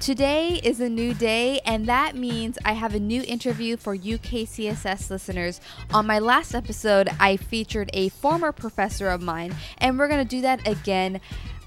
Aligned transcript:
Today 0.00 0.60
is 0.62 0.80
a 0.80 0.88
new 0.88 1.12
day, 1.12 1.60
and 1.66 1.86
that 1.86 2.14
means 2.14 2.56
I 2.64 2.72
have 2.74 2.94
a 2.94 3.00
new 3.00 3.22
interview 3.26 3.76
for 3.76 3.96
UKCSS 3.96 5.10
listeners. 5.10 5.60
On 5.92 6.06
my 6.06 6.20
last 6.20 6.54
episode, 6.54 7.08
I 7.18 7.36
featured 7.36 7.90
a 7.92 8.08
former 8.10 8.52
professor 8.52 9.08
of 9.08 9.20
mine, 9.20 9.56
and 9.78 9.98
we're 9.98 10.06
going 10.06 10.24
to 10.24 10.36
do 10.36 10.40
that 10.42 10.66
again. 10.68 11.20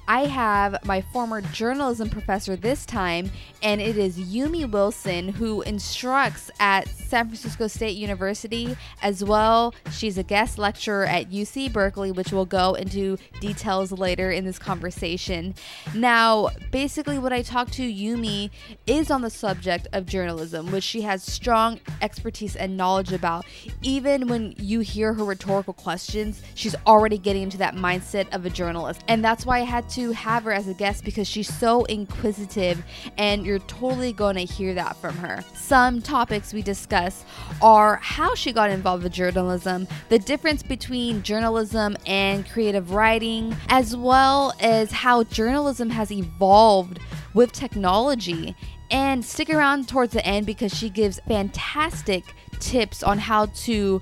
I 0.08 0.26
have 0.26 0.84
my 0.86 1.02
former 1.02 1.42
journalism 1.42 2.10
professor 2.10 2.56
this 2.56 2.86
time, 2.86 3.32
and 3.63 3.79
it 3.79 3.97
is 3.97 4.18
Yumi 4.18 4.70
Wilson, 4.70 5.29
who 5.29 5.62
instructs 5.62 6.51
at 6.60 6.88
San 6.88 7.28
Francisco 7.28 7.68
State 7.68 7.96
University 7.97 8.76
as 9.01 9.24
well. 9.24 9.74
She's 9.92 10.18
a 10.18 10.24
guest 10.24 10.58
lecturer 10.58 11.06
at 11.06 11.29
UC 11.29 11.72
Berkeley, 11.72 12.12
which 12.12 12.32
we'll 12.32 12.46
go 12.46 12.74
into 12.74 13.18
details 13.40 13.92
later 13.92 14.32
in 14.32 14.44
this 14.46 14.60
conversation. 14.60 15.54
Now, 15.94 16.49
basically, 16.72 17.20
what 17.20 17.31
I 17.31 17.41
talked 17.41 17.73
to 17.73 17.84
Yumi 17.84 18.49
is 18.88 19.12
on 19.12 19.22
the 19.22 19.30
subject 19.30 19.88
of 19.94 20.05
journalism, 20.05 20.72
which 20.72 20.84
she 20.84 21.02
has 21.02 21.24
strong 21.24 21.80
expertise 22.02 22.55
and 22.55 22.76
knowledge 22.76 23.13
about. 23.13 23.46
Even 23.82 24.27
when 24.27 24.55
you 24.58 24.80
hear 24.80 25.13
her 25.13 25.24
rhetorical 25.24 25.74
questions, 25.74 26.41
she's 26.55 26.76
already 26.88 27.18
getting 27.18 27.44
into 27.44 27.58
that 27.58 27.76
mindset 27.76 28.34
of 28.34 28.46
a 28.46 28.49
journalist. 28.49 29.04
And 29.08 29.24
that's 29.24 29.46
why 29.46 29.60
I 29.60 29.63
had 29.63 29.90
to 29.91 30.12
have 30.12 30.44
her 30.44 30.52
as 30.52 30.68
a 30.68 30.73
guest 30.73 31.04
because 31.04 31.27
she's 31.27 31.54
so 31.54 31.86
inquisitive 31.86 32.84
and 33.18 33.45
you're 33.45 33.59
totally 33.59 34.13
going 34.13 34.36
to 34.36 34.44
hear 34.44 34.73
that 34.73 34.95
from 34.98 35.16
her. 35.18 35.44
Some 35.54 36.02
topics 36.02 36.54
we 36.54 36.62
discuss 36.62 37.26
are 37.62 37.98
how 37.98 38.35
she 38.35 38.52
got 38.52 38.70
involved 38.70 39.04
with 39.04 39.13
journalism, 39.13 39.88
the 40.09 40.20
difference 40.20 40.63
between 40.63 41.23
journalism 41.23 41.98
and 42.05 42.48
creative 42.49 42.91
writing, 42.91 43.55
as 43.70 43.96
well 43.96 44.54
as 44.59 44.91
how 44.91 45.23
journalism 45.23 45.90
has 45.90 46.12
evolved 46.12 46.99
with 47.34 47.52
technology. 47.52 48.55
And 48.90 49.23
stick 49.23 49.49
around 49.49 49.88
towards 49.88 50.12
the 50.12 50.26
end 50.26 50.46
because 50.46 50.76
she 50.76 50.90
gives 50.90 51.21
fantastic 51.26 52.26
tips 52.60 53.04
on 53.04 53.20
how 53.20 53.46
to 53.46 54.01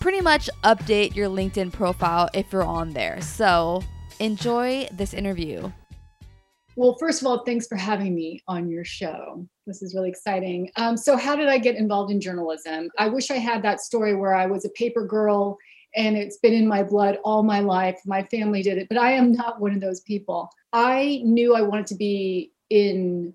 pretty 0.00 0.20
much 0.20 0.50
update 0.64 1.14
your 1.14 1.28
LinkedIn 1.28 1.72
profile 1.72 2.28
if 2.34 2.52
you're 2.52 2.64
on 2.64 2.90
there. 2.90 3.20
So 3.20 3.82
enjoy 4.20 4.88
this 4.92 5.14
interview. 5.14 5.70
Well, 6.76 6.96
first 6.98 7.20
of 7.20 7.26
all, 7.26 7.44
thanks 7.44 7.66
for 7.66 7.76
having 7.76 8.14
me 8.14 8.40
on 8.46 8.70
your 8.70 8.84
show. 8.84 9.44
This 9.66 9.82
is 9.82 9.94
really 9.94 10.10
exciting. 10.10 10.70
Um, 10.76 10.96
so, 10.96 11.16
how 11.16 11.34
did 11.34 11.48
I 11.48 11.58
get 11.58 11.74
involved 11.74 12.12
in 12.12 12.20
journalism? 12.20 12.88
I 12.98 13.08
wish 13.08 13.30
I 13.30 13.36
had 13.36 13.62
that 13.62 13.80
story 13.80 14.14
where 14.14 14.34
I 14.34 14.46
was 14.46 14.64
a 14.64 14.70
paper 14.70 15.04
girl 15.04 15.58
and 15.96 16.16
it's 16.16 16.36
been 16.36 16.54
in 16.54 16.68
my 16.68 16.82
blood 16.84 17.18
all 17.24 17.42
my 17.42 17.60
life. 17.60 17.98
My 18.06 18.22
family 18.24 18.62
did 18.62 18.78
it, 18.78 18.88
but 18.88 18.98
I 18.98 19.12
am 19.12 19.32
not 19.32 19.60
one 19.60 19.74
of 19.74 19.80
those 19.80 20.00
people. 20.02 20.48
I 20.72 21.20
knew 21.24 21.54
I 21.56 21.62
wanted 21.62 21.86
to 21.88 21.96
be 21.96 22.52
in 22.70 23.34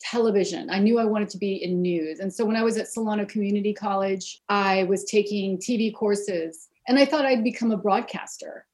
television. 0.00 0.68
I 0.68 0.80
knew 0.80 0.98
I 0.98 1.04
wanted 1.04 1.28
to 1.30 1.38
be 1.38 1.62
in 1.62 1.80
news. 1.80 2.18
And 2.18 2.32
so 2.32 2.44
when 2.44 2.56
I 2.56 2.62
was 2.62 2.76
at 2.76 2.88
Solano 2.88 3.24
Community 3.24 3.72
College, 3.72 4.40
I 4.48 4.84
was 4.84 5.04
taking 5.04 5.58
TV 5.58 5.94
courses 5.94 6.68
and 6.88 6.98
I 6.98 7.04
thought 7.04 7.24
I'd 7.24 7.44
become 7.44 7.70
a 7.70 7.76
broadcaster. 7.76 8.66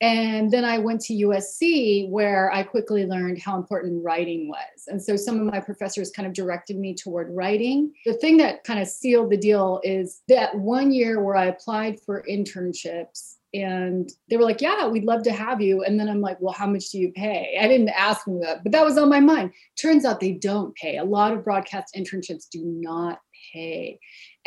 And 0.00 0.50
then 0.50 0.64
I 0.64 0.78
went 0.78 1.00
to 1.02 1.12
USC 1.12 2.08
where 2.08 2.52
I 2.52 2.62
quickly 2.62 3.04
learned 3.04 3.40
how 3.40 3.56
important 3.56 4.04
writing 4.04 4.48
was. 4.48 4.86
And 4.86 5.02
so 5.02 5.16
some 5.16 5.40
of 5.40 5.52
my 5.52 5.60
professors 5.60 6.10
kind 6.10 6.26
of 6.26 6.34
directed 6.34 6.78
me 6.78 6.94
toward 6.94 7.34
writing. 7.34 7.92
The 8.06 8.14
thing 8.14 8.36
that 8.36 8.62
kind 8.62 8.80
of 8.80 8.86
sealed 8.86 9.30
the 9.30 9.36
deal 9.36 9.80
is 9.82 10.22
that 10.28 10.56
one 10.56 10.92
year 10.92 11.22
where 11.22 11.34
I 11.36 11.46
applied 11.46 12.00
for 12.00 12.24
internships 12.30 13.34
and 13.54 14.10
they 14.28 14.36
were 14.36 14.44
like, 14.44 14.60
Yeah, 14.60 14.86
we'd 14.86 15.04
love 15.04 15.22
to 15.24 15.32
have 15.32 15.60
you. 15.60 15.82
And 15.82 15.98
then 15.98 16.08
I'm 16.08 16.20
like, 16.20 16.36
Well, 16.40 16.52
how 16.52 16.66
much 16.66 16.90
do 16.90 16.98
you 16.98 17.10
pay? 17.12 17.58
I 17.60 17.66
didn't 17.66 17.88
ask 17.88 18.24
them 18.24 18.40
that, 18.40 18.62
but 18.62 18.72
that 18.72 18.84
was 18.84 18.98
on 18.98 19.08
my 19.08 19.20
mind. 19.20 19.52
Turns 19.80 20.04
out 20.04 20.20
they 20.20 20.32
don't 20.32 20.74
pay. 20.76 20.98
A 20.98 21.04
lot 21.04 21.32
of 21.32 21.44
broadcast 21.44 21.94
internships 21.96 22.48
do 22.50 22.62
not 22.64 23.20
pay. 23.52 23.98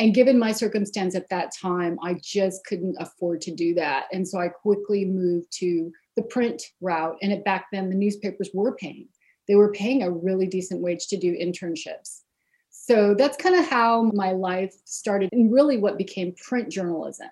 And 0.02 0.16
given 0.16 0.39
my 0.39 0.52
circumstance 0.52 1.13
at 1.13 1.30
that 1.30 1.52
time, 1.55 1.99
I 2.02 2.16
just 2.23 2.66
couldn't 2.66 2.95
afford 3.00 3.39
to 3.41 3.53
do 3.53 3.75
that. 3.75 4.07
And 4.12 4.28
so 4.28 4.39
I 4.39 4.47
quickly 4.47 5.06
moved 5.06 5.51
to 5.59 5.91
the 6.16 6.23
print 6.23 6.63
route. 6.81 7.17
And 7.22 7.31
at 7.31 7.45
back 7.45 7.67
then, 7.72 7.88
the 7.88 7.95
newspapers 7.95 8.50
were 8.51 8.75
paying. 8.75 9.09
They 9.47 9.53
were 9.53 9.72
paying 9.72 10.01
a 10.01 10.09
really 10.09 10.47
decent 10.47 10.81
wage 10.81 11.06
to 11.09 11.17
do 11.17 11.38
internships. 11.38 12.22
So 12.72 13.13
that's 13.13 13.38
kind 13.38 13.53
of 13.53 13.67
how 13.67 14.09
my 14.16 14.31
life 14.31 14.73
started 14.85 15.29
and 15.34 15.53
really 15.53 15.78
what 15.78 16.00
became 16.00 16.34
print 16.34 16.72
journalism. 16.72 17.29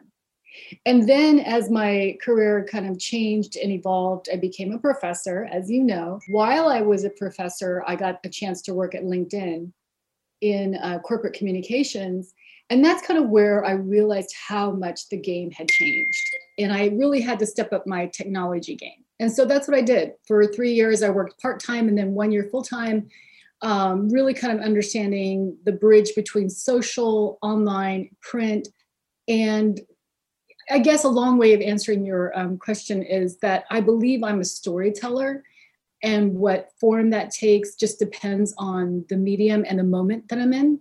And 0.85 1.09
then 1.09 1.39
as 1.39 1.71
my 1.71 2.19
career 2.21 2.67
kind 2.71 2.87
of 2.87 2.99
changed 2.99 3.57
and 3.57 3.71
evolved, 3.71 4.29
I 4.31 4.35
became 4.35 4.73
a 4.73 4.77
professor, 4.77 5.49
as 5.51 5.71
you 5.71 5.83
know. 5.83 6.19
While 6.27 6.67
I 6.67 6.81
was 6.81 7.03
a 7.03 7.09
professor, 7.09 7.83
I 7.87 7.95
got 7.95 8.19
a 8.23 8.29
chance 8.29 8.61
to 8.63 8.75
work 8.75 8.93
at 8.93 9.01
LinkedIn 9.01 9.71
in 10.41 10.75
uh, 10.75 10.99
corporate 10.99 11.33
communications. 11.33 12.33
And 12.69 12.85
that's 12.85 13.05
kind 13.05 13.21
of 13.21 13.29
where 13.29 13.65
I 13.65 13.71
realized 13.71 14.33
how 14.47 14.71
much 14.71 15.09
the 15.09 15.17
game 15.17 15.49
had 15.51 15.69
changed. 15.69 16.29
And 16.59 16.71
I 16.71 16.87
really 16.87 17.21
had 17.21 17.39
to 17.39 17.45
step 17.45 17.73
up 17.73 17.87
my 17.87 18.07
technology 18.07 18.75
game. 18.75 19.03
And 19.19 19.31
so 19.31 19.43
that's 19.43 19.67
what 19.67 19.77
I 19.77 19.81
did. 19.81 20.13
For 20.27 20.45
three 20.45 20.73
years, 20.73 21.01
I 21.01 21.09
worked 21.09 21.41
part 21.41 21.59
time 21.59 21.87
and 21.87 21.97
then 21.97 22.13
one 22.13 22.31
year 22.31 22.47
full 22.51 22.61
time, 22.61 23.09
um, 23.61 24.07
really 24.09 24.33
kind 24.33 24.57
of 24.57 24.63
understanding 24.63 25.57
the 25.65 25.71
bridge 25.71 26.11
between 26.15 26.49
social, 26.49 27.39
online, 27.41 28.15
print. 28.21 28.67
And 29.27 29.79
I 30.69 30.79
guess 30.79 31.03
a 31.03 31.09
long 31.09 31.37
way 31.37 31.53
of 31.53 31.61
answering 31.61 32.05
your 32.05 32.37
um, 32.37 32.57
question 32.57 33.01
is 33.01 33.39
that 33.39 33.65
I 33.71 33.81
believe 33.81 34.23
I'm 34.23 34.41
a 34.41 34.45
storyteller 34.45 35.43
and 36.03 36.35
what 36.35 36.69
form 36.79 37.09
that 37.09 37.31
takes 37.31 37.75
just 37.75 37.99
depends 37.99 38.53
on 38.57 39.05
the 39.09 39.17
medium 39.17 39.65
and 39.67 39.79
the 39.79 39.83
moment 39.83 40.29
that 40.29 40.39
I'm 40.39 40.53
in. 40.53 40.79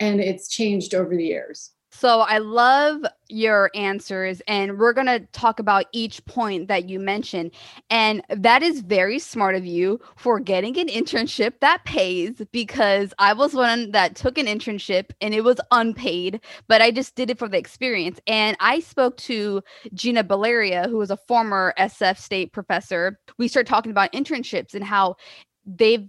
And 0.00 0.20
it's 0.20 0.48
changed 0.48 0.94
over 0.94 1.16
the 1.16 1.24
years. 1.24 1.72
So 1.98 2.20
I 2.20 2.38
love 2.38 3.06
your 3.30 3.70
answers, 3.74 4.42
and 4.46 4.78
we're 4.78 4.92
going 4.92 5.06
to 5.06 5.20
talk 5.32 5.58
about 5.58 5.86
each 5.92 6.22
point 6.26 6.68
that 6.68 6.90
you 6.90 7.00
mentioned. 7.00 7.52
And 7.88 8.22
that 8.28 8.62
is 8.62 8.82
very 8.82 9.18
smart 9.18 9.54
of 9.54 9.64
you 9.64 9.98
for 10.14 10.38
getting 10.38 10.76
an 10.78 10.88
internship 10.88 11.60
that 11.60 11.86
pays 11.86 12.42
because 12.52 13.14
I 13.18 13.32
was 13.32 13.54
one 13.54 13.92
that 13.92 14.14
took 14.14 14.36
an 14.36 14.44
internship 14.44 15.12
and 15.22 15.32
it 15.32 15.42
was 15.42 15.58
unpaid, 15.70 16.42
but 16.68 16.82
I 16.82 16.90
just 16.90 17.14
did 17.14 17.30
it 17.30 17.38
for 17.38 17.48
the 17.48 17.56
experience. 17.56 18.20
And 18.26 18.58
I 18.60 18.80
spoke 18.80 19.16
to 19.18 19.62
Gina 19.94 20.22
Baleria, 20.22 20.90
who 20.90 20.98
was 20.98 21.10
a 21.10 21.16
former 21.16 21.72
SF 21.78 22.18
state 22.18 22.52
professor. 22.52 23.18
We 23.38 23.48
started 23.48 23.70
talking 23.70 23.90
about 23.90 24.12
internships 24.12 24.74
and 24.74 24.84
how 24.84 25.16
they've 25.64 26.06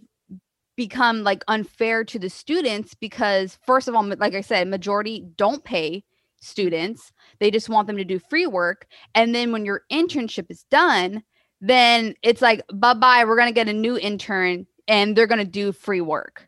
become 0.77 1.23
like 1.23 1.43
unfair 1.49 2.05
to 2.05 2.17
the 2.17 2.29
students 2.29 2.93
because 2.93 3.57
first 3.65 3.88
of 3.88 3.95
all 3.95 4.05
like 4.05 4.35
i 4.35 4.41
said 4.41 4.67
majority 4.67 5.25
don't 5.35 5.63
pay 5.63 6.03
students. 6.39 7.11
They 7.39 7.51
just 7.51 7.69
want 7.69 7.88
them 7.88 7.97
to 7.97 8.05
do 8.05 8.19
free 8.19 8.47
work. 8.47 8.87
And 9.16 9.33
then 9.33 9.51
when 9.51 9.66
your 9.66 9.83
internship 9.91 10.49
is 10.49 10.63
done 10.69 11.23
then 11.59 12.13
it's 12.21 12.39
like 12.39 12.61
bye 12.71 12.93
bye 12.93 13.25
we're 13.25 13.35
going 13.35 13.49
to 13.49 13.53
get 13.53 13.67
a 13.67 13.73
new 13.73 13.97
intern 13.97 14.67
and 14.87 15.16
they're 15.16 15.25
going 15.25 15.39
to 15.39 15.45
do 15.45 15.71
free 15.71 16.01
work. 16.01 16.47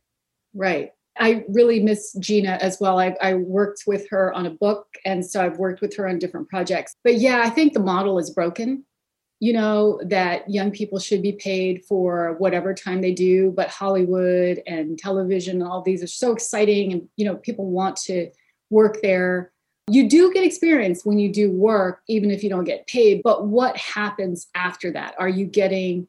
Right. 0.53 0.91
I 1.17 1.43
really 1.49 1.79
miss 1.79 2.15
gina 2.19 2.59
as 2.61 2.79
well. 2.79 2.99
I, 2.99 3.15
I 3.19 3.33
worked 3.33 3.85
with 3.87 4.07
her 4.11 4.31
on 4.33 4.45
a 4.45 4.51
book 4.51 4.85
and 5.05 5.25
so 5.25 5.43
i've 5.43 5.57
worked 5.57 5.81
with 5.81 5.95
her 5.97 6.07
on 6.07 6.19
different 6.19 6.47
projects. 6.47 6.93
But 7.03 7.15
yeah 7.15 7.41
i 7.43 7.49
think 7.49 7.73
the 7.73 7.79
model 7.79 8.19
is 8.19 8.29
broken 8.29 8.85
you 9.41 9.53
know 9.53 10.01
that 10.05 10.49
young 10.49 10.69
people 10.69 10.99
should 10.99 11.21
be 11.21 11.31
paid 11.31 11.85
for 11.85 12.35
whatever 12.39 12.73
time 12.73 13.01
they 13.01 13.13
do 13.13 13.51
but 13.55 13.69
hollywood 13.69 14.61
and 14.67 14.97
television 14.97 15.61
and 15.61 15.69
all 15.69 15.81
these 15.81 16.03
are 16.03 16.07
so 16.07 16.31
exciting 16.33 16.91
and 16.91 17.07
you 17.15 17.25
know 17.25 17.35
people 17.35 17.65
want 17.65 17.95
to 17.95 18.29
work 18.69 19.01
there. 19.01 19.51
You 19.87 20.07
do 20.07 20.31
get 20.31 20.45
experience 20.45 21.03
when 21.03 21.17
you 21.17 21.33
do 21.33 21.51
work 21.51 22.01
even 22.07 22.29
if 22.29 22.43
you 22.43 22.49
don't 22.49 22.63
get 22.63 22.85
paid 22.87 23.21
but 23.23 23.47
what 23.47 23.75
happens 23.75 24.47
after 24.53 24.91
that? 24.91 25.15
Are 25.17 25.29
you 25.29 25.45
getting 25.45 26.07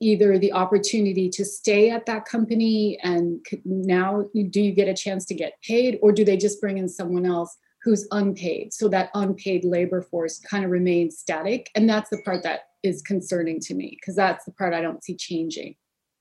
either 0.00 0.36
the 0.36 0.52
opportunity 0.52 1.30
to 1.30 1.44
stay 1.44 1.88
at 1.88 2.06
that 2.06 2.26
company 2.26 2.98
and 3.02 3.44
now 3.64 4.26
do 4.50 4.60
you 4.60 4.72
get 4.72 4.88
a 4.88 4.94
chance 4.94 5.24
to 5.26 5.34
get 5.34 5.54
paid 5.62 5.98
or 6.02 6.12
do 6.12 6.24
they 6.24 6.36
just 6.36 6.60
bring 6.60 6.76
in 6.76 6.88
someone 6.88 7.24
else 7.24 7.56
who's 7.82 8.06
unpaid? 8.10 8.74
So 8.74 8.88
that 8.88 9.10
unpaid 9.14 9.64
labor 9.64 10.02
force 10.02 10.38
kind 10.40 10.64
of 10.64 10.70
remains 10.70 11.16
static 11.16 11.70
and 11.74 11.88
that's 11.88 12.10
the 12.10 12.20
part 12.24 12.42
that 12.42 12.71
is 12.82 13.02
concerning 13.02 13.60
to 13.60 13.74
me 13.74 13.96
because 14.00 14.16
that's 14.16 14.44
the 14.44 14.52
part 14.52 14.74
I 14.74 14.80
don't 14.80 15.02
see 15.02 15.16
changing. 15.16 15.76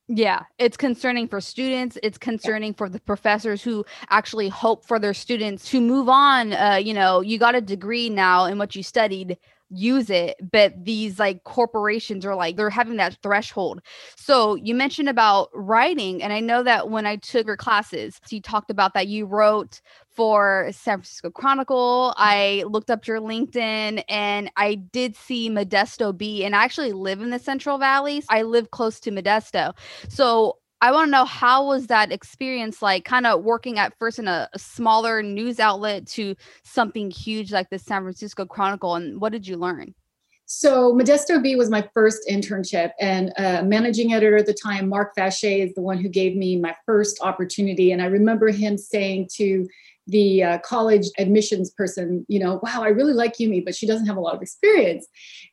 Yeah, 0.08 0.42
it's 0.58 0.76
concerning 0.76 1.28
for 1.28 1.40
students. 1.40 1.98
It's 2.04 2.18
concerning 2.18 2.74
yeah. 2.74 2.78
for 2.78 2.90
the 2.90 3.00
professors 3.00 3.64
who 3.64 3.86
actually 4.10 4.50
hope 4.50 4.86
for 4.86 5.00
their 5.00 5.14
students 5.14 5.70
to 5.70 5.80
move 5.80 6.10
on. 6.10 6.52
Uh, 6.52 6.76
you 6.76 6.94
know, 6.94 7.22
you 7.22 7.38
got 7.38 7.56
a 7.56 7.62
degree 7.62 8.10
now 8.10 8.46
in 8.46 8.58
what 8.58 8.76
you 8.76 8.84
studied 8.84 9.38
use 9.72 10.10
it 10.10 10.36
but 10.52 10.74
these 10.84 11.20
like 11.20 11.44
corporations 11.44 12.26
are 12.26 12.36
like 12.36 12.56
they're 12.58 12.70
having 12.70 12.98
that 12.98 13.18
threshold. 13.24 13.82
So 14.16 14.56
you 14.56 14.76
mentioned 14.76 15.10
about 15.10 15.50
writing 15.54 16.22
and 16.22 16.34
i 16.34 16.40
know 16.40 16.64
that 16.64 16.90
when 16.90 17.06
i 17.06 17.16
took 17.16 17.48
your 17.48 17.58
classes 17.58 18.20
you 18.30 18.42
talked 18.42 18.70
about 18.70 18.94
that 18.94 19.08
you 19.08 19.26
wrote 19.26 19.82
for 20.10 20.70
san 20.72 20.98
francisco 20.98 21.30
chronicle. 21.30 22.14
I 22.18 22.64
looked 22.68 22.92
up 22.92 23.08
your 23.08 23.20
linkedin 23.20 24.04
and 24.10 24.52
i 24.58 24.76
did 24.76 25.16
see 25.16 25.50
modesto 25.50 26.16
Bee 26.16 26.44
and 26.44 26.56
i 26.56 26.64
actually 26.64 26.92
live 26.94 27.22
in 27.22 27.30
the 27.30 27.40
central 27.40 27.78
valley. 27.78 28.24
I 28.30 28.44
live 28.44 28.72
close 28.72 29.00
to 29.02 29.12
modesto. 29.12 29.74
So 30.10 30.58
I 30.84 30.92
want 30.92 31.08
to 31.08 31.12
know 31.12 31.26
how 31.26 31.68
was 31.68 31.88
that 31.88 32.12
experience 32.12 32.82
like 32.82 33.06
kind 33.06 33.28
of 33.28 33.44
working 33.44 33.78
at 33.78 33.98
first 34.00 34.18
in 34.18 34.28
a, 34.28 34.50
a, 34.52 34.60
smaller 34.60 35.22
news 35.22 35.60
outlet 35.60 36.08
to 36.08 36.36
something 36.64 37.12
huge 37.12 37.52
like 37.52 37.70
the 37.70 37.78
San 37.78 38.02
Francisco 38.02 38.46
Chronicle 38.46 38.96
and 38.96 39.22
what 39.22 39.32
did 39.32 39.48
you 39.48 39.58
learn? 39.58 39.94
So 40.48 40.94
Modesto 40.94 41.42
Bee 41.42 41.56
was 41.56 41.70
my 41.70 41.88
first 41.94 42.28
internship 42.30 42.92
and 43.00 43.32
uh, 43.38 43.62
managing 43.64 44.14
editor 44.14 44.38
at 44.38 44.48
the 44.48 44.54
time, 44.54 44.90
Mark 44.90 45.14
Fache 45.16 45.64
is 45.64 45.74
the 45.76 45.82
one 45.82 45.98
who 45.98 46.10
gave 46.10 46.36
me 46.36 46.58
my 46.58 46.76
first 46.86 47.22
opportunity. 47.22 47.94
And 47.94 48.02
I 48.02 48.08
remember 48.08 48.50
him 48.50 48.78
saying 48.78 49.30
to 49.36 49.66
the 50.08 50.44
uh, 50.44 50.58
college 50.60 51.08
admissions 51.18 51.70
person, 51.70 52.26
you 52.28 52.40
know, 52.40 52.60
wow, 52.64 52.82
I 52.84 52.90
really 52.90 53.14
like 53.14 53.38
Yumi, 53.38 53.64
but 53.64 53.76
she 53.76 53.86
doesn't 53.86 54.08
have 54.08 54.18
a 54.18 54.22
lot 54.22 54.36
of 54.36 54.42
experience. 54.42 55.08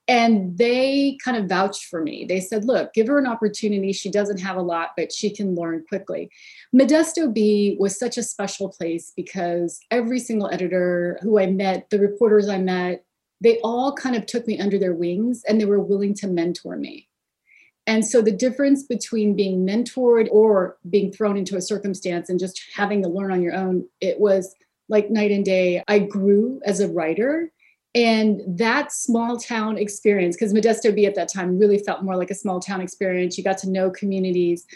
And 0.06 0.56
they 0.56 1.18
kind 1.22 1.36
of 1.36 1.48
vouched 1.48 1.84
for 1.84 2.02
me. 2.02 2.24
They 2.24 2.40
said, 2.40 2.64
look, 2.64 2.94
give 2.94 3.06
her 3.08 3.18
an 3.18 3.26
opportunity. 3.26 3.92
She 3.92 4.10
doesn't 4.10 4.40
have 4.40 4.56
a 4.56 4.62
lot, 4.62 4.90
but 4.96 5.12
she 5.12 5.30
can 5.34 5.54
learn 5.54 5.84
quickly. 5.88 6.30
Modesto 6.74 7.32
Bee 7.32 7.76
was 7.78 7.98
such 7.98 8.16
a 8.16 8.22
special 8.22 8.68
place 8.70 9.12
because 9.14 9.78
every 9.90 10.18
single 10.18 10.50
editor 10.50 11.18
who 11.22 11.38
I 11.38 11.46
met, 11.46 11.90
the 11.90 11.98
reporters 11.98 12.48
I 12.48 12.58
met, 12.58 13.04
they 13.40 13.58
all 13.60 13.92
kind 13.92 14.16
of 14.16 14.26
took 14.26 14.46
me 14.46 14.58
under 14.58 14.78
their 14.78 14.94
wings 14.94 15.42
and 15.46 15.60
they 15.60 15.64
were 15.64 15.80
willing 15.80 16.14
to 16.14 16.26
mentor 16.26 16.76
me. 16.76 17.08
And 17.88 18.06
so 18.06 18.20
the 18.20 18.30
difference 18.30 18.82
between 18.82 19.34
being 19.34 19.66
mentored 19.66 20.28
or 20.30 20.76
being 20.90 21.10
thrown 21.10 21.38
into 21.38 21.56
a 21.56 21.62
circumstance 21.62 22.28
and 22.28 22.38
just 22.38 22.62
having 22.74 23.02
to 23.02 23.08
learn 23.08 23.32
on 23.32 23.42
your 23.42 23.54
own, 23.54 23.88
it 24.02 24.20
was 24.20 24.54
like 24.90 25.10
night 25.10 25.30
and 25.30 25.44
day. 25.44 25.82
I 25.88 26.00
grew 26.00 26.60
as 26.66 26.80
a 26.80 26.88
writer. 26.88 27.50
And 27.94 28.42
that 28.46 28.92
small 28.92 29.38
town 29.38 29.78
experience, 29.78 30.36
because 30.36 30.52
Modesto 30.52 30.94
Bee 30.94 31.06
at 31.06 31.14
that 31.14 31.32
time 31.32 31.58
really 31.58 31.78
felt 31.78 32.04
more 32.04 32.14
like 32.14 32.30
a 32.30 32.34
small 32.34 32.60
town 32.60 32.82
experience. 32.82 33.38
You 33.38 33.42
got 33.42 33.56
to 33.58 33.70
know 33.70 33.90
communities. 33.90 34.66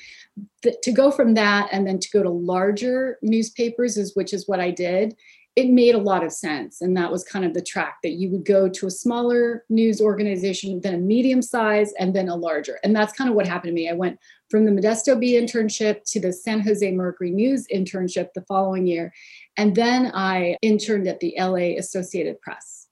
to 0.62 0.92
go 0.92 1.10
from 1.10 1.34
that 1.34 1.68
and 1.72 1.86
then 1.86 1.98
to 1.98 2.08
go 2.10 2.22
to 2.22 2.30
larger 2.30 3.18
newspapers, 3.22 3.96
is 3.96 4.16
which 4.16 4.32
is 4.32 4.48
what 4.48 4.60
I 4.60 4.70
did, 4.70 5.16
it 5.54 5.68
made 5.68 5.94
a 5.94 5.98
lot 5.98 6.24
of 6.24 6.32
sense. 6.32 6.80
And 6.80 6.96
that 6.96 7.12
was 7.12 7.24
kind 7.24 7.44
of 7.44 7.52
the 7.52 7.60
track 7.60 7.98
that 8.02 8.12
you 8.12 8.30
would 8.30 8.44
go 8.44 8.68
to 8.70 8.86
a 8.86 8.90
smaller 8.90 9.64
news 9.68 10.00
organization, 10.00 10.80
then 10.80 10.94
a 10.94 10.98
medium 10.98 11.42
size, 11.42 11.92
and 11.98 12.14
then 12.14 12.28
a 12.28 12.36
larger. 12.36 12.78
And 12.82 12.96
that's 12.96 13.12
kind 13.12 13.28
of 13.28 13.36
what 13.36 13.46
happened 13.46 13.70
to 13.70 13.74
me. 13.74 13.90
I 13.90 13.92
went 13.92 14.18
from 14.48 14.64
the 14.64 14.70
Modesto 14.70 15.18
Bee 15.18 15.34
internship 15.34 16.04
to 16.12 16.20
the 16.20 16.32
San 16.32 16.60
Jose 16.60 16.90
Mercury 16.90 17.30
News 17.30 17.66
internship 17.72 18.28
the 18.34 18.42
following 18.42 18.86
year. 18.86 19.12
And 19.58 19.74
then 19.74 20.10
I 20.14 20.56
interned 20.62 21.06
at 21.06 21.20
the 21.20 21.34
LA 21.38 21.76
Associated 21.78 22.40
Press. 22.40 22.88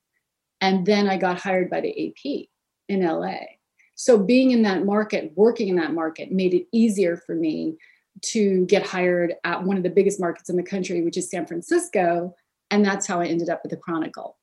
And 0.60 0.84
then 0.84 1.08
I 1.08 1.16
got 1.16 1.40
hired 1.40 1.70
by 1.70 1.80
the 1.80 2.08
AP 2.08 2.48
in 2.90 3.06
LA. 3.06 3.38
So 3.94 4.18
being 4.18 4.50
in 4.50 4.62
that 4.62 4.84
market, 4.84 5.32
working 5.34 5.68
in 5.68 5.76
that 5.76 5.94
market, 5.94 6.30
made 6.30 6.52
it 6.52 6.66
easier 6.72 7.16
for 7.16 7.34
me 7.34 7.78
to 8.22 8.66
get 8.66 8.86
hired 8.86 9.34
at 9.44 9.62
one 9.62 9.78
of 9.78 9.82
the 9.82 9.90
biggest 9.90 10.20
markets 10.20 10.50
in 10.50 10.56
the 10.56 10.62
country, 10.62 11.02
which 11.02 11.16
is 11.16 11.30
San 11.30 11.46
Francisco, 11.46 12.34
and 12.70 12.84
that's 12.84 13.06
how 13.06 13.20
I 13.20 13.26
ended 13.26 13.48
up 13.48 13.62
with 13.62 13.70
the 13.70 13.76
Chronicle. 13.76 14.36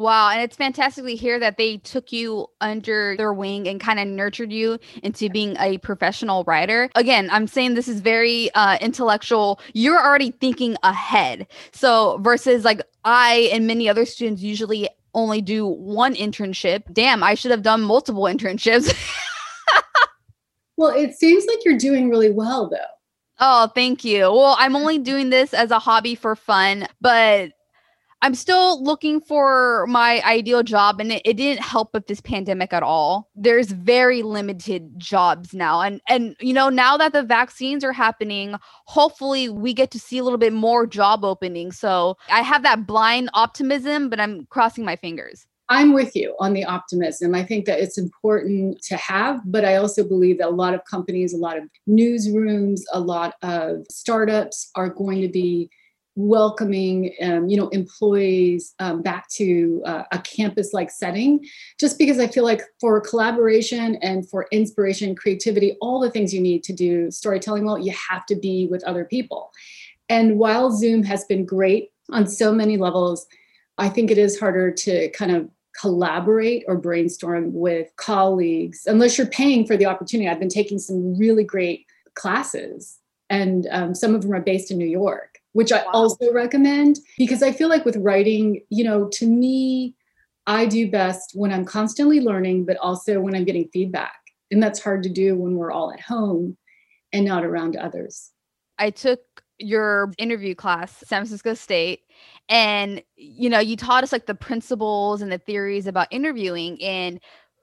Wow. 0.00 0.30
And 0.30 0.40
it's 0.40 0.56
fantastic 0.56 1.04
to 1.04 1.14
hear 1.14 1.38
that 1.40 1.58
they 1.58 1.76
took 1.76 2.10
you 2.10 2.46
under 2.62 3.16
their 3.18 3.34
wing 3.34 3.68
and 3.68 3.78
kind 3.78 4.00
of 4.00 4.08
nurtured 4.08 4.50
you 4.50 4.78
into 5.02 5.28
being 5.28 5.56
a 5.58 5.76
professional 5.78 6.42
writer. 6.44 6.88
Again, 6.94 7.28
I'm 7.30 7.46
saying 7.46 7.74
this 7.74 7.86
is 7.86 8.00
very 8.00 8.50
uh, 8.54 8.78
intellectual. 8.80 9.60
You're 9.74 10.02
already 10.02 10.30
thinking 10.30 10.76
ahead. 10.82 11.46
So, 11.72 12.16
versus 12.22 12.64
like 12.64 12.80
I 13.04 13.50
and 13.52 13.66
many 13.66 13.90
other 13.90 14.06
students 14.06 14.40
usually 14.40 14.88
only 15.12 15.42
do 15.42 15.66
one 15.66 16.14
internship. 16.14 16.84
Damn, 16.94 17.22
I 17.22 17.34
should 17.34 17.50
have 17.50 17.62
done 17.62 17.82
multiple 17.82 18.22
internships. 18.24 18.94
well, 20.78 20.96
it 20.96 21.14
seems 21.14 21.44
like 21.46 21.58
you're 21.62 21.76
doing 21.76 22.08
really 22.08 22.30
well, 22.30 22.70
though. 22.70 22.78
Oh, 23.40 23.68
thank 23.74 24.04
you. 24.04 24.20
Well, 24.20 24.54
I'm 24.58 24.76
only 24.76 24.98
doing 24.98 25.30
this 25.30 25.54
as 25.54 25.70
a 25.70 25.78
hobby 25.78 26.14
for 26.14 26.36
fun, 26.36 26.86
but 27.00 27.52
I'm 28.22 28.34
still 28.34 28.82
looking 28.84 29.18
for 29.22 29.86
my 29.88 30.22
ideal 30.26 30.62
job, 30.62 31.00
and 31.00 31.12
it, 31.12 31.22
it, 31.24 31.38
didn't 31.38 31.62
help 31.62 31.94
with 31.94 32.06
this 32.06 32.20
pandemic 32.20 32.70
at 32.74 32.82
all. 32.82 33.30
There's 33.34 33.72
very 33.72 34.22
limited 34.22 34.98
jobs 34.98 35.54
now, 35.54 35.80
and 35.80 36.02
and 36.06 36.36
you 36.38 36.52
know 36.52 36.68
now 36.68 36.98
that 36.98 37.14
the 37.14 37.22
vaccines 37.22 37.82
are 37.82 37.94
happening, 37.94 38.56
hopefully 38.84 39.48
we 39.48 39.72
get 39.72 39.90
to 39.92 39.98
see 39.98 40.18
a 40.18 40.24
little 40.24 40.38
bit 40.38 40.52
more 40.52 40.86
job 40.86 41.24
openings. 41.24 41.78
So 41.78 42.18
I 42.28 42.42
have 42.42 42.62
that 42.64 42.86
blind 42.86 43.30
optimism, 43.32 44.10
but 44.10 44.20
I'm 44.20 44.46
crossing 44.50 44.84
my 44.84 44.96
fingers. 44.96 45.46
I'm 45.70 45.92
with 45.92 46.16
you 46.16 46.34
on 46.40 46.52
the 46.52 46.64
optimism. 46.64 47.32
I 47.32 47.44
think 47.44 47.64
that 47.66 47.78
it's 47.78 47.96
important 47.96 48.82
to 48.82 48.96
have, 48.96 49.40
but 49.46 49.64
I 49.64 49.76
also 49.76 50.02
believe 50.02 50.38
that 50.38 50.48
a 50.48 50.50
lot 50.50 50.74
of 50.74 50.84
companies, 50.84 51.32
a 51.32 51.36
lot 51.36 51.56
of 51.56 51.64
newsrooms, 51.88 52.80
a 52.92 52.98
lot 52.98 53.34
of 53.42 53.86
startups 53.88 54.68
are 54.74 54.88
going 54.88 55.22
to 55.22 55.28
be 55.28 55.70
welcoming 56.16 57.14
um, 57.22 57.48
you 57.48 57.56
know 57.56 57.68
employees 57.68 58.74
um, 58.80 59.00
back 59.00 59.28
to 59.28 59.80
uh, 59.86 60.02
a 60.10 60.18
campus 60.18 60.72
like 60.72 60.90
setting 60.90 61.42
just 61.78 61.96
because 61.98 62.18
i 62.18 62.26
feel 62.26 62.42
like 62.42 62.60
for 62.80 63.00
collaboration 63.00 63.94
and 64.02 64.28
for 64.28 64.48
inspiration 64.50 65.14
creativity 65.14 65.76
all 65.80 66.00
the 66.00 66.10
things 66.10 66.34
you 66.34 66.40
need 66.40 66.64
to 66.64 66.72
do 66.72 67.10
storytelling 67.12 67.64
well 67.64 67.78
you 67.78 67.92
have 67.92 68.26
to 68.26 68.34
be 68.34 68.66
with 68.68 68.82
other 68.84 69.04
people 69.04 69.50
and 70.08 70.36
while 70.36 70.72
zoom 70.72 71.04
has 71.04 71.24
been 71.26 71.46
great 71.46 71.90
on 72.10 72.26
so 72.26 72.52
many 72.52 72.76
levels 72.76 73.26
i 73.78 73.88
think 73.88 74.10
it 74.10 74.18
is 74.18 74.38
harder 74.38 74.70
to 74.70 75.08
kind 75.10 75.30
of 75.30 75.48
collaborate 75.78 76.64
or 76.66 76.76
brainstorm 76.76 77.52
with 77.52 77.88
colleagues 77.96 78.82
unless 78.86 79.16
you're 79.16 79.26
paying 79.26 79.66
for 79.66 79.76
the 79.76 79.86
opportunity. 79.86 80.28
I've 80.28 80.40
been 80.40 80.48
taking 80.48 80.78
some 80.78 81.16
really 81.16 81.44
great 81.44 81.86
classes, 82.14 82.98
and 83.28 83.66
um, 83.70 83.94
some 83.94 84.14
of 84.14 84.22
them 84.22 84.32
are 84.32 84.40
based 84.40 84.70
in 84.70 84.78
New 84.78 84.86
York, 84.86 85.38
which 85.52 85.72
I 85.72 85.84
wow. 85.84 85.90
also 85.92 86.32
recommend 86.32 86.98
because 87.18 87.42
I 87.42 87.52
feel 87.52 87.68
like 87.68 87.84
with 87.84 87.96
writing, 87.96 88.62
you 88.70 88.84
know, 88.84 89.08
to 89.14 89.26
me, 89.26 89.94
I 90.46 90.66
do 90.66 90.90
best 90.90 91.32
when 91.34 91.52
I'm 91.52 91.64
constantly 91.64 92.20
learning, 92.20 92.64
but 92.64 92.76
also 92.78 93.20
when 93.20 93.34
I'm 93.34 93.44
getting 93.44 93.68
feedback. 93.72 94.18
And 94.50 94.62
that's 94.62 94.82
hard 94.82 95.02
to 95.04 95.08
do 95.08 95.36
when 95.36 95.54
we're 95.54 95.70
all 95.70 95.92
at 95.92 96.00
home 96.00 96.56
and 97.12 97.24
not 97.24 97.44
around 97.44 97.76
others. 97.76 98.32
I 98.78 98.90
took 98.90 99.39
your 99.60 100.12
interview 100.18 100.54
class, 100.54 100.92
San 101.06 101.20
Francisco 101.22 101.54
State, 101.54 102.00
and 102.48 103.02
you 103.16 103.50
know, 103.50 103.60
you 103.60 103.76
taught 103.76 104.04
us 104.04 104.12
like 104.12 104.26
the 104.26 104.34
principles 104.34 105.22
and 105.22 105.30
the 105.32 105.38
theories 105.38 105.86
about 105.86 106.08
interviewing 106.10 106.82
and 106.82 107.20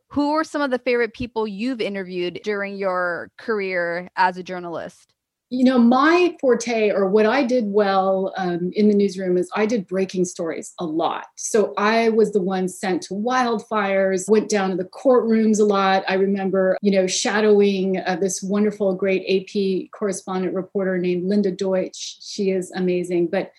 who 0.09 0.31
are 0.33 0.43
some 0.43 0.61
of 0.61 0.71
the 0.71 0.79
favorite 0.79 1.13
people 1.13 1.47
you've 1.47 1.81
interviewed 1.81 2.39
during 2.43 2.77
your 2.77 3.31
career 3.37 4.09
as 4.15 4.37
a 4.37 4.43
journalist? 4.43 5.13
You 5.49 5.63
know 5.63 5.79
my 5.79 6.35
forte 6.41 6.89
or 6.89 7.07
what 7.07 7.25
i 7.25 7.41
did 7.43 7.65
well 7.67 8.33
um, 8.37 8.69
in 8.73 8.89
the 8.89 8.93
newsroom 8.93 9.37
is 9.37 9.49
i 9.55 9.65
did 9.65 9.87
breaking 9.87 10.25
stories 10.25 10.73
a 10.79 10.85
lot. 10.85 11.27
So 11.35 11.73
i 11.77 12.09
was 12.09 12.33
the 12.33 12.41
one 12.41 12.67
sent 12.67 13.03
to 13.03 13.13
wildfires 13.13 14.29
went 14.29 14.49
down 14.49 14.71
to 14.71 14.75
the 14.75 14.85
courtrooms 14.85 15.59
a 15.59 15.63
lot. 15.63 16.03
I 16.07 16.15
remember 16.15 16.77
you 16.81 16.91
know 16.91 17.07
shadowing 17.07 17.97
uh, 18.05 18.17
this 18.19 18.43
wonderful 18.43 18.93
great 18.95 19.23
ap 19.27 19.89
correspondent 19.97 20.53
reporter 20.53 20.97
named 20.97 21.27
linda 21.27 21.51
deutsch. 21.51 22.17
She 22.21 22.51
is 22.51 22.71
amazing. 22.71 23.27
But 23.27 23.51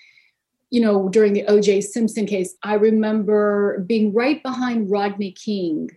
you 0.71 0.83
know 0.83 1.09
during 1.09 1.33
the 1.33 1.45
oj 1.45 1.83
simpson 1.83 2.27
case 2.27 2.55
i 2.63 2.75
remember 2.75 3.83
being 3.87 4.13
right 4.13 4.43
behind 4.43 4.91
rodney 4.91 5.33
king 5.33 5.89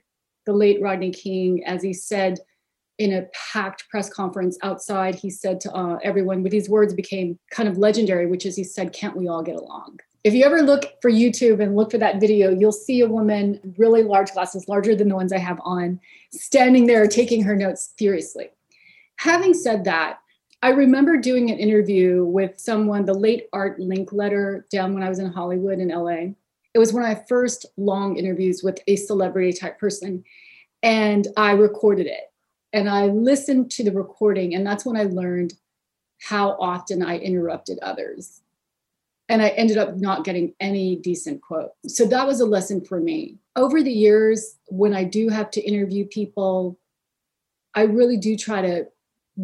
the 0.46 0.54
late 0.54 0.82
rodney 0.82 1.12
king 1.12 1.62
as 1.66 1.84
he 1.84 1.94
said 1.94 2.40
in 3.02 3.14
a 3.14 3.26
packed 3.34 3.90
press 3.90 4.14
conference 4.14 4.60
outside, 4.62 5.16
he 5.16 5.32
said 5.32 5.60
to 5.60 5.74
uh, 5.74 5.98
everyone, 6.04 6.44
but 6.44 6.52
these 6.52 6.70
words 6.70 6.94
became 6.94 7.40
kind 7.50 7.68
of 7.68 7.80
legendary, 7.80 8.28
which 8.28 8.46
is 8.46 8.56
he 8.56 8.64
said, 8.64 8.94
Can't 8.94 9.18
we 9.18 9.28
all 9.28 9.42
get 9.42 9.56
along? 9.56 10.00
If 10.24 10.36
you 10.36 10.46
ever 10.46 10.62
look 10.62 11.02
for 11.02 11.10
YouTube 11.10 11.64
and 11.64 11.76
look 11.76 11.90
for 11.90 11.98
that 11.98 12.20
video, 12.20 12.52
you'll 12.52 12.72
see 12.72 13.02
a 13.02 13.08
woman, 13.08 13.74
really 13.80 14.04
large 14.04 14.32
glasses, 14.34 14.68
larger 14.68 14.96
than 14.96 15.10
the 15.10 15.16
ones 15.16 15.34
I 15.34 15.40
have 15.40 15.60
on, 15.66 16.00
standing 16.32 16.86
there 16.86 17.08
taking 17.08 17.42
her 17.42 17.56
notes 17.56 17.92
furiously. 17.98 18.50
Having 19.16 19.56
said 19.56 19.84
that, 19.86 20.20
I 20.62 20.70
remember 20.70 21.18
doing 21.18 21.50
an 21.50 21.58
interview 21.58 22.24
with 22.24 22.60
someone, 22.60 23.06
the 23.06 23.16
late 23.16 23.48
Art 23.52 23.80
Linkletter, 23.80 24.70
down 24.70 24.94
when 24.94 25.02
I 25.02 25.10
was 25.10 25.18
in 25.18 25.32
Hollywood 25.32 25.80
in 25.80 25.88
LA. 25.88 26.36
It 26.76 26.78
was 26.78 26.94
one 26.94 27.02
of 27.02 27.10
my 27.10 27.24
first 27.28 27.66
long 27.78 28.16
interviews 28.16 28.62
with 28.64 28.80
a 28.86 28.96
celebrity 28.96 29.54
type 29.54 29.80
person, 29.80 30.24
and 30.84 31.28
I 31.36 31.54
recorded 31.54 32.06
it 32.06 32.31
and 32.74 32.90
I 32.90 33.08
listened 33.08 33.72
to 33.72 33.84
the 33.84 33.92
recording, 33.92 34.56
and 34.56 34.66
that's 34.66 34.86
when 34.86 34.98
I 34.98 35.04
learned 35.04 35.54
how 36.22 36.52
often 36.60 37.04
I 37.04 37.18
interrupted 37.18 37.80
others. 37.80 38.42
And 39.28 39.42
I 39.42 39.50
ended 39.50 39.78
up 39.78 39.96
not 39.96 40.26
getting 40.26 40.54
any 40.60 40.98
decent 40.98 41.42
quote. 41.42 41.72
So 41.88 42.06
that 42.08 42.28
was 42.28 42.42
a 42.42 42.46
lesson 42.46 42.84
for 42.84 43.00
me. 43.00 43.38
Over 43.56 43.82
the 43.82 43.92
years, 43.92 44.58
when 44.68 44.94
I 44.94 45.06
do 45.06 45.30
have 45.30 45.50
to 45.52 45.62
interview 45.62 46.06
people, 46.06 46.78
I 47.74 47.84
really 47.84 48.18
do 48.18 48.36
try 48.36 48.62
to 48.62 48.88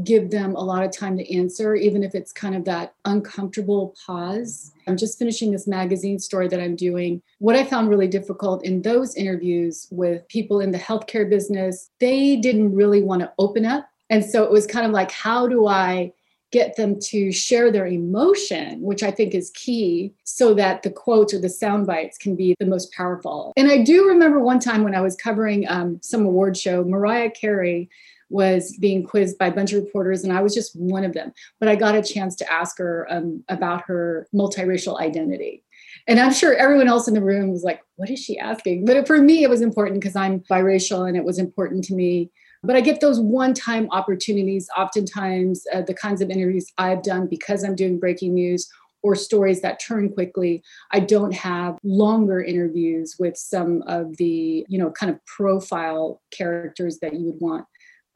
give 0.04 0.30
them 0.30 0.56
a 0.56 0.64
lot 0.64 0.84
of 0.84 0.92
time 0.92 1.18
to 1.18 1.36
answer, 1.36 1.76
even 1.76 2.04
if 2.04 2.16
it's 2.16 2.32
kind 2.32 2.56
of 2.56 2.66
that 2.66 2.94
uncomfortable 3.06 3.96
pause. 4.06 4.72
I'm 4.88 4.98
just 4.98 5.18
finishing 5.20 5.52
this 5.52 5.68
magazine 5.68 6.20
story 6.20 6.48
that 6.50 6.60
I'm 6.60 6.76
doing. 6.76 7.22
What 7.40 7.56
I 7.56 7.64
found 7.64 7.90
really 7.90 8.08
difficult 8.08 8.64
in 8.64 8.82
those 8.82 9.16
interviews 9.16 9.88
with 9.92 10.28
people 10.28 10.60
in 10.60 10.72
the 10.72 10.78
healthcare 10.78 11.30
business, 11.30 11.90
they 12.00 12.36
didn't 12.36 12.76
really 12.76 13.02
want 13.04 13.22
to 13.22 13.34
open 13.38 13.66
up 13.66 13.90
And 14.10 14.24
so 14.24 14.44
it 14.44 14.52
was 14.52 14.66
kind 14.66 14.86
of 14.86 14.92
like, 14.92 15.12
how 15.12 15.48
do 15.48 15.68
I 15.68 16.14
get 16.52 16.78
them 16.78 16.98
to 16.98 17.30
share 17.30 17.72
their 17.72 17.88
emotion, 17.88 18.82
which 18.82 19.04
I 19.04 19.12
think 19.12 19.36
is 19.36 19.52
key, 19.54 20.14
so 20.24 20.54
that 20.54 20.82
the 20.82 20.90
quotes 20.90 21.34
or 21.34 21.40
the 21.40 21.50
sound 21.50 21.86
bites 21.86 22.18
can 22.18 22.38
be 22.38 22.56
the 22.58 22.66
most 22.66 22.94
powerful. 22.94 23.52
And 23.58 23.70
I 23.70 23.84
do 23.84 24.08
remember 24.08 24.40
one 24.40 24.60
time 24.60 24.84
when 24.84 24.96
I 24.96 25.02
was 25.02 25.18
covering 25.18 25.68
um, 25.68 26.00
some 26.02 26.26
award 26.26 26.56
show, 26.56 26.86
Mariah 26.86 27.32
Carey 27.32 27.90
was 28.30 28.76
being 28.78 29.04
quizzed 29.04 29.38
by 29.38 29.48
a 29.48 29.54
bunch 29.54 29.74
of 29.74 29.84
reporters, 29.84 30.24
and 30.24 30.34
I 30.34 30.42
was 30.42 30.54
just 30.54 30.76
one 30.76 31.04
of 31.04 31.14
them. 31.14 31.32
But 31.60 31.70
I 31.70 31.76
got 31.76 31.96
a 31.96 32.02
chance 32.02 32.36
to 32.38 32.52
ask 32.52 32.78
her 32.78 33.08
um, 33.10 33.44
about 33.50 33.84
her 33.88 34.28
multiracial 34.34 35.00
identity. 35.00 35.64
And 36.08 36.20
I'm 36.20 36.34
sure 36.34 36.54
everyone 36.54 36.88
else 36.88 37.08
in 37.08 37.14
the 37.14 37.24
room 37.24 37.52
was 37.52 37.64
like, 37.64 37.82
what 37.96 38.10
is 38.10 38.20
she 38.20 38.38
asking? 38.40 38.86
But 38.86 39.08
for 39.08 39.18
me, 39.18 39.44
it 39.44 39.50
was 39.50 39.62
important 39.62 40.00
because 40.00 40.16
I'm 40.16 40.42
biracial 40.42 41.08
and 41.08 41.18
it 41.18 41.24
was 41.24 41.38
important 41.38 41.84
to 41.86 41.96
me 41.96 42.32
but 42.64 42.76
I 42.76 42.82
get 42.82 43.02
those 43.02 43.20
one 43.20 43.54
time 43.54 43.88
opportunities, 43.92 44.70
oftentimes, 44.78 45.64
uh, 45.74 45.82
the 45.82 45.94
kinds 45.94 46.22
of 46.22 46.30
interviews 46.30 46.72
I've 46.78 47.04
done 47.04 47.28
because 47.28 47.64
I'm 47.64 47.76
doing 47.76 48.00
breaking 48.00 48.34
news 48.34 48.70
or 49.04 49.16
stories 49.16 49.62
that 49.62 49.80
turn 49.80 50.12
quickly. 50.12 50.64
I 50.92 51.00
don't 51.00 51.34
have 51.34 51.78
longer 51.84 52.44
interviews 52.44 53.16
with 53.20 53.38
some 53.38 53.84
of 53.84 54.18
the, 54.18 54.66
you 54.68 54.78
know, 54.78 54.92
kind 54.92 55.12
of 55.12 55.24
profile 55.26 56.22
characters 56.32 57.00
that 57.00 57.14
you 57.14 57.28
would 57.28 57.40
want. 57.40 57.66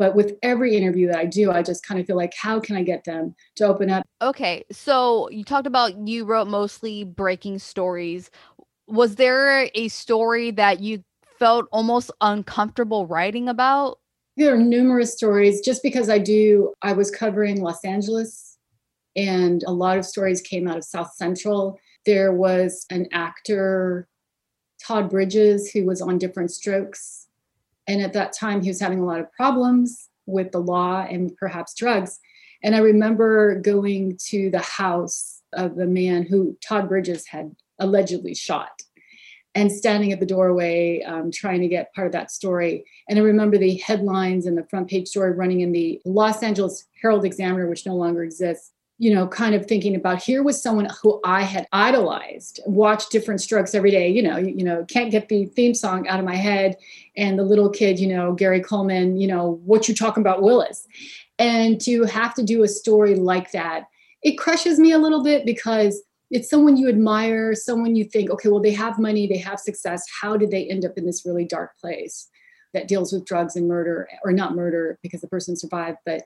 But 0.01 0.15
with 0.15 0.33
every 0.41 0.75
interview 0.75 1.05
that 1.09 1.17
I 1.17 1.25
do, 1.25 1.51
I 1.51 1.61
just 1.61 1.85
kind 1.85 2.01
of 2.01 2.07
feel 2.07 2.15
like, 2.15 2.33
how 2.33 2.59
can 2.59 2.75
I 2.75 2.81
get 2.81 3.03
them 3.03 3.35
to 3.57 3.67
open 3.67 3.91
up? 3.91 4.03
Okay. 4.19 4.65
So 4.71 5.29
you 5.29 5.43
talked 5.43 5.67
about 5.67 6.07
you 6.07 6.25
wrote 6.25 6.47
mostly 6.47 7.03
breaking 7.03 7.59
stories. 7.59 8.31
Was 8.87 9.17
there 9.17 9.69
a 9.75 9.89
story 9.89 10.49
that 10.49 10.79
you 10.79 11.03
felt 11.37 11.67
almost 11.71 12.09
uncomfortable 12.19 13.05
writing 13.05 13.47
about? 13.47 13.99
There 14.37 14.55
are 14.55 14.57
numerous 14.57 15.13
stories. 15.13 15.61
Just 15.61 15.83
because 15.83 16.09
I 16.09 16.17
do, 16.17 16.73
I 16.81 16.93
was 16.93 17.11
covering 17.11 17.61
Los 17.61 17.85
Angeles, 17.85 18.57
and 19.15 19.61
a 19.67 19.71
lot 19.71 19.99
of 19.99 20.05
stories 20.07 20.41
came 20.41 20.67
out 20.67 20.77
of 20.77 20.83
South 20.83 21.13
Central. 21.13 21.77
There 22.07 22.33
was 22.33 22.87
an 22.89 23.05
actor, 23.13 24.07
Todd 24.83 25.11
Bridges, 25.11 25.69
who 25.69 25.85
was 25.85 26.01
on 26.01 26.17
Diff'rent 26.17 26.49
Strokes. 26.49 27.27
And 27.87 28.01
at 28.01 28.13
that 28.13 28.33
time, 28.33 28.61
he 28.61 28.69
was 28.69 28.79
having 28.79 28.99
a 28.99 29.05
lot 29.05 29.19
of 29.19 29.31
problems 29.33 30.09
with 30.25 30.51
the 30.51 30.59
law 30.59 31.01
and 31.01 31.35
perhaps 31.35 31.73
drugs. 31.73 32.19
And 32.63 32.75
I 32.75 32.79
remember 32.79 33.59
going 33.59 34.17
to 34.29 34.49
the 34.51 34.59
house 34.59 35.41
of 35.53 35.75
the 35.75 35.87
man 35.87 36.23
who 36.23 36.57
Todd 36.61 36.87
Bridges 36.87 37.27
had 37.27 37.55
allegedly 37.79 38.35
shot 38.35 38.71
and 39.53 39.71
standing 39.71 40.11
at 40.11 40.19
the 40.19 40.25
doorway 40.25 41.01
um, 41.01 41.31
trying 41.31 41.61
to 41.61 41.67
get 41.67 41.93
part 41.93 42.07
of 42.07 42.13
that 42.13 42.31
story. 42.31 42.85
And 43.09 43.19
I 43.19 43.21
remember 43.21 43.57
the 43.57 43.75
headlines 43.77 44.45
and 44.45 44.57
the 44.57 44.65
front 44.69 44.89
page 44.89 45.07
story 45.07 45.31
running 45.31 45.61
in 45.61 45.71
the 45.71 45.99
Los 46.05 46.41
Angeles 46.41 46.87
Herald 47.01 47.25
Examiner, 47.25 47.67
which 47.67 47.85
no 47.85 47.95
longer 47.95 48.23
exists. 48.23 48.71
You 49.01 49.15
know, 49.15 49.27
kind 49.27 49.55
of 49.55 49.65
thinking 49.65 49.95
about 49.95 50.21
here 50.21 50.43
was 50.43 50.61
someone 50.61 50.87
who 51.01 51.19
I 51.25 51.41
had 51.41 51.65
idolized, 51.71 52.59
watched 52.67 53.11
Diff'rent 53.11 53.41
Strokes 53.41 53.73
every 53.73 53.89
day. 53.89 54.07
You 54.09 54.21
know, 54.21 54.37
you, 54.37 54.53
you 54.57 54.63
know, 54.63 54.85
can't 54.85 55.09
get 55.09 55.27
the 55.27 55.45
theme 55.45 55.73
song 55.73 56.07
out 56.07 56.19
of 56.19 56.25
my 56.25 56.35
head. 56.35 56.77
And 57.17 57.39
the 57.39 57.43
little 57.43 57.71
kid, 57.71 57.99
you 57.99 58.07
know, 58.07 58.33
Gary 58.33 58.61
Coleman, 58.61 59.17
you 59.17 59.25
know, 59.25 59.59
what 59.65 59.87
you 59.87 59.95
talking 59.95 60.21
about, 60.21 60.43
Willis, 60.43 60.87
and 61.39 61.81
to 61.81 62.03
have 62.03 62.35
to 62.35 62.43
do 62.43 62.61
a 62.61 62.67
story 62.67 63.15
like 63.15 63.51
that, 63.53 63.85
it 64.21 64.37
crushes 64.37 64.77
me 64.77 64.91
a 64.91 64.99
little 64.99 65.23
bit 65.23 65.47
because 65.47 66.03
it's 66.29 66.47
someone 66.47 66.77
you 66.77 66.87
admire, 66.87 67.55
someone 67.55 67.95
you 67.95 68.05
think, 68.05 68.29
okay, 68.29 68.49
well, 68.49 68.61
they 68.61 68.71
have 68.71 68.99
money, 68.99 69.25
they 69.25 69.39
have 69.39 69.59
success. 69.59 70.05
How 70.21 70.37
did 70.37 70.51
they 70.51 70.69
end 70.69 70.85
up 70.85 70.95
in 70.95 71.07
this 71.07 71.25
really 71.25 71.45
dark 71.45 71.75
place 71.79 72.29
that 72.73 72.87
deals 72.87 73.11
with 73.11 73.25
drugs 73.25 73.55
and 73.55 73.67
murder, 73.67 74.07
or 74.23 74.31
not 74.31 74.55
murder 74.55 74.99
because 75.01 75.21
the 75.21 75.27
person 75.27 75.57
survived, 75.57 75.97
but 76.05 76.21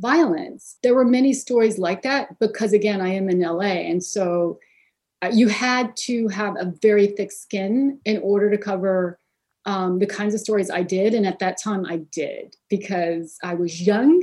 violence? 0.00 0.76
There 0.82 0.94
were 0.94 1.04
many 1.04 1.32
stories 1.32 1.78
like 1.78 2.02
that 2.02 2.38
because, 2.38 2.72
again, 2.72 3.00
I 3.00 3.08
am 3.08 3.28
in 3.28 3.40
LA. 3.40 3.62
And 3.62 4.02
so 4.02 4.58
uh, 5.22 5.30
you 5.32 5.48
had 5.48 5.96
to 5.96 6.28
have 6.28 6.56
a 6.58 6.72
very 6.80 7.08
thick 7.08 7.32
skin 7.32 8.00
in 8.04 8.18
order 8.18 8.50
to 8.50 8.58
cover 8.58 9.18
um, 9.66 9.98
the 9.98 10.06
kinds 10.06 10.34
of 10.34 10.40
stories 10.40 10.70
I 10.70 10.82
did. 10.82 11.14
And 11.14 11.26
at 11.26 11.40
that 11.40 11.60
time, 11.62 11.84
I 11.86 11.98
did 12.12 12.56
because 12.70 13.36
I 13.42 13.54
was 13.54 13.86
young. 13.86 14.22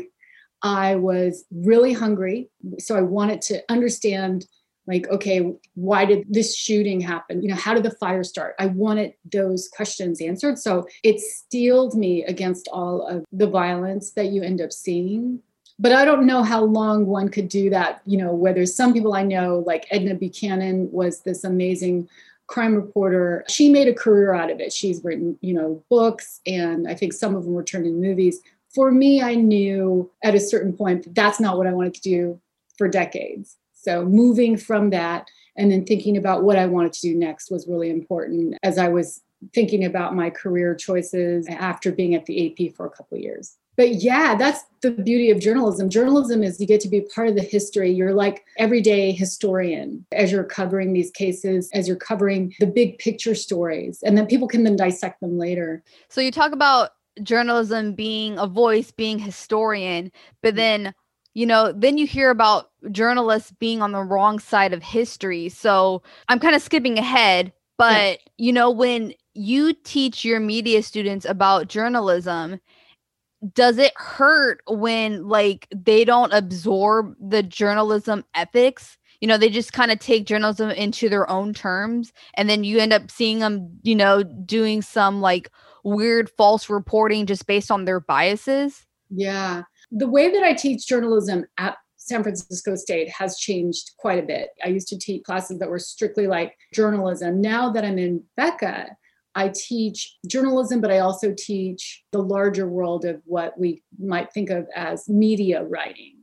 I 0.61 0.95
was 0.95 1.45
really 1.51 1.93
hungry. 1.93 2.49
So 2.79 2.95
I 2.95 3.01
wanted 3.01 3.41
to 3.43 3.63
understand 3.69 4.45
like 4.87 5.07
okay 5.09 5.53
why 5.73 6.05
did 6.05 6.25
this 6.29 6.55
shooting 6.55 6.99
happen 7.01 7.41
you 7.41 7.49
know 7.49 7.55
how 7.55 7.73
did 7.73 7.83
the 7.83 7.91
fire 7.91 8.23
start 8.23 8.55
i 8.59 8.65
wanted 8.67 9.13
those 9.31 9.67
questions 9.69 10.21
answered 10.21 10.57
so 10.57 10.85
it 11.03 11.19
steeled 11.19 11.95
me 11.95 12.23
against 12.25 12.67
all 12.71 13.05
of 13.07 13.25
the 13.31 13.47
violence 13.47 14.11
that 14.11 14.27
you 14.27 14.43
end 14.43 14.61
up 14.61 14.71
seeing 14.71 15.39
but 15.79 15.91
i 15.91 16.05
don't 16.05 16.25
know 16.25 16.43
how 16.43 16.63
long 16.63 17.05
one 17.05 17.29
could 17.29 17.47
do 17.47 17.69
that 17.69 18.01
you 18.05 18.17
know 18.17 18.33
whether 18.33 18.65
some 18.65 18.93
people 18.93 19.13
i 19.13 19.23
know 19.23 19.63
like 19.65 19.85
edna 19.91 20.15
buchanan 20.15 20.89
was 20.91 21.21
this 21.21 21.43
amazing 21.43 22.07
crime 22.47 22.75
reporter. 22.75 23.43
She 23.47 23.71
made 23.71 23.87
a 23.87 23.93
career 23.95 24.35
out 24.35 24.51
of 24.51 24.59
it. 24.59 24.71
She's 24.71 25.03
written 25.03 25.35
you 25.41 25.53
know 25.53 25.83
books 25.89 26.41
and 26.45 26.87
i 26.87 26.93
think 26.93 27.13
some 27.13 27.35
of 27.35 27.43
them 27.43 27.53
were 27.53 27.63
turned 27.63 27.87
into 27.87 27.99
movies. 27.99 28.39
For 28.73 28.91
me 28.91 29.21
i 29.21 29.33
knew 29.35 30.11
at 30.23 30.35
a 30.35 30.39
certain 30.39 30.73
point 30.73 31.03
that 31.03 31.15
that's 31.15 31.39
not 31.39 31.57
what 31.57 31.65
i 31.65 31.73
wanted 31.73 31.95
to 31.95 32.01
do 32.01 32.39
for 32.77 32.87
decades. 32.87 33.57
So 33.73 34.05
moving 34.05 34.57
from 34.57 34.89
that 34.91 35.27
and 35.57 35.71
then 35.71 35.85
thinking 35.85 36.17
about 36.17 36.43
what 36.43 36.57
I 36.57 36.65
wanted 36.65 36.93
to 36.93 37.01
do 37.01 37.15
next 37.15 37.51
was 37.51 37.67
really 37.67 37.89
important 37.89 38.57
as 38.63 38.77
I 38.77 38.89
was 38.89 39.21
thinking 39.53 39.85
about 39.85 40.15
my 40.15 40.29
career 40.29 40.75
choices 40.75 41.47
after 41.47 41.91
being 41.91 42.15
at 42.15 42.25
the 42.25 42.47
AP 42.47 42.75
for 42.75 42.85
a 42.85 42.89
couple 42.89 43.17
of 43.17 43.23
years. 43.23 43.57
But 43.77 43.95
yeah, 43.95 44.35
that's 44.35 44.63
the 44.81 44.91
beauty 44.91 45.31
of 45.31 45.39
journalism. 45.39 45.89
Journalism 45.89 46.43
is 46.43 46.59
you 46.59 46.67
get 46.67 46.81
to 46.81 46.89
be 46.89 47.01
part 47.01 47.27
of 47.27 47.35
the 47.35 47.41
history. 47.41 47.91
You're 47.91 48.13
like 48.13 48.45
everyday 48.57 49.11
historian 49.11 50.05
as 50.11 50.31
you're 50.31 50.43
covering 50.43 50.93
these 50.93 51.11
cases, 51.11 51.69
as 51.73 51.87
you're 51.87 51.97
covering 51.97 52.53
the 52.59 52.67
big 52.67 52.97
picture 52.99 53.35
stories, 53.35 54.01
and 54.03 54.17
then 54.17 54.27
people 54.27 54.47
can 54.47 54.63
then 54.63 54.75
dissect 54.75 55.19
them 55.21 55.37
later. 55.37 55.83
So 56.09 56.21
you 56.21 56.31
talk 56.31 56.51
about 56.51 56.91
journalism 57.23 57.93
being 57.93 58.37
a 58.37 58.47
voice, 58.47 58.91
being 58.91 59.19
historian, 59.19 60.11
but 60.41 60.53
mm. 60.53 60.57
then 60.57 60.93
you 61.35 61.45
know, 61.45 61.73
then 61.73 61.97
you 61.97 62.07
hear 62.07 62.29
about 62.29 62.71
journalists 62.91 63.51
being 63.59 63.81
on 63.81 63.91
the 63.91 64.01
wrong 64.01 64.39
side 64.39 64.71
of 64.71 64.81
history. 64.81 65.49
So 65.49 66.01
I'm 66.29 66.39
kind 66.39 66.55
of 66.55 66.61
skipping 66.61 66.97
ahead, 66.97 67.51
but 67.77 67.93
yeah. 68.11 68.17
you 68.37 68.53
know, 68.53 68.71
when 68.71 69.13
you 69.33 69.73
teach 69.73 70.23
your 70.23 70.39
media 70.39 70.81
students 70.81 71.25
about 71.25 71.67
journalism, 71.67 72.61
does 73.53 73.77
it 73.77 73.93
hurt 73.95 74.61
when 74.67 75.27
like 75.27 75.67
they 75.75 76.05
don't 76.05 76.33
absorb 76.33 77.15
the 77.19 77.43
journalism 77.43 78.23
ethics? 78.33 78.97
You 79.21 79.27
know, 79.27 79.37
they 79.37 79.49
just 79.49 79.73
kind 79.73 79.91
of 79.91 79.99
take 79.99 80.25
journalism 80.25 80.69
into 80.71 81.09
their 81.09 81.29
own 81.29 81.53
terms 81.53 82.11
and 82.35 82.49
then 82.49 82.63
you 82.63 82.79
end 82.79 82.93
up 82.93 83.09
seeing 83.09 83.39
them, 83.39 83.79
you 83.81 83.95
know, 83.95 84.23
doing 84.23 84.81
some 84.81 85.21
like 85.21 85.49
weird 85.83 86.29
false 86.31 86.69
reporting 86.69 87.25
just 87.25 87.47
based 87.47 87.71
on 87.71 87.85
their 87.85 87.99
biases. 87.99 88.85
Yeah 89.09 89.63
the 89.91 90.07
way 90.07 90.31
that 90.31 90.43
I 90.43 90.53
teach 90.53 90.87
journalism 90.87 91.45
at 91.57 91.77
San 91.97 92.21
Francisco 92.21 92.75
State 92.75 93.09
has 93.09 93.37
changed 93.37 93.91
quite 93.97 94.23
a 94.23 94.27
bit. 94.27 94.49
I 94.63 94.67
used 94.67 94.87
to 94.89 94.99
teach 94.99 95.23
classes 95.23 95.57
that 95.59 95.69
were 95.69 95.79
strictly 95.79 96.27
like 96.27 96.53
journalism. 96.73 97.41
Now 97.41 97.71
that 97.71 97.85
I'm 97.85 97.97
in 97.97 98.23
BECA, 98.39 98.89
I 99.35 99.49
teach 99.53 100.15
journalism, 100.27 100.81
but 100.81 100.91
I 100.91 100.99
also 100.99 101.33
teach 101.37 102.03
the 102.11 102.21
larger 102.21 102.67
world 102.67 103.05
of 103.05 103.21
what 103.25 103.57
we 103.59 103.83
might 103.99 104.31
think 104.33 104.49
of 104.49 104.67
as 104.75 105.09
media 105.09 105.63
writing. 105.63 106.15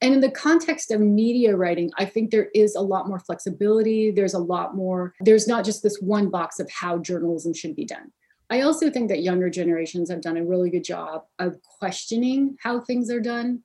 And 0.00 0.14
in 0.14 0.20
the 0.20 0.30
context 0.30 0.90
of 0.90 1.00
media 1.00 1.56
writing, 1.56 1.90
I 1.98 2.04
think 2.04 2.30
there 2.30 2.48
is 2.54 2.74
a 2.74 2.80
lot 2.80 3.08
more 3.08 3.18
flexibility. 3.18 4.10
There's 4.10 4.34
a 4.34 4.38
lot 4.38 4.74
more, 4.74 5.14
there's 5.20 5.48
not 5.48 5.64
just 5.64 5.82
this 5.82 5.98
one 6.00 6.28
box 6.28 6.60
of 6.60 6.70
how 6.70 6.98
journalism 6.98 7.54
should 7.54 7.76
be 7.76 7.84
done. 7.84 8.12
I 8.48 8.60
also 8.60 8.90
think 8.90 9.08
that 9.08 9.22
younger 9.22 9.50
generations 9.50 10.10
have 10.10 10.20
done 10.20 10.36
a 10.36 10.44
really 10.44 10.70
good 10.70 10.84
job 10.84 11.24
of 11.38 11.56
questioning 11.62 12.56
how 12.62 12.80
things 12.80 13.10
are 13.10 13.20
done 13.20 13.62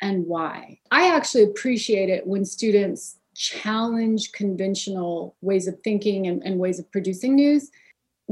and 0.00 0.26
why. 0.26 0.78
I 0.90 1.14
actually 1.14 1.44
appreciate 1.44 2.08
it 2.08 2.26
when 2.26 2.44
students 2.44 3.16
challenge 3.34 4.32
conventional 4.32 5.36
ways 5.40 5.66
of 5.66 5.78
thinking 5.82 6.26
and, 6.26 6.42
and 6.44 6.58
ways 6.58 6.78
of 6.78 6.90
producing 6.92 7.34
news. 7.34 7.70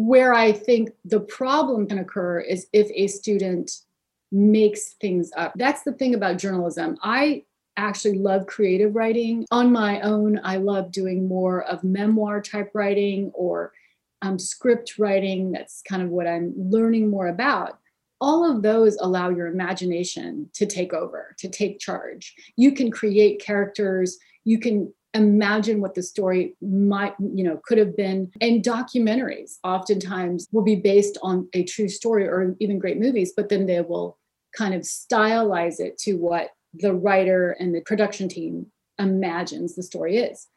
Where 0.01 0.33
I 0.33 0.53
think 0.53 0.91
the 1.05 1.19
problem 1.19 1.89
can 1.89 1.99
occur 1.99 2.39
is 2.39 2.69
if 2.73 2.89
a 2.95 3.09
student 3.09 3.73
makes 4.31 4.95
things 5.01 5.33
up. 5.37 5.55
That's 5.57 5.83
the 5.83 5.93
thing 5.93 6.15
about 6.15 6.39
journalism. 6.39 6.97
I 7.03 7.43
actually 7.77 8.19
love 8.19 8.47
creative 8.47 8.95
writing. 8.95 9.45
On 9.51 9.73
my 9.73 10.01
own, 10.03 10.41
I 10.45 10.59
love 10.59 10.93
doing 10.93 11.27
more 11.27 11.65
of 11.65 11.83
memoir 11.83 12.41
type 12.41 12.71
writing 12.75 13.33
or 13.35 13.73
um, 14.23 14.39
script 14.39 15.01
writing, 15.01 15.51
that's 15.51 15.83
kind 15.83 16.03
of 16.03 16.11
what 16.11 16.29
I'm 16.29 16.53
learning 16.57 17.11
more 17.11 17.27
about. 17.27 17.81
All 18.21 18.49
of 18.49 18.63
those 18.63 18.97
allow 19.01 19.31
your 19.31 19.49
imagination 19.49 20.49
to 20.55 20.67
take 20.67 20.93
over, 20.93 21.35
to 21.39 21.49
take 21.49 21.81
charge. 21.81 22.37
You 22.57 22.71
can 22.71 22.93
create 22.93 23.41
characters, 23.41 24.17
you 24.45 24.61
can 24.61 24.93
imagine 25.15 25.81
what 25.81 25.95
the 25.95 26.03
story 26.03 26.55
might 26.61 27.15
you 27.19 27.43
know 27.43 27.59
could 27.65 27.79
have 27.79 27.97
been 27.97 28.31
and 28.43 28.63
documentaries 28.63 29.57
oftentimes 29.65 30.47
will 30.53 30.63
be 30.63 30.77
based 30.77 31.17
on 31.23 31.49
a 31.55 31.65
true 31.65 31.89
story 31.89 32.29
or 32.29 32.55
even 32.61 32.79
great 32.79 33.01
movies 33.01 33.33
but 33.35 33.49
then 33.49 33.65
they 33.65 33.81
will 33.81 34.19
kind 34.57 34.75
of 34.75 34.83
stylize 34.83 35.81
it 35.81 35.97
to 35.99 36.15
what 36.15 36.51
the 36.75 36.93
writer 36.93 37.53
and 37.59 37.75
the 37.75 37.81
production 37.81 38.29
team 38.29 38.67
imagines 38.99 39.75
the 39.75 39.83
story 39.83 40.19
is. 40.19 40.49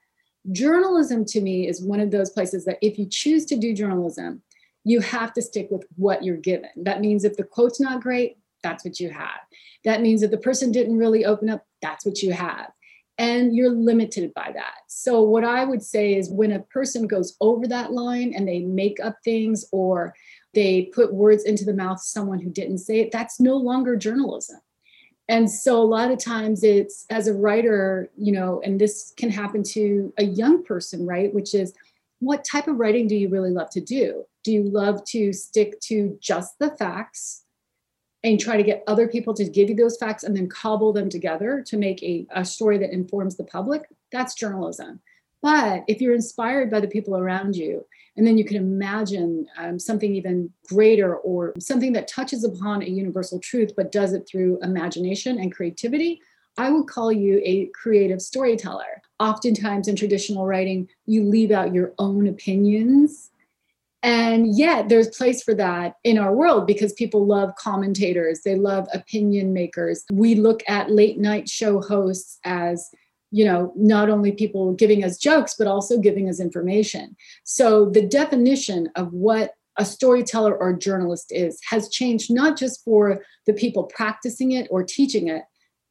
Journalism 0.52 1.26
to 1.26 1.42
me 1.42 1.68
is 1.68 1.84
one 1.84 2.00
of 2.00 2.12
those 2.12 2.32
places 2.32 2.66
that 2.66 2.80
if 2.82 2.98
you 2.98 3.06
choose 3.06 3.46
to 3.46 3.56
do 3.56 3.74
journalism, 3.74 4.42
you 4.84 5.00
have 5.00 5.34
to 5.34 5.42
stick 5.42 5.68
with 5.70 5.86
what 5.96 6.24
you're 6.24 6.38
given. 6.38 6.70
That 6.76 7.02
means 7.02 7.24
if 7.24 7.38
the 7.38 7.44
quote's 7.44 7.80
not 7.80 8.02
great, 8.02 8.38
that's 8.64 8.84
what 8.84 9.00
you 9.00 9.12
have. 9.12 9.40
That 9.86 10.02
means 10.02 10.24
if 10.24 10.32
the 10.32 10.38
person 10.38 10.72
didn't 10.72 10.98
really 10.98 11.26
open 11.26 11.50
up, 11.50 11.66
that's 11.82 12.06
what 12.06 12.22
you 12.22 12.34
have. 12.34 12.72
And 13.18 13.56
you're 13.56 13.72
limited 13.72 14.34
by 14.34 14.52
that. 14.54 14.76
So, 14.88 15.22
what 15.22 15.44
I 15.44 15.64
would 15.64 15.84
say 15.84 16.16
is 16.16 16.30
when 16.30 16.54
a 16.54 16.60
person 16.60 17.08
goes 17.08 17.36
over 17.40 17.68
that 17.68 17.92
line 17.92 18.34
and 18.36 18.48
they 18.48 18.60
make 18.60 19.00
up 19.00 19.18
things 19.24 19.66
or 19.72 20.16
they 20.54 20.90
put 20.94 21.14
words 21.14 21.44
into 21.44 21.66
the 21.66 21.74
mouth 21.74 21.98
of 21.98 22.02
someone 22.02 22.40
who 22.40 22.50
didn't 22.50 22.80
say 22.80 23.00
it, 23.00 23.12
that's 23.12 23.40
no 23.40 23.58
longer 23.58 23.96
journalism. 23.96 24.60
And 25.30 25.50
so, 25.50 25.82
a 25.82 25.84
lot 25.84 26.12
of 26.12 26.20
times, 26.20 26.64
it's 26.64 27.06
as 27.10 27.28
a 27.28 27.34
writer, 27.34 28.10
you 28.18 28.32
know, 28.32 28.62
and 28.64 28.80
this 28.80 29.14
can 29.18 29.30
happen 29.30 29.64
to 29.64 30.14
a 30.18 30.24
young 30.24 30.64
person, 30.64 31.06
right? 31.06 31.34
Which 31.34 31.54
is 31.54 31.74
what 32.20 32.46
type 32.46 32.68
of 32.68 32.78
writing 32.78 33.08
do 33.08 33.16
you 33.16 33.30
really 33.30 33.52
love 33.52 33.70
to 33.72 33.82
do? 33.82 34.26
Do 34.44 34.52
you 34.52 34.64
love 34.64 35.04
to 35.06 35.34
stick 35.34 35.80
to 35.82 36.18
just 36.22 36.58
the 36.60 36.76
facts 36.78 37.44
and 38.24 38.40
try 38.40 38.58
to 38.58 38.64
get 38.64 38.84
other 38.88 39.08
people 39.08 39.34
to 39.34 39.50
give 39.50 39.70
you 39.70 39.76
those 39.76 39.98
facts 39.98 40.24
and 40.24 40.36
then 40.36 40.48
cobble 40.48 40.94
them 40.94 41.10
together 41.10 41.64
to 41.68 41.78
make 41.78 42.02
a, 42.04 42.28
a 42.36 42.46
story 42.46 42.78
that 42.78 42.94
informs 42.94 43.36
the 43.36 43.44
public? 43.44 43.84
That's 44.12 44.36
journalism. 44.36 45.00
But 45.42 45.84
if 45.88 46.02
you're 46.02 46.14
inspired 46.14 46.70
by 46.70 46.82
the 46.82 46.88
people 46.88 47.18
around 47.18 47.56
you, 47.56 47.86
and 48.18 48.28
then 48.28 48.38
you 48.38 48.46
can 48.46 48.58
imagine 48.58 49.48
um, 49.58 49.80
something 49.80 50.14
even 50.16 50.52
greater 50.68 51.16
or 51.16 51.54
something 51.60 51.94
that 51.94 52.08
touches 52.08 52.44
upon 52.44 52.84
a 52.84 52.86
universal 52.86 53.40
truth 53.40 53.72
but 53.76 53.92
does 53.92 54.14
it 54.14 54.28
through 54.28 54.60
imagination 54.62 55.40
and 55.40 55.54
creativity, 55.54 56.22
I 56.58 56.70
would 56.70 56.88
call 56.88 57.12
you 57.12 57.42
a 57.44 57.68
creative 57.68 58.22
storyteller. 58.22 59.02
Oftentimes 59.20 59.88
in 59.88 59.96
traditional 59.96 60.46
writing, 60.46 60.90
you 61.06 61.24
leave 61.24 61.52
out 61.52 61.74
your 61.74 61.94
own 61.98 62.28
opinions 62.28 63.32
and 64.04 64.56
yet 64.58 64.90
there's 64.90 65.10
place 65.10 65.44
for 65.44 65.54
that 65.56 65.96
in 66.04 66.18
our 66.18 66.34
world 66.36 66.66
because 66.66 66.94
people 66.94 67.26
love 67.26 67.54
commentators. 67.56 68.42
They 68.44 68.56
love 68.56 68.88
opinion 68.94 69.54
makers. 69.54 70.04
We 70.12 70.36
look 70.36 70.64
at 70.68 70.90
late 70.90 71.20
night 71.20 71.48
show 71.48 71.82
hosts 71.82 72.40
as 72.44 72.90
you 73.30 73.46
know 73.46 73.72
not 73.76 74.10
only 74.10 74.32
people 74.32 74.74
giving 74.74 75.04
us 75.04 75.18
jokes 75.18 75.56
but 75.58 75.68
also 75.68 76.00
giving 76.00 76.30
us 76.30 76.40
information. 76.40 77.16
So 77.44 77.90
the 77.90 78.06
definition 78.06 78.90
of 78.96 79.14
what 79.14 79.54
a 79.78 79.86
storyteller 79.86 80.56
or 80.56 80.74
journalist 80.74 81.32
is 81.32 81.60
has 81.70 81.90
changed 81.90 82.34
not 82.34 82.58
just 82.58 82.84
for 82.84 83.24
the 83.46 83.54
people 83.54 83.84
practicing 83.84 84.52
it 84.52 84.68
or 84.70 84.84
teaching 84.84 85.28
it. 85.28 85.44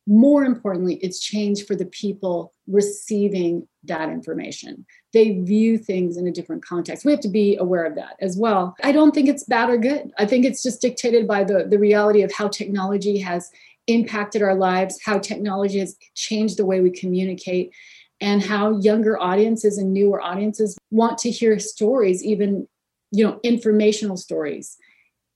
More 0.07 0.45
importantly, 0.45 0.97
it's 0.97 1.21
changed 1.21 1.67
for 1.67 1.77
the 1.77 1.87
people 1.87 2.53
receiving 2.71 3.67
that 3.85 4.09
information. 4.09 4.85
They 5.13 5.41
view 5.41 5.79
things 5.79 6.17
in 6.17 6.27
a 6.27 6.33
different 6.33 6.65
context. 6.65 7.05
We 7.05 7.13
have 7.13 7.21
to 7.21 7.29
be 7.29 7.57
aware 7.57 7.85
of 7.85 7.95
that 7.97 8.17
as 8.21 8.37
well. 8.37 8.77
I 8.83 8.93
don't 8.93 9.13
think 9.15 9.29
it's 9.29 9.45
bad 9.45 9.71
or 9.71 9.77
good. 9.77 10.13
I 10.19 10.27
think 10.27 10.45
it's 10.45 10.63
just 10.63 10.81
dictated 10.81 11.27
by 11.27 11.45
the, 11.45 11.67
the 11.69 11.79
reality 11.79 12.23
of 12.23 12.33
how 12.33 12.49
technology 12.49 13.19
has 13.19 13.51
impacted 13.87 14.43
our 14.43 14.55
lives, 14.55 15.01
how 15.05 15.19
technology 15.19 15.79
has 15.81 15.97
changed 16.15 16.57
the 16.57 16.67
way 16.67 16.81
we 16.81 16.91
communicate, 16.91 17.73
and 18.21 18.43
how 18.43 18.79
younger 18.79 19.19
audiences 19.19 19.79
and 19.79 19.93
newer 19.93 20.21
audiences 20.21 20.77
want 20.91 21.19
to 21.19 21.31
hear 21.31 21.59
stories, 21.59 22.23
even 22.23 22.69
you 23.11 23.27
know, 23.27 23.41
informational 23.43 24.17
stories 24.17 24.77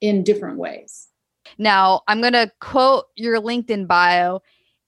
in 0.01 0.23
different 0.23 0.59
ways. 0.59 1.09
Now, 1.59 2.03
I'm 2.07 2.21
going 2.21 2.33
to 2.35 2.51
quote 2.61 3.07
your 3.17 3.41
LinkedIn 3.41 3.87
bio 3.87 4.43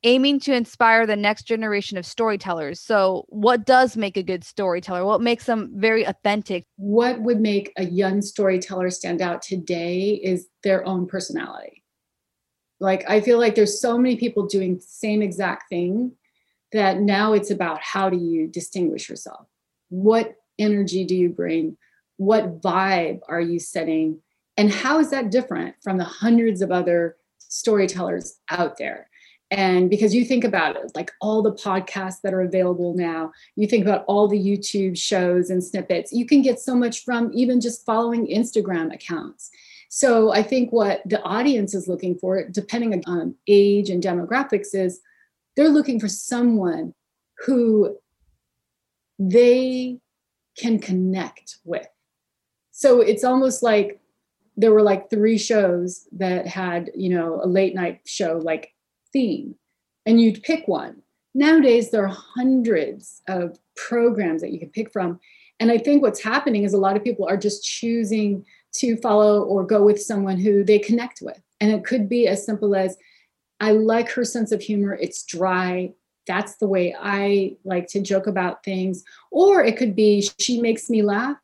aiming 0.06 0.38
to 0.38 0.54
inspire 0.54 1.04
the 1.04 1.16
next 1.16 1.42
generation 1.42 1.98
of 1.98 2.06
storytellers. 2.06 2.80
So, 2.80 3.26
what 3.28 3.66
does 3.66 3.96
make 3.96 4.16
a 4.16 4.22
good 4.22 4.44
storyteller? 4.44 5.04
What 5.04 5.20
makes 5.20 5.44
them 5.44 5.72
very 5.74 6.04
authentic? 6.04 6.64
What 6.76 7.20
would 7.20 7.40
make 7.40 7.72
a 7.76 7.84
young 7.84 8.22
storyteller 8.22 8.90
stand 8.90 9.20
out 9.20 9.42
today 9.42 10.20
is 10.22 10.48
their 10.62 10.86
own 10.86 11.06
personality. 11.06 11.82
Like, 12.78 13.08
I 13.10 13.20
feel 13.20 13.38
like 13.38 13.56
there's 13.56 13.80
so 13.80 13.98
many 13.98 14.16
people 14.16 14.46
doing 14.46 14.76
the 14.76 14.82
same 14.82 15.22
exact 15.22 15.68
thing 15.68 16.12
that 16.72 17.00
now 17.00 17.32
it's 17.32 17.50
about 17.50 17.82
how 17.82 18.08
do 18.08 18.16
you 18.16 18.46
distinguish 18.46 19.08
yourself? 19.08 19.46
What 19.88 20.36
energy 20.58 21.04
do 21.04 21.16
you 21.16 21.30
bring? 21.30 21.76
What 22.16 22.60
vibe 22.60 23.20
are 23.28 23.40
you 23.40 23.58
setting? 23.58 24.20
And 24.56 24.70
how 24.70 25.00
is 25.00 25.10
that 25.10 25.30
different 25.30 25.74
from 25.82 25.98
the 25.98 26.04
hundreds 26.04 26.62
of 26.62 26.70
other 26.70 27.16
storytellers 27.38 28.38
out 28.50 28.78
there? 28.78 29.08
And 29.50 29.88
because 29.88 30.14
you 30.14 30.24
think 30.24 30.42
about 30.42 30.74
it, 30.76 30.90
like 30.94 31.12
all 31.20 31.40
the 31.40 31.52
podcasts 31.52 32.20
that 32.22 32.34
are 32.34 32.40
available 32.40 32.94
now, 32.96 33.32
you 33.54 33.68
think 33.68 33.84
about 33.84 34.04
all 34.08 34.26
the 34.26 34.38
YouTube 34.38 34.98
shows 34.98 35.50
and 35.50 35.62
snippets, 35.62 36.12
you 36.12 36.26
can 36.26 36.42
get 36.42 36.58
so 36.58 36.74
much 36.74 37.04
from 37.04 37.30
even 37.32 37.60
just 37.60 37.86
following 37.86 38.26
Instagram 38.26 38.92
accounts. 38.92 39.50
So 39.88 40.32
I 40.32 40.42
think 40.42 40.72
what 40.72 41.02
the 41.06 41.22
audience 41.22 41.74
is 41.74 41.86
looking 41.86 42.18
for, 42.18 42.48
depending 42.48 43.02
on 43.06 43.20
um, 43.20 43.34
age 43.46 43.88
and 43.88 44.02
demographics, 44.02 44.74
is 44.74 45.00
they're 45.54 45.68
looking 45.68 46.00
for 46.00 46.08
someone 46.08 46.92
who 47.46 47.96
they 49.18 50.00
can 50.58 50.78
connect 50.78 51.58
with. 51.64 51.86
So 52.72 53.00
it's 53.00 53.24
almost 53.24 53.62
like 53.62 54.00
there 54.56 54.72
were 54.72 54.82
like 54.82 55.08
three 55.08 55.38
shows 55.38 56.08
that 56.12 56.46
had, 56.46 56.90
you 56.94 57.10
know, 57.10 57.40
a 57.42 57.46
late 57.46 57.74
night 57.74 58.00
show 58.06 58.40
like 58.42 58.72
theme 59.16 59.54
and 60.04 60.20
you'd 60.20 60.42
pick 60.42 60.68
one. 60.68 61.00
Nowadays, 61.34 61.90
there 61.90 62.04
are 62.04 62.14
hundreds 62.34 63.22
of 63.28 63.58
programs 63.74 64.42
that 64.42 64.52
you 64.52 64.58
can 64.58 64.68
pick 64.68 64.92
from. 64.92 65.18
And 65.58 65.70
I 65.70 65.78
think 65.78 66.02
what's 66.02 66.22
happening 66.22 66.64
is 66.64 66.74
a 66.74 66.78
lot 66.78 66.96
of 66.96 67.04
people 67.04 67.26
are 67.26 67.38
just 67.38 67.64
choosing 67.64 68.44
to 68.74 68.98
follow 68.98 69.42
or 69.42 69.64
go 69.64 69.82
with 69.82 70.00
someone 70.00 70.38
who 70.38 70.64
they 70.64 70.78
connect 70.78 71.22
with. 71.22 71.40
And 71.62 71.72
it 71.72 71.82
could 71.82 72.10
be 72.10 72.28
as 72.28 72.44
simple 72.44 72.76
as, 72.76 72.98
I 73.58 73.72
like 73.72 74.10
her 74.10 74.24
sense 74.24 74.52
of 74.52 74.60
humor. 74.60 74.98
It's 75.00 75.24
dry. 75.24 75.94
That's 76.26 76.56
the 76.56 76.68
way 76.68 76.94
I 76.98 77.56
like 77.64 77.86
to 77.88 78.02
joke 78.02 78.26
about 78.26 78.64
things. 78.64 79.02
Or 79.30 79.64
it 79.64 79.78
could 79.78 79.96
be, 79.96 80.28
she 80.38 80.60
makes 80.60 80.90
me 80.90 81.00
laugh. 81.00 81.38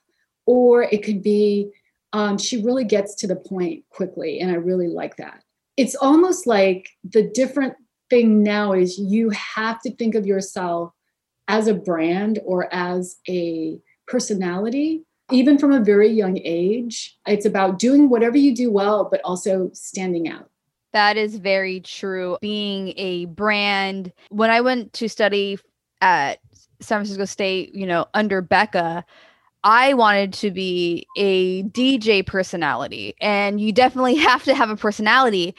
Or 0.44 0.82
it 0.82 1.02
could 1.02 1.22
be, 1.22 1.70
um, 2.12 2.36
she 2.36 2.62
really 2.62 2.84
gets 2.84 3.14
to 3.14 3.26
the 3.26 3.36
point 3.36 3.84
quickly. 3.88 4.40
And 4.40 4.50
I 4.50 4.56
really 4.56 4.88
like 4.88 5.16
that 5.16 5.42
it's 5.82 5.96
almost 5.96 6.46
like 6.46 6.90
the 7.02 7.24
different 7.24 7.74
thing 8.08 8.40
now 8.40 8.72
is 8.72 9.00
you 9.00 9.30
have 9.30 9.82
to 9.82 9.90
think 9.96 10.14
of 10.14 10.24
yourself 10.24 10.92
as 11.48 11.66
a 11.66 11.74
brand 11.74 12.38
or 12.44 12.72
as 12.72 13.16
a 13.28 13.80
personality. 14.06 15.02
Even 15.32 15.58
from 15.58 15.72
a 15.72 15.80
very 15.80 16.08
young 16.08 16.38
age 16.44 17.18
it's 17.26 17.46
about 17.46 17.80
doing 17.80 18.08
whatever 18.08 18.36
you 18.36 18.54
do 18.54 18.70
well 18.70 19.08
but 19.10 19.20
also 19.24 19.70
standing 19.72 20.28
out. 20.28 20.48
That 20.92 21.16
is 21.16 21.34
very 21.34 21.80
true. 21.80 22.36
Being 22.40 22.94
a 22.96 23.24
brand 23.24 24.12
when 24.28 24.50
i 24.50 24.60
went 24.60 24.92
to 24.94 25.08
study 25.08 25.58
at 26.00 26.38
san 26.80 26.98
francisco 26.98 27.24
state 27.24 27.74
you 27.74 27.86
know 27.86 28.06
under 28.14 28.40
BECA 28.40 29.02
I 29.64 29.94
wanted 29.94 30.32
to 30.34 30.50
be 30.50 31.06
a 31.16 31.62
DJ 31.64 32.26
personality, 32.26 33.14
and 33.20 33.60
you 33.60 33.72
definitely 33.72 34.14
have 34.16 34.44
to 34.44 34.54
have 34.54 34.70
a 34.70 34.76
personality 34.76 35.54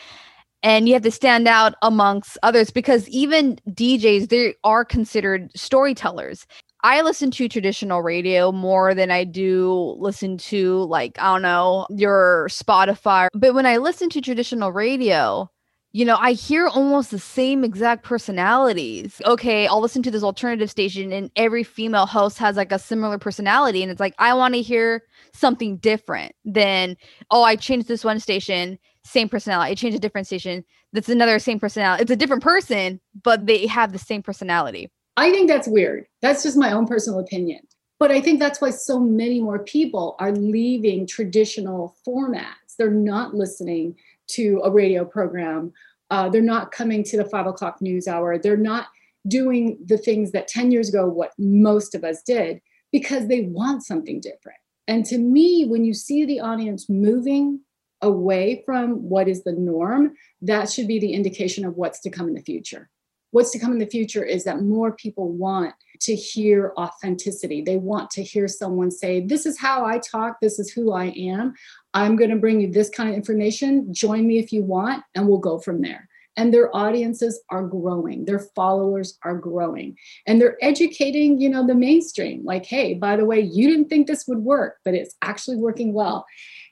and 0.63 0.87
you 0.87 0.93
have 0.93 1.03
to 1.03 1.11
stand 1.11 1.47
out 1.47 1.75
amongst 1.81 2.37
others 2.41 2.71
because 2.71 3.07
even 3.09 3.59
DJs, 3.69 4.29
they 4.29 4.55
are 4.63 4.85
considered 4.85 5.51
storytellers. 5.55 6.47
I 6.85 7.01
listen 7.01 7.31
to 7.31 7.47
traditional 7.47 8.01
radio 8.01 8.51
more 8.51 8.95
than 8.95 9.11
I 9.11 9.25
do 9.25 9.95
listen 9.99 10.37
to, 10.37 10.83
like, 10.85 11.17
I 11.19 11.33
don't 11.33 11.41
know, 11.41 11.85
your 11.89 12.47
Spotify. 12.49 13.27
But 13.33 13.53
when 13.53 13.65
I 13.65 13.77
listen 13.77 14.09
to 14.11 14.21
traditional 14.21 14.71
radio, 14.71 15.49
you 15.93 16.06
know, 16.06 16.17
I 16.19 16.32
hear 16.32 16.67
almost 16.67 17.12
the 17.12 17.19
same 17.19 17.63
exact 17.63 18.03
personalities. 18.03 19.21
Okay, 19.25 19.67
I'll 19.67 19.79
listen 19.79 20.01
to 20.03 20.12
this 20.12 20.23
alternative 20.23 20.71
station, 20.71 21.12
and 21.12 21.29
every 21.36 21.63
female 21.63 22.08
host 22.08 22.39
has 22.39 22.58
like 22.58 22.71
a 22.71 22.79
similar 22.79 23.19
personality. 23.19 23.84
And 23.84 23.91
it's 23.91 23.99
like, 23.99 24.15
I 24.17 24.34
want 24.34 24.56
to 24.56 24.62
hear 24.62 25.03
something 25.34 25.77
different 25.77 26.34
than, 26.43 26.97
oh, 27.29 27.43
I 27.43 27.56
changed 27.56 27.88
this 27.88 28.03
one 28.03 28.19
station, 28.19 28.79
same 29.03 29.29
personality. 29.29 29.71
I 29.71 29.75
changed 29.75 29.95
a 29.95 29.99
different 29.99 30.25
station, 30.25 30.65
that's 30.93 31.10
another 31.10 31.38
same 31.38 31.60
personality. 31.60 32.01
It's 32.01 32.12
a 32.12 32.15
different 32.15 32.41
person, 32.41 32.99
but 33.21 33.45
they 33.45 33.67
have 33.67 33.91
the 33.91 33.99
same 33.99 34.23
personality. 34.23 34.89
I 35.15 35.29
think 35.29 35.47
that's 35.47 35.67
weird. 35.67 36.08
That's 36.23 36.41
just 36.41 36.58
my 36.58 36.71
own 36.71 36.88
personal 36.88 37.19
opinion. 37.19 37.67
But 37.99 38.10
I 38.12 38.19
think 38.19 38.39
that's 38.39 38.60
why 38.60 38.71
so 38.71 38.99
many 38.99 39.39
more 39.39 39.60
people 39.60 40.15
are 40.19 40.32
leaving 40.32 41.06
traditional 41.06 41.95
formats. 42.06 42.75
They're 42.77 42.89
not 42.89 43.36
listening 43.36 43.95
to 44.29 44.62
a 44.63 44.71
radio 44.71 45.05
program. 45.05 45.71
Uh, 46.09 46.29
they're 46.29 46.41
not 46.41 46.71
coming 46.71 47.03
to 47.03 47.17
the 47.17 47.25
five 47.25 47.47
o'clock 47.47 47.81
news 47.81 48.07
hour. 48.07 48.38
They're 48.38 48.57
not 48.57 48.88
doing 49.27 49.77
the 49.86 49.97
things 49.97 50.31
that 50.31 50.47
10 50.47 50.71
years 50.71 50.89
ago, 50.89 51.05
what 51.05 51.31
most 51.38 51.95
of 51.95 52.03
us 52.03 52.21
did, 52.23 52.62
because 52.91 53.27
they 53.27 53.41
want 53.41 53.83
something 53.83 54.19
different. 54.19 54.59
And 54.88 55.05
to 55.05 55.17
me, 55.17 55.65
when 55.65 55.86
you 55.86 55.93
see 55.93 56.25
the 56.25 56.41
audience 56.41 56.89
moving 56.89 57.62
away 58.01 58.62
from 58.65 59.09
what 59.09 59.27
is 59.27 59.43
the 59.43 59.53
norm, 59.53 60.13
that 60.41 60.69
should 60.69 60.88
be 60.88 60.99
the 60.99 61.13
indication 61.13 61.65
of 61.65 61.77
what's 61.77 62.01
to 62.01 62.09
come 62.09 62.27
in 62.27 62.33
the 62.33 62.41
future. 62.41 62.89
What's 63.31 63.51
to 63.51 63.59
come 63.59 63.71
in 63.71 63.79
the 63.79 63.88
future 63.88 64.23
is 64.23 64.43
that 64.43 64.62
more 64.62 64.91
people 64.91 65.31
want 65.31 65.73
to 66.01 66.15
hear 66.15 66.73
authenticity. 66.77 67.62
They 67.62 67.77
want 67.77 68.12
to 68.12 68.23
hear 68.23 68.47
someone 68.47 68.91
say, 68.91 69.25
This 69.25 69.45
is 69.47 69.57
how 69.57 69.86
I 69.86 69.97
talk, 69.99 70.39
this 70.39 70.59
is 70.59 70.69
who 70.69 70.91
I 70.91 71.05
am. 71.17 71.55
I'm 71.93 72.15
going 72.15 72.32
to 72.32 72.38
bring 72.38 72.62
you 72.62 72.71
this 72.71 72.89
kind 72.89 73.10
of 73.10 73.15
information. 73.15 73.93
Join 73.93 74.25
me 74.25 74.39
if 74.39 74.51
you 74.51 74.63
want, 74.63 75.03
and 75.15 75.27
we'll 75.27 75.38
go 75.38 75.60
from 75.60 75.82
there. 75.82 76.08
And 76.36 76.51
their 76.51 76.75
audiences 76.75 77.41
are 77.51 77.63
growing. 77.63 78.25
Their 78.25 78.39
followers 78.39 79.19
are 79.23 79.38
growing. 79.38 79.95
And 80.25 80.41
they're 80.41 80.58
educating 80.62 81.39
you 81.39 81.49
know 81.49 81.65
the 81.65 81.75
mainstream. 81.75 82.43
Like 82.43 82.65
hey 82.65 82.95
by 82.95 83.15
the 83.15 83.25
way 83.25 83.39
you 83.39 83.69
didn't 83.69 83.89
think 83.89 84.08
this 84.08 84.25
would 84.27 84.39
work 84.39 84.77
but 84.84 84.95
it's 84.95 85.15
actually 85.21 85.58
working 85.58 85.93
well. 85.93 86.25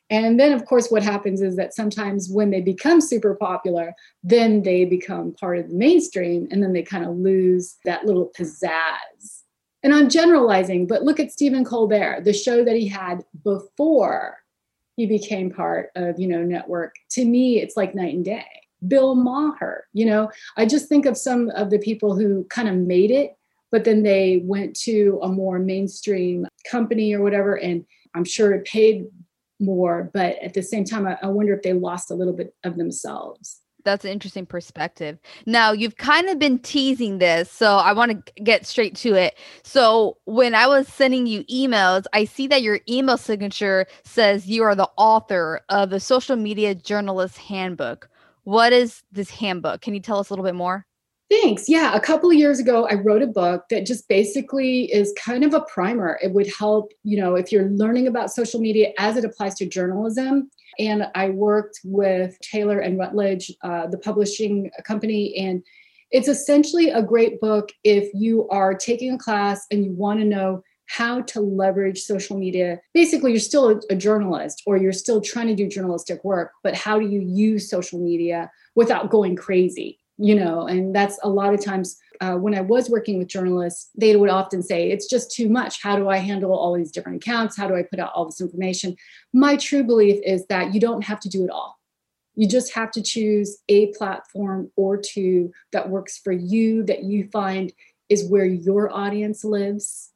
And 0.09 0.39
then 0.39 0.51
of 0.51 0.65
course 0.65 0.89
what 0.89 1.03
happens 1.03 1.41
is 1.41 1.57
that 1.57 1.75
sometimes 1.75 2.27
when 2.27 2.49
they 2.49 2.61
become 2.61 3.01
super 3.01 3.35
popular 3.35 3.93
then 4.23 4.63
they 4.63 4.83
become 4.85 5.35
part 5.39 5.59
of 5.59 5.69
the 5.69 5.75
mainstream 5.75 6.47
and 6.49 6.63
then 6.63 6.73
they 6.73 6.81
kind 6.81 7.05
of 7.05 7.15
lose 7.15 7.77
that 7.85 8.05
little 8.05 8.31
pizzazz. 8.35 9.43
And 9.83 9.93
i'm 9.93 10.09
generalizing 10.09 10.85
but 10.85 11.03
look 11.03 11.19
at 11.19 11.31
stephen 11.31 11.65
colbert 11.65 12.21
the 12.23 12.33
show 12.33 12.63
that 12.63 12.75
he 12.75 12.87
had 12.87 13.23
before 13.43 14.40
he 14.95 15.05
became 15.05 15.51
part 15.51 15.89
of 15.95 16.19
you 16.19 16.27
know 16.27 16.43
network 16.43 16.95
to 17.09 17.25
me 17.25 17.59
it's 17.59 17.77
like 17.77 17.95
night 17.95 18.13
and 18.13 18.25
day 18.25 18.45
Bill 18.87 19.15
Maher. 19.15 19.85
You 19.93 20.05
know, 20.05 20.31
I 20.57 20.65
just 20.65 20.87
think 20.87 21.05
of 21.05 21.17
some 21.17 21.49
of 21.51 21.69
the 21.69 21.79
people 21.79 22.15
who 22.15 22.45
kind 22.45 22.67
of 22.67 22.75
made 22.75 23.11
it, 23.11 23.35
but 23.71 23.83
then 23.83 24.03
they 24.03 24.41
went 24.43 24.75
to 24.81 25.19
a 25.21 25.27
more 25.27 25.59
mainstream 25.59 26.47
company 26.69 27.13
or 27.13 27.21
whatever, 27.21 27.55
and 27.55 27.85
I'm 28.13 28.25
sure 28.25 28.53
it 28.53 28.65
paid 28.65 29.05
more. 29.59 30.09
But 30.13 30.37
at 30.41 30.53
the 30.53 30.63
same 30.63 30.83
time, 30.83 31.07
I, 31.07 31.17
I 31.21 31.27
wonder 31.27 31.53
if 31.53 31.61
they 31.61 31.73
lost 31.73 32.11
a 32.11 32.15
little 32.15 32.33
bit 32.33 32.53
of 32.63 32.77
themselves 32.77 33.60
that's 33.83 34.05
an 34.05 34.11
interesting 34.11 34.45
perspective. 34.45 35.19
Now, 35.45 35.71
you've 35.71 35.97
kind 35.97 36.29
of 36.29 36.39
been 36.39 36.59
teasing 36.59 37.17
this, 37.17 37.51
so 37.51 37.77
I 37.77 37.93
want 37.93 38.25
to 38.25 38.43
get 38.43 38.65
straight 38.65 38.95
to 38.97 39.13
it. 39.13 39.37
So, 39.63 40.17
when 40.25 40.55
I 40.55 40.67
was 40.67 40.87
sending 40.87 41.27
you 41.27 41.43
emails, 41.45 42.05
I 42.13 42.25
see 42.25 42.47
that 42.47 42.61
your 42.61 42.79
email 42.89 43.17
signature 43.17 43.85
says 44.03 44.47
you 44.47 44.63
are 44.63 44.75
the 44.75 44.89
author 44.97 45.61
of 45.69 45.89
the 45.89 45.99
Social 45.99 46.35
Media 46.35 46.75
Journalist 46.75 47.37
Handbook. 47.37 48.09
What 48.43 48.73
is 48.73 49.03
this 49.11 49.29
handbook? 49.29 49.81
Can 49.81 49.93
you 49.93 49.99
tell 49.99 50.19
us 50.19 50.29
a 50.29 50.33
little 50.33 50.45
bit 50.45 50.55
more? 50.55 50.85
Thanks. 51.31 51.69
Yeah, 51.69 51.95
a 51.95 51.99
couple 52.01 52.29
of 52.29 52.35
years 52.35 52.59
ago, 52.59 52.87
I 52.89 52.95
wrote 52.95 53.21
a 53.21 53.27
book 53.27 53.63
that 53.69 53.85
just 53.85 54.09
basically 54.09 54.91
is 54.91 55.13
kind 55.17 55.45
of 55.45 55.53
a 55.53 55.61
primer. 55.61 56.19
It 56.21 56.33
would 56.33 56.51
help, 56.59 56.91
you 57.03 57.17
know, 57.17 57.35
if 57.35 57.53
you're 57.53 57.69
learning 57.69 58.07
about 58.07 58.31
social 58.31 58.59
media 58.59 58.91
as 58.99 59.15
it 59.15 59.23
applies 59.23 59.55
to 59.55 59.65
journalism. 59.65 60.51
And 60.79 61.07
I 61.15 61.29
worked 61.29 61.79
with 61.83 62.39
Taylor 62.41 62.79
and 62.79 62.97
Routledge, 62.97 63.51
uh, 63.63 63.87
the 63.87 63.97
publishing 63.97 64.71
company, 64.85 65.35
and 65.37 65.63
it's 66.11 66.27
essentially 66.27 66.89
a 66.89 67.01
great 67.01 67.39
book 67.39 67.71
if 67.83 68.09
you 68.13 68.47
are 68.49 68.73
taking 68.73 69.13
a 69.13 69.17
class 69.17 69.65
and 69.71 69.85
you 69.85 69.93
want 69.93 70.19
to 70.19 70.25
know 70.25 70.61
how 70.87 71.21
to 71.21 71.39
leverage 71.39 72.01
social 72.01 72.37
media. 72.37 72.79
Basically, 72.93 73.31
you're 73.31 73.39
still 73.39 73.69
a, 73.69 73.79
a, 73.89 73.95
journalist 73.95 74.61
or 74.65 74.75
you're 74.75 74.91
still 74.91 75.21
trying 75.21 75.47
to 75.47 75.55
do 75.55 75.69
journalistic 75.69 76.21
work, 76.25 76.51
but 76.63 76.75
how 76.75 76.99
do 76.99 77.07
you 77.07 77.21
use 77.21 77.69
social 77.69 77.97
media 77.99 78.51
without 78.75 79.09
going 79.09 79.37
crazy? 79.37 79.99
You 80.17 80.35
know, 80.35 80.67
and 80.67 80.93
that's 80.93 81.17
a 81.23 81.29
lot 81.29 81.53
of 81.53 81.63
times 81.63 81.97
uh, 82.21 82.35
when 82.35 82.53
I 82.53 82.61
was 82.61 82.89
working 82.89 83.17
with 83.17 83.27
journalists, 83.27 83.89
they 83.97 84.15
would 84.15 84.29
often 84.29 84.61
say, 84.61 84.91
It's 84.91 85.09
just 85.09 85.31
too 85.31 85.49
much. 85.49 85.81
How 85.81 85.95
do 85.95 86.07
I 86.07 86.17
handle 86.17 86.53
all 86.53 86.75
these 86.75 86.91
different 86.91 87.17
accounts? 87.17 87.57
How 87.57 87.67
do 87.67 87.75
I 87.75 87.83
put 87.83 87.99
out 87.99 88.11
all 88.13 88.25
this 88.25 88.39
information? 88.39 88.95
My 89.33 89.57
true 89.57 89.83
belief 89.83 90.21
is 90.23 90.45
that 90.47 90.73
you 90.73 90.79
don't 90.79 91.03
have 91.03 91.19
to 91.21 91.29
do 91.29 91.43
it 91.43 91.49
all. 91.49 91.79
You 92.35 92.47
just 92.47 92.73
have 92.75 92.91
to 92.91 93.01
choose 93.01 93.57
a 93.67 93.87
platform 93.87 94.71
or 94.77 94.97
two 94.97 95.51
that 95.73 95.89
works 95.89 96.19
for 96.23 96.31
you, 96.31 96.83
that 96.83 97.03
you 97.03 97.27
find 97.31 97.73
is 98.07 98.29
where 98.29 98.45
your 98.45 98.91
audience 98.93 99.43
lives 99.43 100.11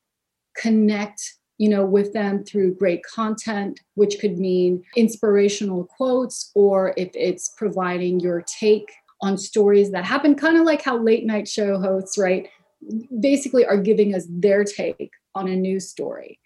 connect 0.56 1.36
you 1.58 1.70
know 1.70 1.86
with 1.86 2.14
them 2.14 2.44
through 2.44 2.76
great 2.76 3.02
content 3.04 3.80
which 3.96 4.20
could 4.20 4.38
mean 4.38 4.84
inspirational 4.96 5.86
quotes 5.86 6.52
or 6.56 6.94
if 6.98 7.10
it's 7.14 7.54
providing 7.58 8.20
your 8.20 8.44
take 8.60 8.92
on 9.22 9.38
stories 9.38 9.92
that 9.92 10.06
happen 10.06 10.36
kind 10.36 10.58
of 10.58 10.66
like 10.66 10.82
how 10.82 10.98
late 10.98 11.26
night 11.26 11.48
show 11.48 11.80
hosts 11.80 12.18
right 12.18 12.50
basically 13.20 13.66
are 13.66 13.78
giving 13.78 14.14
us 14.14 14.26
their 14.30 14.64
take 14.64 15.12
on 15.34 15.48
a 15.48 15.56
news 15.56 15.90
story. 15.90 16.40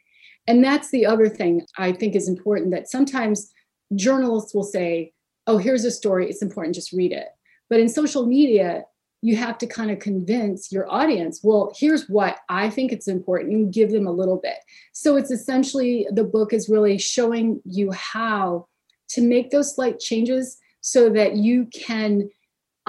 And 0.47 0.63
that's 0.63 0.89
the 0.89 1.05
other 1.05 1.29
thing 1.29 1.65
i 1.77 1.91
think 1.91 2.15
is 2.15 2.27
important 2.27 2.71
that 2.71 2.89
sometimes 2.89 3.51
journalists 3.95 4.53
will 4.53 4.63
say 4.63 5.12
oh 5.47 5.58
here's 5.58 5.86
a 5.86 5.91
story 5.91 6.29
it's 6.29 6.41
important 6.41 6.75
just 6.75 6.93
read 6.93 7.12
it. 7.12 7.27
But 7.69 7.79
in 7.79 7.89
social 7.89 8.25
media 8.25 8.84
you 9.21 9.36
have 9.36 9.58
to 9.58 9.67
kind 9.67 9.91
of 9.91 9.99
convince 9.99 10.71
your 10.71 10.89
audience 10.89 11.41
well 11.43 11.71
here's 11.77 12.08
what 12.08 12.39
i 12.47 12.69
think 12.69 12.91
it's 12.91 13.08
important 13.08 13.51
and 13.51 13.73
give 13.73 13.91
them 13.91 14.08
a 14.08 14.12
little 14.12 14.38
bit. 14.38 14.58
So 14.93 15.17
it's 15.17 15.32
essentially 15.32 16.08
the 16.12 16.23
book 16.23 16.53
is 16.53 16.69
really 16.69 16.97
showing 16.97 17.62
you 17.65 17.91
how 17.91 18.67
to 19.10 19.21
make 19.21 19.49
those 19.49 19.75
slight 19.75 19.99
changes 19.99 20.58
so 20.82 21.10
that 21.10 21.36
you 21.36 21.67
can 21.73 22.29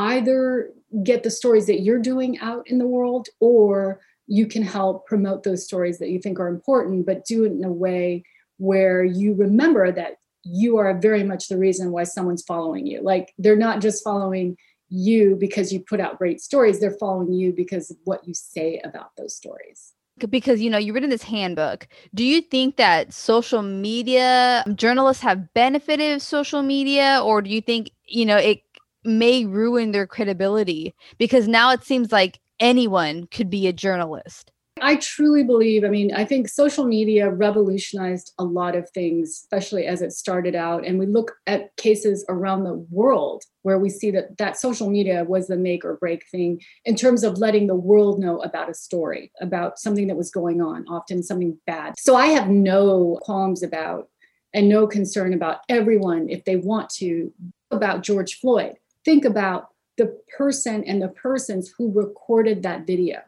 either 0.00 0.70
get 1.04 1.22
the 1.22 1.30
stories 1.30 1.66
that 1.66 1.80
you're 1.80 2.00
doing 2.00 2.38
out 2.40 2.66
in 2.68 2.78
the 2.78 2.86
world 2.86 3.28
or 3.38 4.00
you 4.26 4.46
can 4.46 4.62
help 4.62 5.06
promote 5.06 5.42
those 5.42 5.64
stories 5.64 5.98
that 5.98 6.10
you 6.10 6.20
think 6.20 6.40
are 6.40 6.48
important 6.48 7.06
but 7.06 7.24
do 7.24 7.44
it 7.44 7.52
in 7.52 7.64
a 7.64 7.72
way 7.72 8.24
where 8.58 9.02
you 9.04 9.34
remember 9.34 9.90
that 9.90 10.16
you 10.42 10.78
are 10.78 10.98
very 10.98 11.22
much 11.22 11.48
the 11.48 11.58
reason 11.58 11.90
why 11.92 12.04
someone's 12.04 12.42
following 12.42 12.86
you. 12.86 13.02
Like 13.02 13.34
they're 13.38 13.56
not 13.56 13.80
just 13.80 14.02
following 14.02 14.56
you 14.88 15.36
because 15.38 15.72
you 15.72 15.80
put 15.80 16.00
out 16.00 16.18
great 16.18 16.40
stories 16.40 16.80
they're 16.80 16.96
following 16.98 17.32
you 17.32 17.52
because 17.52 17.90
of 17.90 17.96
what 18.04 18.26
you 18.26 18.34
say 18.34 18.80
about 18.84 19.10
those 19.16 19.36
stories. 19.36 19.92
Because 20.28 20.60
you 20.60 20.68
know 20.68 20.76
you've 20.76 20.94
written 20.94 21.08
this 21.08 21.22
handbook. 21.22 21.88
Do 22.14 22.24
you 22.24 22.42
think 22.42 22.76
that 22.76 23.14
social 23.14 23.62
media 23.62 24.64
journalists 24.74 25.22
have 25.22 25.54
benefited 25.54 26.20
social 26.20 26.62
media 26.62 27.22
or 27.24 27.40
do 27.40 27.48
you 27.48 27.62
think 27.62 27.90
you 28.06 28.26
know 28.26 28.36
it 28.36 28.62
may 29.04 29.44
ruin 29.44 29.92
their 29.92 30.06
credibility 30.06 30.94
because 31.18 31.48
now 31.48 31.70
it 31.70 31.84
seems 31.84 32.12
like 32.12 32.38
anyone 32.58 33.26
could 33.28 33.50
be 33.50 33.66
a 33.66 33.72
journalist 33.72 34.52
I 34.82 34.96
truly 34.96 35.44
believe, 35.44 35.84
I 35.84 35.88
mean, 35.88 36.12
I 36.14 36.24
think 36.24 36.48
social 36.48 36.84
media 36.84 37.30
revolutionized 37.30 38.32
a 38.38 38.44
lot 38.44 38.74
of 38.76 38.88
things, 38.90 39.30
especially 39.30 39.86
as 39.86 40.02
it 40.02 40.12
started 40.12 40.54
out. 40.54 40.86
And 40.86 40.98
we 40.98 41.06
look 41.06 41.32
at 41.46 41.74
cases 41.76 42.24
around 42.28 42.64
the 42.64 42.74
world 42.90 43.44
where 43.62 43.78
we 43.78 43.90
see 43.90 44.10
that 44.12 44.38
that 44.38 44.58
social 44.58 44.88
media 44.88 45.24
was 45.24 45.48
the 45.48 45.56
make 45.56 45.84
or 45.84 45.96
break 45.96 46.24
thing 46.30 46.60
in 46.84 46.96
terms 46.96 47.24
of 47.24 47.38
letting 47.38 47.66
the 47.66 47.74
world 47.74 48.18
know 48.18 48.40
about 48.40 48.70
a 48.70 48.74
story, 48.74 49.32
about 49.40 49.78
something 49.78 50.06
that 50.06 50.16
was 50.16 50.30
going 50.30 50.60
on, 50.60 50.86
often 50.88 51.22
something 51.22 51.58
bad. 51.66 51.94
So 51.98 52.16
I 52.16 52.26
have 52.26 52.48
no 52.48 53.18
qualms 53.22 53.62
about 53.62 54.08
and 54.54 54.68
no 54.68 54.86
concern 54.86 55.32
about 55.32 55.58
everyone 55.68 56.28
if 56.28 56.44
they 56.44 56.56
want 56.56 56.90
to 56.90 57.32
about 57.70 58.02
George 58.02 58.40
Floyd. 58.40 58.76
Think 59.04 59.24
about 59.24 59.68
the 59.96 60.18
person 60.36 60.84
and 60.84 61.00
the 61.00 61.08
persons 61.08 61.72
who 61.76 61.92
recorded 61.92 62.62
that 62.62 62.86
video. 62.86 63.20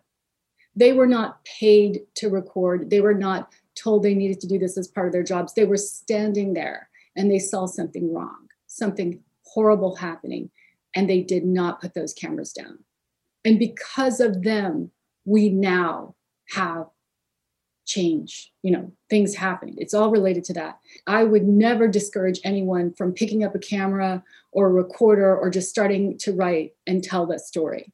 They 0.74 0.92
were 0.92 1.06
not 1.06 1.44
paid 1.44 2.02
to 2.16 2.30
record. 2.30 2.88
They 2.88 3.00
were 3.00 3.14
not 3.14 3.52
told 3.74 4.02
they 4.02 4.14
needed 4.14 4.40
to 4.40 4.46
do 4.46 4.58
this 4.58 4.78
as 4.78 4.88
part 4.88 5.06
of 5.06 5.12
their 5.12 5.22
jobs. 5.22 5.52
They 5.52 5.66
were 5.66 5.76
standing 5.76 6.54
there 6.54 6.88
and 7.16 7.30
they 7.30 7.38
saw 7.38 7.66
something 7.66 8.12
wrong 8.12 8.48
something 8.72 9.20
horrible 9.44 9.96
happening 9.96 10.50
and 10.96 11.08
they 11.08 11.20
did 11.20 11.44
not 11.44 11.80
put 11.80 11.94
those 11.94 12.12
cameras 12.12 12.52
down. 12.52 12.78
And 13.44 13.58
because 13.58 14.20
of 14.20 14.42
them 14.42 14.90
we 15.24 15.50
now 15.50 16.14
have 16.50 16.86
change 17.84 18.52
you 18.62 18.70
know 18.70 18.92
things 19.10 19.34
happening 19.34 19.74
it's 19.78 19.94
all 19.94 20.10
related 20.10 20.44
to 20.44 20.52
that 20.52 20.78
i 21.06 21.24
would 21.24 21.44
never 21.44 21.88
discourage 21.88 22.40
anyone 22.44 22.92
from 22.94 23.12
picking 23.12 23.44
up 23.44 23.54
a 23.54 23.58
camera 23.58 24.22
or 24.52 24.66
a 24.66 24.72
recorder 24.72 25.36
or 25.36 25.50
just 25.50 25.68
starting 25.68 26.16
to 26.18 26.32
write 26.32 26.72
and 26.86 27.02
tell 27.02 27.26
that 27.26 27.40
story 27.40 27.92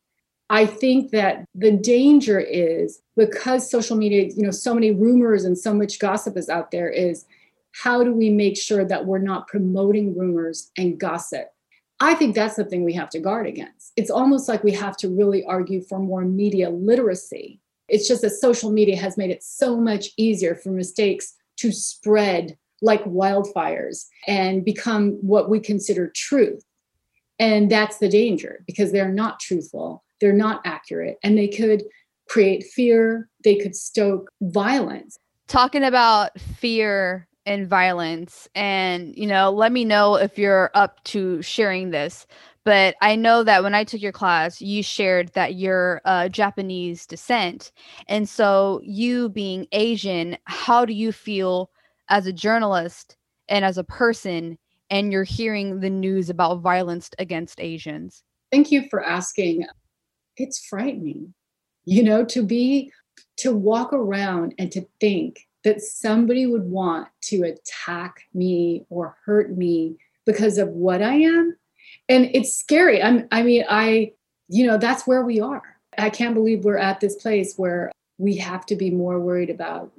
I 0.51 0.65
think 0.65 1.11
that 1.11 1.45
the 1.55 1.73
danger 1.73 2.41
is 2.41 3.03
because 3.17 3.71
social 3.71 3.97
media, 3.97 4.31
you 4.35 4.43
know, 4.43 4.51
so 4.51 4.73
many 4.73 4.91
rumors 4.93 5.45
and 5.45 5.59
so 5.59 5.75
much 5.75 5.99
gossip 5.99 6.37
is 6.37 6.49
out 6.49 6.71
there, 6.71 6.89
is 6.89 7.27
how 7.73 8.03
do 8.03 8.13
we 8.13 8.31
make 8.31 8.57
sure 8.57 8.85
that 8.85 9.05
we're 9.05 9.19
not 9.19 9.47
promoting 9.47 10.17
rumors 10.17 10.71
and 10.79 10.99
gossip? 10.99 11.53
I 12.01 12.15
think 12.15 12.35
that's 12.35 12.57
the 12.57 12.65
thing 12.65 12.85
we 12.85 12.95
have 12.95 13.11
to 13.11 13.21
guard 13.21 13.47
against. 13.47 13.93
It's 13.97 14.11
almost 14.11 14.49
like 14.49 14.65
we 14.65 14.73
have 14.73 14.97
to 14.99 15.09
really 15.09 15.45
argue 15.45 15.83
for 15.83 15.99
more 15.99 16.25
media 16.25 16.71
literacy. 16.71 17.61
It's 17.89 18.09
just 18.09 18.23
that 18.23 18.31
social 18.31 18.71
media 18.71 18.97
has 18.97 19.17
made 19.17 19.31
it 19.31 19.43
so 19.43 19.77
much 19.77 20.11
easier 20.17 20.55
for 20.55 20.71
mistakes 20.71 21.35
to 21.59 21.73
spread 21.73 22.57
like 22.81 23.05
wildfires 23.05 24.07
and 24.27 24.65
become 24.65 25.13
what 25.21 25.51
we 25.51 25.59
consider 25.59 26.13
truth. 26.15 26.65
And 27.39 27.71
that's 27.71 27.99
the 27.99 28.09
danger 28.09 28.65
because 28.67 28.93
they're 28.93 29.13
not 29.13 29.41
truthful 29.41 30.05
they're 30.21 30.33
not 30.33 30.61
accurate 30.65 31.19
and 31.23 31.37
they 31.37 31.49
could 31.49 31.85
create 32.29 32.65
fear, 32.65 33.29
they 33.45 33.57
could 33.57 33.75
stoke 33.75 34.31
violence. 34.43 35.19
Talking 35.47 35.85
about 35.85 36.39
fear 36.39 37.27
and 37.47 37.67
violence. 37.67 38.47
And, 38.55 39.17
you 39.17 39.27
know, 39.27 39.51
let 39.51 39.73
me 39.73 39.85
know 39.85 40.17
if 40.17 40.39
you're 40.39 40.71
up 40.75 41.03
to 41.05 41.41
sharing 41.41 41.91
this. 41.91 42.27
But 42.69 42.97
I 43.01 43.17
know 43.17 43.45
that 43.45 43.63
when 43.63 43.75
I 43.75 43.83
took 43.83 44.03
your 44.03 44.13
class, 44.13 44.61
you 44.61 44.83
shared 44.83 45.29
that 45.29 45.55
you're 45.55 46.03
uh, 46.05 46.29
Japanese 46.29 47.07
descent. 47.07 47.73
And 48.09 48.29
so, 48.29 48.83
you 48.85 49.31
being 49.31 49.67
Asian, 49.73 50.37
how 50.45 50.85
do 50.85 50.93
you 50.93 51.11
feel 51.11 51.71
as 52.11 52.27
a 52.27 52.33
journalist 52.35 53.17
and 53.49 53.65
as 53.65 53.79
a 53.79 53.85
person? 53.85 54.59
And 54.91 55.11
you're 55.11 55.25
hearing 55.25 55.81
the 55.81 55.89
news 55.89 56.29
about 56.29 56.61
violence 56.61 57.09
against 57.19 57.59
Asians. 57.59 58.23
Thank 58.53 58.71
you 58.71 58.87
for 58.91 59.03
asking. 59.03 59.65
It's 60.37 60.63
frightening, 60.67 61.33
you 61.87 62.03
know, 62.03 62.23
to 62.27 62.43
be, 62.45 62.93
to 63.39 63.57
walk 63.57 63.95
around 63.95 64.53
and 64.59 64.71
to 64.73 64.87
think 65.01 65.49
that 65.65 65.81
somebody 65.81 66.45
would 66.45 66.65
want 66.65 67.09
to 67.23 67.45
attack 67.45 68.25
me 68.35 68.85
or 68.91 69.17
hurt 69.25 69.57
me 69.57 69.97
because 70.27 70.59
of 70.59 70.69
what 70.69 71.01
I 71.01 71.15
am. 71.15 71.57
And 72.09 72.31
it's 72.33 72.57
scary. 72.57 73.03
I'm, 73.03 73.29
I 73.31 73.43
mean, 73.43 73.65
I, 73.69 74.13
you 74.49 74.67
know, 74.67 74.79
that's 74.79 75.07
where 75.07 75.23
we 75.25 75.41
are. 75.41 75.63
I 75.97 76.11
can't 76.11 76.35
believe 76.35 76.65
we're 76.65 76.79
at 76.79 77.01
this 77.01 77.17
place 77.17 77.55
where 77.57 77.93
we 78.19 78.37
have 78.37 78.67
to 78.67 78.77
be 78.77 78.91
more 78.91 79.21
worried 79.21 79.51
about 79.51 79.93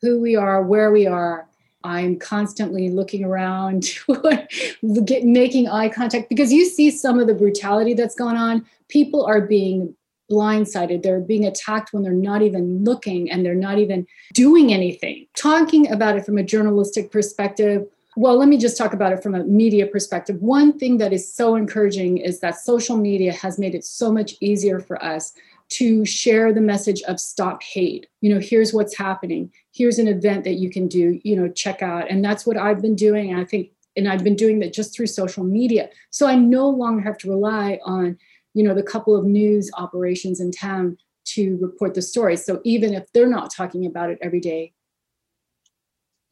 who 0.00 0.20
we 0.20 0.36
are, 0.36 0.62
where 0.62 0.92
we 0.92 1.06
are. 1.06 1.48
I'm 1.84 2.18
constantly 2.18 2.90
looking 2.90 3.24
around, 3.24 3.88
get, 5.04 5.24
making 5.24 5.68
eye 5.68 5.88
contact 5.88 6.28
because 6.28 6.52
you 6.52 6.64
see 6.66 6.90
some 6.90 7.18
of 7.18 7.26
the 7.26 7.34
brutality 7.34 7.94
that's 7.94 8.16
going 8.16 8.36
on. 8.36 8.66
People 8.88 9.24
are 9.24 9.40
being 9.40 9.94
blindsided. 10.30 11.02
They're 11.02 11.20
being 11.20 11.46
attacked 11.46 11.92
when 11.92 12.02
they're 12.02 12.12
not 12.12 12.42
even 12.42 12.84
looking 12.84 13.30
and 13.30 13.44
they're 13.44 13.54
not 13.54 13.78
even 13.78 14.06
doing 14.34 14.72
anything. 14.72 15.26
Talking 15.36 15.90
about 15.90 16.16
it 16.16 16.26
from 16.26 16.38
a 16.38 16.42
journalistic 16.42 17.10
perspective, 17.10 17.86
well, 18.18 18.36
let 18.36 18.48
me 18.48 18.58
just 18.58 18.76
talk 18.76 18.94
about 18.94 19.12
it 19.12 19.22
from 19.22 19.36
a 19.36 19.44
media 19.44 19.86
perspective. 19.86 20.42
One 20.42 20.76
thing 20.76 20.98
that 20.98 21.12
is 21.12 21.32
so 21.32 21.54
encouraging 21.54 22.18
is 22.18 22.40
that 22.40 22.58
social 22.58 22.96
media 22.96 23.32
has 23.32 23.60
made 23.60 23.76
it 23.76 23.84
so 23.84 24.10
much 24.10 24.34
easier 24.40 24.80
for 24.80 25.00
us 25.00 25.32
to 25.68 26.04
share 26.04 26.52
the 26.52 26.60
message 26.60 27.00
of 27.02 27.20
stop 27.20 27.62
hate. 27.62 28.08
You 28.20 28.34
know, 28.34 28.40
here's 28.40 28.74
what's 28.74 28.96
happening. 28.96 29.52
Here's 29.72 30.00
an 30.00 30.08
event 30.08 30.42
that 30.42 30.54
you 30.54 30.68
can 30.68 30.88
do, 30.88 31.20
you 31.22 31.36
know, 31.36 31.48
check 31.48 31.80
out. 31.80 32.10
And 32.10 32.24
that's 32.24 32.44
what 32.44 32.56
I've 32.56 32.82
been 32.82 32.96
doing. 32.96 33.30
And 33.30 33.40
I 33.40 33.44
think, 33.44 33.70
and 33.96 34.08
I've 34.08 34.24
been 34.24 34.34
doing 34.34 34.58
that 34.60 34.72
just 34.72 34.96
through 34.96 35.06
social 35.06 35.44
media. 35.44 35.88
So 36.10 36.26
I 36.26 36.34
no 36.34 36.68
longer 36.68 37.02
have 37.02 37.18
to 37.18 37.30
rely 37.30 37.78
on 37.84 38.18
you 38.54 38.64
know 38.64 38.74
the 38.74 38.82
couple 38.82 39.14
of 39.14 39.24
news 39.24 39.70
operations 39.74 40.40
in 40.40 40.50
town 40.50 40.96
to 41.24 41.56
report 41.60 41.94
the 41.94 42.02
story 42.02 42.36
so 42.36 42.60
even 42.64 42.94
if 42.94 43.12
they're 43.12 43.28
not 43.28 43.52
talking 43.54 43.86
about 43.86 44.10
it 44.10 44.18
every 44.20 44.40
day 44.40 44.72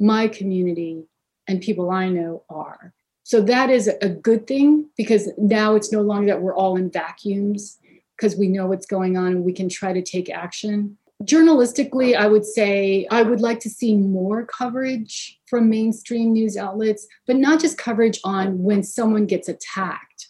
my 0.01 0.27
community 0.27 1.05
and 1.49 1.61
people 1.61 1.91
i 1.91 2.09
know 2.09 2.43
are 2.49 2.93
so 3.23 3.41
that 3.41 3.71
is 3.71 3.91
a 4.03 4.09
good 4.09 4.47
thing 4.47 4.89
because 4.97 5.29
now 5.37 5.75
it's 5.75 5.91
no 5.91 6.01
longer 6.01 6.29
that 6.29 6.41
we're 6.41 6.55
all 6.55 6.77
in 6.77 6.91
vacuums 6.91 7.79
because 8.17 8.37
we 8.37 8.49
know 8.49 8.67
what's 8.67 8.87
going 8.87 9.17
on 9.17 9.29
and 9.29 9.45
we 9.45 9.53
can 9.53 9.69
try 9.69 9.93
to 9.93 10.03
take 10.03 10.31
action 10.31 10.97
journalistically 11.25 12.17
i 12.17 12.27
would 12.27 12.45
say 12.45 13.07
i 13.11 13.23
would 13.23 13.41
like 13.41 13.61
to 13.61 13.71
see 13.71 13.97
more 13.97 14.45
coverage 14.45 15.41
from 15.49 15.69
mainstream 15.69 16.33
news 16.33 16.57
outlets 16.57 17.07
but 17.27 17.37
not 17.37 17.61
just 17.61 17.79
coverage 17.79 18.21
on 18.25 18.63
when 18.63 18.83
someone 18.83 19.27
gets 19.27 19.49
attacked 19.49 20.29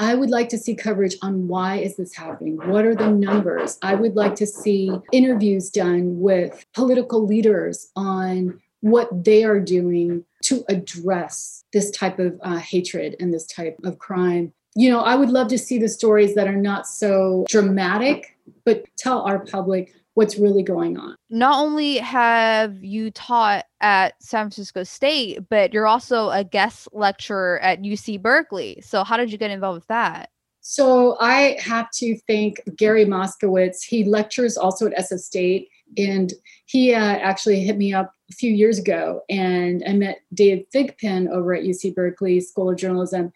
I 0.00 0.14
would 0.14 0.30
like 0.30 0.48
to 0.48 0.56
see 0.56 0.74
coverage 0.74 1.14
on 1.20 1.46
why 1.46 1.76
is 1.76 1.96
this 1.96 2.16
happening? 2.16 2.56
What 2.56 2.86
are 2.86 2.94
the 2.94 3.10
numbers? 3.10 3.78
I 3.82 3.94
would 3.94 4.16
like 4.16 4.34
to 4.36 4.46
see 4.46 4.90
interviews 5.12 5.68
done 5.68 6.18
with 6.20 6.64
political 6.72 7.26
leaders 7.26 7.90
on 7.94 8.62
what 8.80 9.24
they 9.24 9.44
are 9.44 9.60
doing 9.60 10.24
to 10.44 10.64
address 10.68 11.64
this 11.72 11.90
type 11.90 12.18
of 12.18 12.38
uh, 12.42 12.56
hatred 12.56 13.16
and 13.20 13.32
this 13.32 13.46
type 13.46 13.78
of 13.84 13.98
crime. 13.98 14.52
You 14.74 14.90
know, 14.90 15.00
I 15.00 15.16
would 15.16 15.30
love 15.30 15.48
to 15.48 15.58
see 15.58 15.78
the 15.78 15.88
stories 15.88 16.34
that 16.34 16.46
are 16.46 16.56
not 16.56 16.86
so 16.86 17.44
dramatic, 17.48 18.38
but 18.64 18.84
tell 18.96 19.22
our 19.22 19.40
public 19.40 19.92
what's 20.14 20.36
really 20.36 20.62
going 20.62 20.98
on. 20.98 21.16
Not 21.28 21.58
only 21.58 21.98
have 21.98 22.82
you 22.82 23.10
taught 23.10 23.64
at 23.80 24.14
San 24.22 24.44
Francisco 24.44 24.84
State, 24.84 25.48
but 25.48 25.72
you're 25.72 25.86
also 25.86 26.30
a 26.30 26.44
guest 26.44 26.88
lecturer 26.92 27.58
at 27.60 27.82
UC 27.82 28.20
Berkeley. 28.20 28.80
So, 28.82 29.04
how 29.04 29.16
did 29.16 29.32
you 29.32 29.38
get 29.38 29.50
involved 29.50 29.76
with 29.76 29.86
that? 29.88 30.30
So, 30.60 31.16
I 31.20 31.56
have 31.60 31.90
to 31.92 32.18
thank 32.26 32.60
Gary 32.76 33.06
Moskowitz. 33.06 33.82
He 33.82 34.04
lectures 34.04 34.56
also 34.56 34.86
at 34.86 34.98
SF 34.98 35.20
State, 35.20 35.68
and 35.96 36.32
he 36.66 36.94
uh, 36.94 36.98
actually 36.98 37.60
hit 37.60 37.76
me 37.76 37.92
up 37.92 38.12
a 38.30 38.34
few 38.34 38.52
years 38.52 38.78
ago. 38.78 39.22
And 39.28 39.82
I 39.86 39.92
met 39.92 40.20
Dave 40.32 40.66
Thigpen 40.74 41.28
over 41.28 41.54
at 41.54 41.64
UC 41.64 41.94
Berkeley 41.94 42.40
School 42.40 42.70
of 42.70 42.76
Journalism 42.76 43.32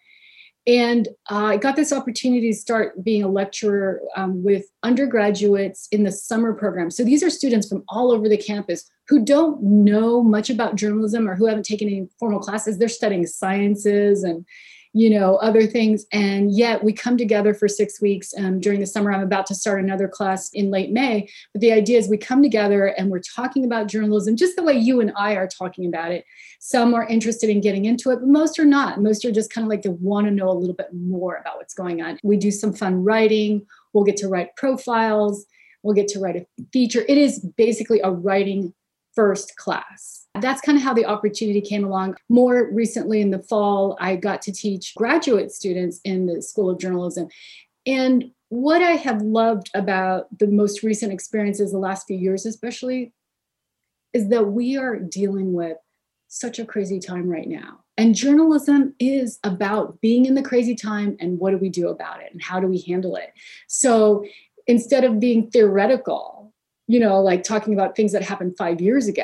and 0.67 1.07
uh, 1.29 1.45
I 1.45 1.57
got 1.57 1.75
this 1.75 1.93
opportunity 1.93 2.51
to 2.51 2.57
start 2.57 3.03
being 3.03 3.23
a 3.23 3.27
lecturer 3.27 4.01
um, 4.15 4.43
with 4.43 4.65
undergraduates 4.81 5.87
in 5.91 6.03
the 6.03 6.11
summer 6.11 6.53
program. 6.53 6.89
So 6.89 7.03
these 7.03 7.21
are 7.21 7.29
students 7.29 7.69
from 7.69 7.83
all 7.87 8.11
over 8.11 8.27
the 8.27 8.37
campus 8.37 8.89
who 9.07 9.23
don't 9.23 9.61
know 9.61 10.23
much 10.23 10.49
about 10.49 10.75
journalism 10.75 11.29
or 11.29 11.35
who 11.35 11.45
haven't 11.45 11.65
taken 11.65 11.87
any 11.87 12.07
formal 12.19 12.39
classes. 12.39 12.79
They're 12.79 12.87
studying 12.87 13.27
sciences 13.27 14.23
and 14.23 14.43
you 14.95 15.09
know 15.09 15.35
other 15.35 15.67
things. 15.67 16.05
And 16.13 16.55
yet 16.55 16.81
we 16.81 16.93
come 16.93 17.17
together 17.17 17.53
for 17.53 17.67
six 17.67 18.01
weeks 18.01 18.33
um, 18.37 18.61
during 18.61 18.79
the 18.79 18.87
summer. 18.87 19.11
I'm 19.11 19.21
about 19.21 19.45
to 19.47 19.55
start 19.55 19.83
another 19.83 20.07
class 20.07 20.49
in 20.53 20.71
late 20.71 20.89
may. 20.89 21.29
But 21.51 21.59
the 21.59 21.73
idea 21.73 21.99
is 21.99 22.07
we 22.07 22.17
come 22.17 22.41
together 22.41 22.87
and 22.87 23.11
we're 23.11 23.19
talking 23.19 23.65
about 23.65 23.87
journalism 23.87 24.37
just 24.37 24.55
the 24.55 24.63
way 24.63 24.73
you 24.73 25.01
and 25.01 25.11
i 25.17 25.33
are 25.35 25.47
talking 25.47 25.85
about 25.85 26.13
it. 26.13 26.23
Some 26.61 26.93
are 26.93 27.05
interested 27.07 27.49
in 27.49 27.59
getting 27.59 27.83
into 27.83 28.09
it 28.11 28.21
but 28.21 28.29
most 28.29 28.57
are 28.57 28.65
not. 28.65 29.01
Most 29.01 29.25
are 29.25 29.33
just 29.33 29.51
kind 29.51 29.65
of 29.65 29.69
like 29.69 29.81
they 29.81 29.89
want 29.89 30.27
to 30.27 30.31
know 30.31 30.49
a 30.49 30.53
little 30.57 30.75
bit 30.75 30.93
more 30.93 31.35
about 31.35 31.57
what's 31.57 31.73
going 31.73 32.01
on. 32.01 32.17
We 32.23 32.37
do 32.37 32.49
some 32.49 32.71
fun 32.71 33.03
writing. 33.03 33.65
We'll 33.91 34.05
get 34.05 34.15
to 34.17 34.29
write 34.29 34.55
profiles. 34.55 35.45
We'll 35.83 35.93
get 35.93 36.07
to 36.09 36.19
write 36.19 36.37
a 36.37 36.47
feature. 36.71 37.03
It 37.09 37.17
is 37.17 37.39
basically 37.39 37.99
a 38.01 38.11
writing 38.11 38.73
first 39.13 39.57
class 39.57 40.24
that's 40.41 40.61
kind 40.61 40.77
of 40.77 40.83
how 40.83 40.93
the 40.93 41.05
opportunity 41.05 41.61
came 41.61 41.83
along. 41.83 42.15
More 42.29 42.69
recently 42.71 43.21
in 43.21 43.31
the 43.31 43.43
fall, 43.43 43.97
I 43.99 44.15
got 44.15 44.41
to 44.43 44.51
teach 44.51 44.93
graduate 44.95 45.51
students 45.51 45.99
in 46.03 46.25
the 46.25 46.41
School 46.41 46.69
of 46.69 46.79
Journalism. 46.79 47.27
And 47.85 48.31
what 48.49 48.81
I 48.81 48.91
have 48.91 49.21
loved 49.21 49.69
about 49.73 50.27
the 50.37 50.47
most 50.47 50.83
recent 50.83 51.11
experiences, 51.11 51.71
the 51.71 51.77
last 51.77 52.07
few 52.07 52.17
years 52.17 52.45
especially, 52.45 53.13
is 54.13 54.29
that 54.29 54.47
we 54.47 54.77
are 54.77 54.97
dealing 54.97 55.53
with 55.53 55.77
such 56.27 56.59
a 56.59 56.65
crazy 56.65 56.99
time 56.99 57.29
right 57.29 57.47
now. 57.47 57.79
And 57.97 58.13
journalism 58.13 58.93
is 58.99 59.39
about 59.43 60.01
being 60.01 60.25
in 60.25 60.35
the 60.35 60.41
crazy 60.41 60.75
time 60.75 61.15
and 61.19 61.39
what 61.39 61.51
do 61.51 61.57
we 61.57 61.69
do 61.69 61.89
about 61.89 62.21
it 62.21 62.31
and 62.31 62.41
how 62.41 62.59
do 62.59 62.67
we 62.67 62.81
handle 62.81 63.15
it. 63.15 63.31
So 63.67 64.25
instead 64.67 65.03
of 65.03 65.19
being 65.19 65.49
theoretical, 65.49 66.53
you 66.87 66.99
know, 66.99 67.21
like 67.21 67.43
talking 67.43 67.73
about 67.73 67.95
things 67.95 68.11
that 68.11 68.21
happened 68.21 68.57
five 68.57 68.81
years 68.81 69.07
ago, 69.07 69.23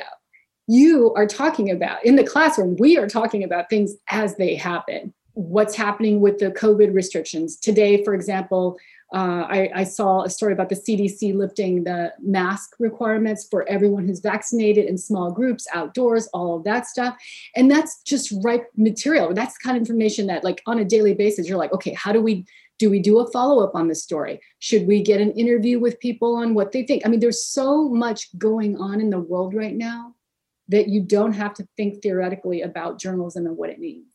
you 0.68 1.14
are 1.16 1.28
talking 1.28 1.70
about 1.70 2.04
in 2.06 2.16
the 2.16 2.24
classroom 2.24 2.76
we 2.80 2.98
are 2.98 3.08
talking 3.08 3.44
about 3.44 3.70
things 3.70 3.96
as 4.10 4.36
they 4.36 4.56
happen. 4.56 5.14
What's 5.34 5.76
happening 5.76 6.20
with 6.22 6.40
the 6.40 6.52
covid 6.52 6.94
restrictions? 6.94 7.58
Today 7.58 8.04
for 8.04 8.14
example 8.14 8.78
uh, 9.14 9.46
I, 9.50 9.70
I, 9.76 9.84
saw 9.84 10.24
a 10.24 10.30
story 10.30 10.54
about 10.54 10.70
the 10.70 10.76
cdc 10.76 11.36
lifting 11.36 11.84
the 11.84 12.14
mask 12.22 12.76
requirements 12.80 13.46
for 13.52 13.68
everyone 13.68 14.08
who's 14.08 14.22
vaccinated 14.22 14.86
in 14.86 14.98
small 14.98 15.34
groups 15.34 15.68
outdoors 15.74 16.30
all 16.34 16.56
of 16.56 16.64
that 16.64 16.88
stuff. 16.88 17.18
And 17.54 17.70
that's 17.70 18.02
just 18.04 18.34
ripe 18.42 18.70
material. 18.78 19.34
That's 19.34 19.58
kind 19.58 19.76
of 19.76 19.82
information 19.82 20.28
that 20.28 20.46
like 20.46 20.62
on 20.66 20.80
a 20.80 20.86
daily 20.86 21.14
basis 21.14 21.48
you're 21.48 21.58
like 21.58 21.74
okay 21.74 21.94
how 21.94 22.14
do 22.14 22.22
we 22.22 22.46
do 22.80 22.90
we 22.90 23.00
do 23.00 23.20
a 23.20 23.30
follow-up 23.32 23.76
on 23.76 23.90
this 23.90 24.02
story? 24.02 24.40
Should 24.58 24.88
we 24.88 25.04
get 25.04 25.22
an 25.22 25.34
interview 25.34 25.80
with 25.80 26.00
people 26.00 26.36
on 26.38 26.56
what 26.56 26.72
they 26.72 26.84
think? 26.84 27.06
I 27.06 27.10
mean 27.10 27.20
there's 27.20 27.46
so 27.46 27.90
much 27.90 28.36
going 28.40 28.78
on 28.78 29.02
in 29.02 29.10
the 29.10 29.20
world 29.20 29.54
right 29.54 29.76
now 29.76 30.16
that 30.72 30.88
you 30.88 31.02
don't 31.02 31.34
have 31.34 31.54
to 31.54 31.68
think 31.78 32.02
theoretically 32.02 32.62
about 32.62 33.00
journalism 33.00 33.46
and 33.46 33.58
what 33.58 33.70
it 33.70 33.80
means. 33.80 34.06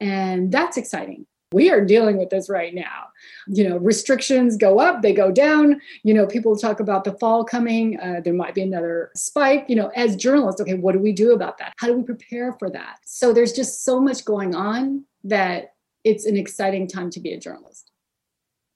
And 0.00 0.50
that's 0.50 0.76
exciting. 0.76 1.26
We 1.52 1.70
are 1.70 1.84
dealing 1.84 2.16
with 2.16 2.30
this 2.30 2.48
right 2.48 2.72
now. 2.72 3.08
You 3.48 3.68
know, 3.68 3.76
restrictions 3.76 4.56
go 4.56 4.78
up, 4.78 5.02
they 5.02 5.12
go 5.12 5.32
down. 5.32 5.80
You 6.04 6.14
know, 6.14 6.26
people 6.26 6.56
talk 6.56 6.78
about 6.78 7.02
the 7.04 7.14
fall 7.14 7.44
coming. 7.44 7.98
Uh, 7.98 8.20
there 8.24 8.34
might 8.34 8.54
be 8.54 8.62
another 8.62 9.10
spike. 9.16 9.66
You 9.68 9.76
know, 9.76 9.90
as 9.96 10.14
journalists, 10.14 10.60
okay, 10.60 10.74
what 10.74 10.92
do 10.92 11.00
we 11.00 11.12
do 11.12 11.32
about 11.32 11.58
that? 11.58 11.72
How 11.78 11.88
do 11.88 11.94
we 11.94 12.04
prepare 12.04 12.52
for 12.52 12.70
that? 12.70 12.98
So 13.04 13.32
there's 13.32 13.52
just 13.52 13.84
so 13.84 14.00
much 14.00 14.24
going 14.24 14.54
on 14.54 15.04
that 15.24 15.74
it's 16.04 16.24
an 16.24 16.36
exciting 16.36 16.86
time 16.86 17.10
to 17.10 17.20
be 17.20 17.32
a 17.32 17.40
journalist. 17.40 17.90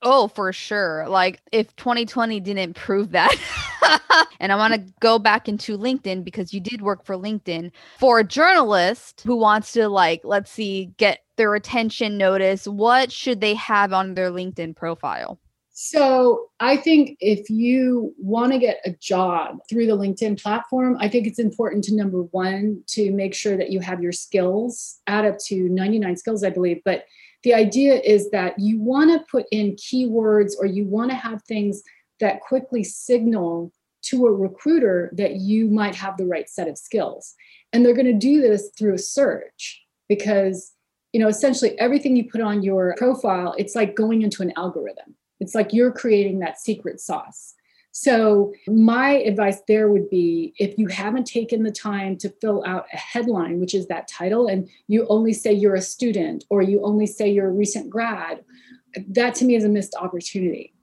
Oh, 0.02 0.28
for 0.28 0.52
sure. 0.52 1.06
Like 1.08 1.40
if 1.50 1.74
2020 1.76 2.40
didn't 2.40 2.74
prove 2.74 3.12
that. 3.12 3.34
and 4.40 4.53
I 4.53 4.57
want 4.57 4.75
to 4.75 4.92
go 5.01 5.18
back 5.18 5.49
into 5.49 5.79
LinkedIn 5.79 6.25
because 6.25 6.53
you 6.53 6.61
did 6.61 6.83
work 6.83 7.05
for 7.05 7.16
LinkedIn. 7.16 7.70
For 7.99 8.20
a 8.20 8.25
journalist 8.25 9.23
who 9.25 9.37
wants 9.37 9.73
to 9.73 9.88
like 9.88 10.23
let's 10.25 10.51
see 10.51 10.92
get 10.97 11.20
their 11.37 11.55
attention 11.55 12.16
notice, 12.16 12.66
what 12.66 13.11
should 13.11 13.40
they 13.40 13.55
have 13.55 13.92
on 13.92 14.14
their 14.14 14.31
LinkedIn 14.31 14.77
profile? 14.77 15.38
So 15.77 16.51
I 16.61 16.77
think 16.77 17.16
if 17.18 17.51
you 17.51 18.14
want 18.16 18.53
to 18.53 18.61
get 18.61 18.79
a 18.85 18.92
job 18.92 19.59
through 19.68 19.87
the 19.87 19.97
LinkedIn 19.97 20.40
platform, 20.40 20.97
I 21.01 21.09
think 21.09 21.27
it's 21.27 21.40
important 21.40 21.83
to 21.85 21.97
number 21.97 22.23
one, 22.23 22.85
to 22.90 23.11
make 23.11 23.35
sure 23.35 23.57
that 23.57 23.73
you 23.73 23.81
have 23.81 24.01
your 24.01 24.12
skills 24.12 25.01
add 25.09 25.25
up 25.25 25.37
to 25.47 25.68
99 25.68 26.16
skills, 26.16 26.44
I 26.44 26.51
believe. 26.51 26.81
But 26.85 27.07
the 27.42 27.55
idea 27.55 28.01
is 28.01 28.31
that 28.31 28.57
you 28.57 28.81
want 28.81 29.11
to 29.11 29.27
put 29.29 29.47
in 29.51 29.75
keywords 29.75 30.53
or 30.57 30.66
you 30.66 30.87
want 30.87 31.11
to 31.11 31.16
have 31.16 31.42
things 31.42 31.83
that 32.20 32.40
quickly 32.40 32.85
signal 32.85 33.72
to 34.03 34.27
a 34.27 34.33
recruiter 34.33 35.11
that 35.14 35.37
you 35.37 35.68
might 35.68 35.94
have 35.94 36.16
the 36.16 36.27
right 36.27 36.48
set 36.48 36.68
of 36.68 36.79
skills. 36.79 37.35
And 37.72 37.85
they're 37.85 37.94
going 37.94 38.07
to 38.07 38.12
do 38.12 38.40
this 38.40 38.70
through 38.79 38.94
a 38.94 38.98
search 38.98 39.83
because 40.09 40.72
you 41.12 41.20
know 41.20 41.29
essentially 41.29 41.79
everything 41.79 42.16
you 42.16 42.29
put 42.29 42.40
on 42.40 42.62
your 42.62 42.94
profile 42.98 43.55
it's 43.57 43.77
like 43.77 43.94
going 43.94 44.22
into 44.22 44.42
an 44.42 44.53
algorithm 44.57 45.14
it's 45.40 45.55
like 45.55 45.72
you're 45.72 45.92
creating 45.92 46.40
that 46.40 46.61
secret 46.61 47.00
sauce. 47.00 47.55
So, 47.92 48.53
my 48.66 49.11
advice 49.11 49.61
there 49.68 49.88
would 49.88 50.11
be 50.11 50.53
if 50.59 50.77
you 50.79 50.88
haven't 50.88 51.27
taken 51.27 51.62
the 51.62 51.70
time 51.70 52.16
to 52.18 52.29
fill 52.40 52.64
out 52.66 52.87
a 52.92 52.96
headline, 52.96 53.61
which 53.61 53.72
is 53.72 53.87
that 53.87 54.09
title, 54.09 54.48
and 54.48 54.68
you 54.88 55.07
only 55.09 55.33
say 55.33 55.53
you're 55.53 55.77
a 55.77 55.81
student 55.81 56.44
or 56.50 56.61
you 56.61 56.83
only 56.83 57.07
say 57.07 57.31
you're 57.31 57.48
a 57.48 57.53
recent 57.53 57.88
grad, 57.88 58.44
that 59.09 59.37
to 59.37 59.44
me 59.44 59.55
is 59.55 59.64
a 59.64 59.68
missed 59.68 59.94
opportunity. 59.94 60.73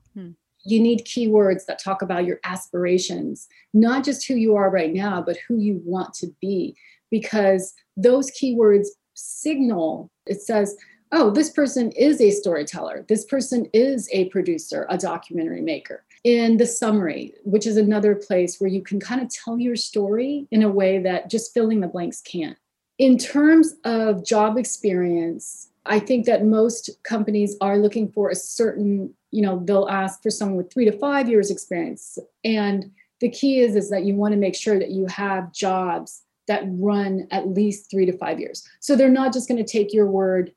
You 0.64 0.80
need 0.80 1.06
keywords 1.06 1.66
that 1.66 1.82
talk 1.84 2.02
about 2.02 2.26
your 2.26 2.40
aspirations, 2.44 3.48
not 3.74 4.04
just 4.04 4.28
who 4.28 4.36
you 4.36 4.56
are 4.56 4.70
right 4.70 4.94
now, 4.94 5.22
but 5.22 5.38
who 5.48 5.58
you 5.58 5.82
want 5.84 6.14
to 6.16 6.28
be, 6.40 6.76
because 7.10 7.74
those 7.98 8.32
keywords 8.32 8.88
signal, 9.14 10.10
it 10.26 10.42
says, 10.42 10.76
oh, 11.12 11.30
this 11.30 11.50
person 11.50 11.92
is 11.92 12.22
a 12.22 12.32
storyteller. 12.32 13.06
This 13.10 13.26
person 13.26 13.68
is 13.74 14.08
a 14.14 14.30
producer, 14.30 14.86
a 14.90 14.98
documentary 14.98 15.62
maker. 15.62 16.06
In 16.24 16.58
the 16.58 16.68
summary, 16.68 17.34
which 17.44 17.66
is 17.66 17.78
another 17.78 18.16
place 18.16 18.62
where 18.62 18.70
you 18.70 18.82
can 18.82 19.00
kind 19.00 19.22
of 19.22 19.30
tell 19.30 19.60
your 19.60 19.76
story 19.76 20.48
in 20.52 20.62
a 20.62 20.70
way 20.70 21.00
that 21.00 21.30
just 21.30 21.54
filling 21.54 21.82
the 21.82 21.88
blanks 21.88 22.22
can't. 22.22 22.58
In 23.00 23.18
terms 23.18 23.74
of 23.84 24.24
job 24.24 24.58
experience, 24.58 25.71
I 25.86 26.00
think 26.00 26.26
that 26.26 26.46
most 26.46 26.90
companies 27.04 27.56
are 27.62 27.78
looking 27.78 28.12
for 28.12 28.30
a 28.30 28.36
certain, 28.36 29.14
you 29.32 29.42
know, 29.42 29.62
they'll 29.66 29.90
ask 29.90 30.22
for 30.22 30.30
someone 30.30 30.58
with 30.58 30.72
three 30.72 30.86
to 30.86 30.92
five 30.92 31.28
years 31.30 31.50
experience. 31.50 32.20
And 32.44 32.92
the 33.20 33.30
key 33.30 33.60
is, 33.60 33.76
is 33.76 33.90
that 33.90 34.04
you 34.04 34.16
want 34.16 34.34
to 34.34 34.40
make 34.40 34.56
sure 34.56 34.78
that 34.78 34.92
you 34.92 35.08
have 35.08 35.54
jobs 35.54 36.24
that 36.48 36.64
run 36.66 37.28
at 37.32 37.48
least 37.48 37.90
three 37.90 38.06
to 38.06 38.18
five 38.18 38.40
years. 38.40 38.68
So 38.80 38.96
they're 38.96 39.10
not 39.10 39.34
just 39.34 39.48
going 39.48 39.64
to 39.64 39.72
take 39.72 39.94
your 39.94 40.08
word 40.08 40.52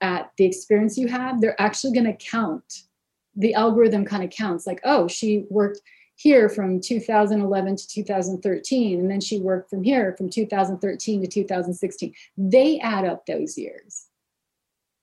at 0.00 0.30
the 0.36 0.44
experience 0.44 0.96
you 0.96 1.08
have, 1.08 1.40
they're 1.40 1.60
actually 1.60 1.92
going 1.92 2.06
to 2.06 2.24
count. 2.24 2.82
The 3.34 3.54
algorithm 3.54 4.04
kind 4.04 4.22
of 4.22 4.30
counts 4.30 4.66
like, 4.66 4.80
oh, 4.84 5.08
she 5.08 5.44
worked 5.50 5.80
here 6.16 6.48
from 6.48 6.80
2011 6.80 7.76
to 7.76 7.88
2013, 7.88 9.00
and 9.00 9.10
then 9.10 9.20
she 9.20 9.38
worked 9.38 9.70
from 9.70 9.84
here 9.84 10.14
from 10.18 10.28
2013 10.28 11.22
to 11.22 11.28
2016. 11.28 12.14
They 12.36 12.80
add 12.80 13.04
up 13.04 13.26
those 13.26 13.56
years. 13.56 14.07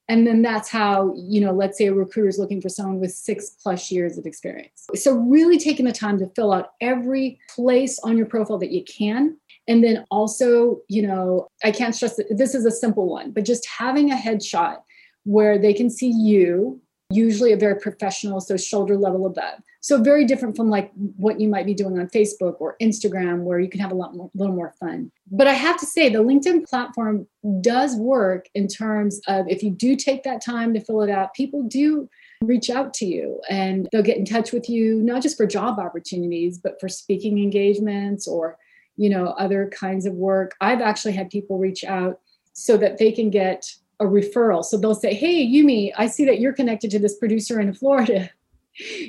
And 0.08 0.28
then 0.28 0.44
that's 0.44 0.70
how, 0.70 1.16
you 1.18 1.42
know, 1.42 1.52
let's 1.52 1.78
say 1.78 1.88
a 1.88 1.94
recruiter 1.94 2.30
is 2.30 2.38
looking 2.38 2.62
for 2.62 2.70
someone 2.70 3.00
with 3.00 3.12
six 3.12 3.50
plus 3.62 3.92
years 3.92 4.18
of 4.18 4.26
experience. 4.26 4.88
So, 4.94 5.16
really 5.16 5.58
taking 5.58 5.86
the 5.86 5.92
time 5.92 6.20
to 6.20 6.30
fill 6.36 6.54
out 6.54 6.74
every 6.80 7.40
place 7.50 7.98
on 8.04 8.16
your 8.16 8.28
profile 8.28 8.60
that 8.60 8.72
you 8.72 8.84
can 8.84 9.38
and 9.68 9.84
then 9.84 10.06
also, 10.12 10.82
you 10.88 11.02
know, 11.02 11.50
I 11.64 11.72
can't 11.72 11.96
stress 11.96 12.16
that 12.18 12.38
this 12.38 12.54
is 12.54 12.66
a 12.66 12.72
simple 12.72 13.08
one, 13.08 13.32
but 13.32 13.46
just 13.46 13.66
having 13.68 14.12
a 14.12 14.16
headshot 14.16 14.78
where 15.24 15.58
they 15.58 15.74
can 15.74 15.90
see 15.90 16.12
you, 16.12 16.80
usually 17.10 17.52
a 17.52 17.58
very 17.58 17.80
professional, 17.80 18.40
so 18.40 18.58
shoulder 18.58 18.96
level 18.96 19.26
above. 19.26 19.60
So 19.86 20.02
very 20.02 20.26
different 20.26 20.56
from 20.56 20.72
like 20.72 20.92
what 20.96 21.40
you 21.40 21.48
might 21.48 21.68
be 21.68 21.76
doing 21.76 22.00
on 22.00 22.08
Facebook 22.08 22.56
or 22.58 22.76
Instagram, 22.82 23.44
where 23.44 23.60
you 23.60 23.70
can 23.70 23.80
have 23.80 23.92
a 23.92 23.96
lot 23.96 24.16
more, 24.16 24.32
little 24.34 24.56
more 24.56 24.74
fun. 24.80 25.12
But 25.30 25.46
I 25.46 25.54
have 25.54 25.80
to 25.80 25.86
say, 25.86 26.10
the 26.10 26.24
LinkedIn 26.24 26.68
platform 26.68 27.28
does 27.62 27.96
work 27.96 28.48
in 28.56 28.68
terms 28.68 29.22
of 29.28 29.48
if 29.48 29.62
you 29.62 29.70
do 29.70 29.96
take 29.96 30.24
that 30.24 30.44
time 30.44 30.74
to 30.74 30.80
fill 30.80 31.04
it 31.04 31.12
out, 31.12 31.36
people 31.36 31.62
do 31.62 32.10
reach 32.42 32.72
out 32.72 32.96
to 32.96 33.06
you 33.06 33.40
and 33.48 33.88
they'll 33.92 34.02
get 34.02 34.18
in 34.18 34.26
touch 34.26 34.52
with 34.52 34.68
you, 34.68 35.04
not 35.04 35.22
just 35.22 35.38
for 35.38 35.46
job 35.46 35.78
opportunities, 35.78 36.58
but 36.58 36.80
for 36.80 36.90
speaking 36.90 37.38
engagements 37.38 38.28
or 38.28 38.58
you 38.98 39.08
know 39.08 39.36
other 39.38 39.70
kinds 39.70 40.08
of 40.08 40.14
work. 40.14 40.56
I've 40.62 40.82
actually 40.82 41.14
had 41.14 41.30
people 41.30 41.60
reach 41.60 41.84
out 41.84 42.22
so 42.54 42.76
that 42.78 42.98
they 42.98 43.12
can 43.12 43.30
get 43.30 43.72
a 44.00 44.06
referral. 44.06 44.66
So 44.66 44.80
they'll 44.80 44.96
say 44.96 45.14
hey 45.14 45.46
yumi 45.46 45.92
i 45.96 46.08
see 46.08 46.26
that 46.26 46.40
you're 46.40 46.54
connected 46.54 46.90
to 46.90 46.98
this 46.98 47.18
producer 47.20 47.62
in 47.62 47.72
florida 47.72 48.32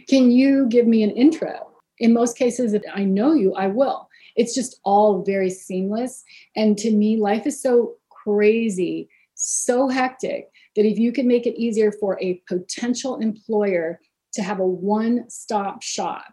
can 0.09 0.31
you 0.31 0.66
give 0.68 0.87
me 0.87 1.02
an 1.02 1.11
intro 1.11 1.70
in 1.98 2.12
most 2.12 2.37
cases 2.37 2.74
if 2.74 2.83
i 2.94 3.05
know 3.05 3.33
you 3.33 3.55
i 3.55 3.66
will 3.66 4.09
it's 4.37 4.55
just 4.55 4.81
all 4.85 5.22
very 5.22 5.50
seamless 5.50 6.24
and 6.57 6.76
to 6.76 6.90
me 6.90 7.16
life 7.16 7.46
is 7.46 7.61
so 7.61 7.94
crazy 8.11 9.09
so 9.35 9.88
hectic 9.88 10.48
that 10.74 10.87
if 10.87 10.98
you 10.98 11.12
can 11.12 11.26
make 11.26 11.46
it 11.46 11.61
easier 11.61 11.92
for 11.92 12.18
a 12.20 12.42
potential 12.48 13.18
employer 13.18 14.00
to 14.33 14.42
have 14.42 14.61
a 14.61 14.66
one-stop 14.66 15.83
shop 15.83 16.33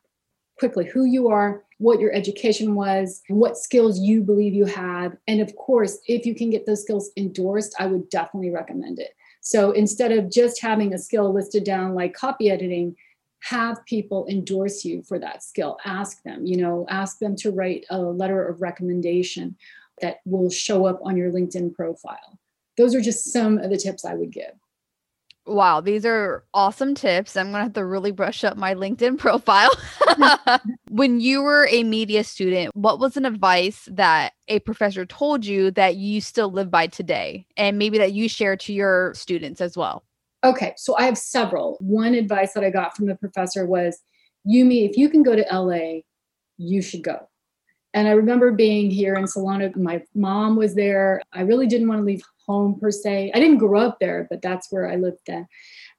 quickly 0.58 0.86
who 0.86 1.06
you 1.06 1.28
are 1.30 1.64
what 1.84 2.00
your 2.00 2.14
education 2.14 2.76
was, 2.76 3.22
what 3.28 3.58
skills 3.58 4.00
you 4.00 4.22
believe 4.22 4.54
you 4.54 4.66
have. 4.66 5.18
And 5.28 5.42
of 5.42 5.54
course, 5.58 6.00
if 6.08 6.26
you 6.26 6.34
can 6.34 6.50
get 6.50 6.66
those 6.66 6.82
skills 6.82 7.12
endorsed, 7.18 7.76
I 7.78 7.88
would 7.88 8.10
definitely 8.10 8.52
recommend 8.52 9.00
it. 9.00 9.12
So 9.42 9.72
instead 9.72 10.14
of 10.14 10.32
just 10.32 10.62
having 10.62 10.94
a 10.94 10.98
skill 10.98 11.34
listed 11.34 11.66
down 11.66 11.94
like 11.94 12.14
copy 12.14 12.50
editing, 12.50 12.96
have 13.44 13.84
people 13.86 14.26
endorse 14.30 14.86
you 14.86 15.04
for 15.04 15.20
that 15.20 15.44
skill. 15.44 15.78
Ask 15.84 16.24
them, 16.24 16.46
you 16.46 16.56
know, 16.56 16.86
ask 16.90 17.20
them 17.20 17.36
to 17.38 17.52
write 17.52 17.86
a 17.90 18.00
letter 18.00 18.48
of 18.48 18.62
recommendation 18.62 19.58
that 20.02 20.18
will 20.26 20.50
show 20.50 20.86
up 20.86 21.00
on 21.04 21.18
your 21.18 21.30
LinkedIn 21.30 21.74
profile. 21.74 22.40
Those 22.78 22.96
are 22.96 23.02
just 23.02 23.34
some 23.34 23.58
of 23.58 23.70
the 23.70 23.78
tips 23.78 24.06
I 24.06 24.16
would 24.16 24.32
give. 24.32 24.54
Wow, 25.46 25.82
these 25.82 26.06
are 26.06 26.46
awesome 26.54 26.96
tips. 26.96 27.36
I'm 27.36 27.48
going 27.48 27.56
to 27.56 27.64
have 27.64 27.74
to 27.74 27.86
really 27.86 28.12
brush 28.12 28.46
up 28.46 28.56
my 28.56 28.76
LinkedIn 28.76 29.18
profile. 29.18 29.72
when 30.90 31.20
you 31.20 31.42
were 31.42 31.68
a 31.70 31.84
media 31.84 32.24
student, 32.24 32.74
what 32.78 32.98
was 32.98 33.18
an 33.18 33.26
advice 33.26 33.90
that 33.92 34.34
a 34.48 34.60
professor 34.60 35.06
told 35.06 35.46
you 35.46 35.70
that 35.72 35.98
you 35.98 36.22
still 36.22 36.50
live 36.50 36.72
by 36.72 36.88
today 36.88 37.46
and 37.58 37.78
maybe 37.78 37.98
that 37.98 38.14
you 38.14 38.30
share 38.30 38.56
to 38.56 38.72
your 38.72 39.14
students 39.16 39.60
as 39.60 39.76
well? 39.76 40.06
Okay, 40.44 40.74
so 40.76 40.96
I 40.98 41.04
have 41.04 41.18
several. 41.18 41.78
One 41.80 42.14
advice 42.16 42.54
that 42.54 42.64
I 42.64 42.70
got 42.70 42.96
from 42.96 43.06
the 43.06 43.16
professor 43.16 43.66
was 43.66 44.00
Yumi, 44.48 44.90
if 44.90 44.98
you 44.98 45.10
can 45.10 45.24
go 45.24 45.36
to 45.36 45.46
LA, 45.52 46.02
you 46.58 46.82
should 46.82 47.02
go. 47.02 47.30
And 47.94 48.08
I 48.08 48.12
remember 48.12 48.52
being 48.52 48.90
here 48.90 49.14
in 49.16 49.26
Solana. 49.26 49.76
My 49.76 50.04
mom 50.16 50.56
was 50.56 50.76
there. 50.76 51.22
I 51.32 51.42
really 51.42 51.68
didn't 51.68 51.88
want 51.88 52.00
to 52.02 52.06
leave 52.06 52.24
home 52.46 52.80
per 52.80 52.92
se. 52.92 53.32
I 53.34 53.40
didn't 53.40 53.60
grow 53.60 53.80
up 53.80 54.00
there, 54.00 54.28
but 54.30 54.42
that's 54.42 54.72
where 54.72 54.90
I 54.90 54.96
lived 54.96 55.20
then. 55.28 55.48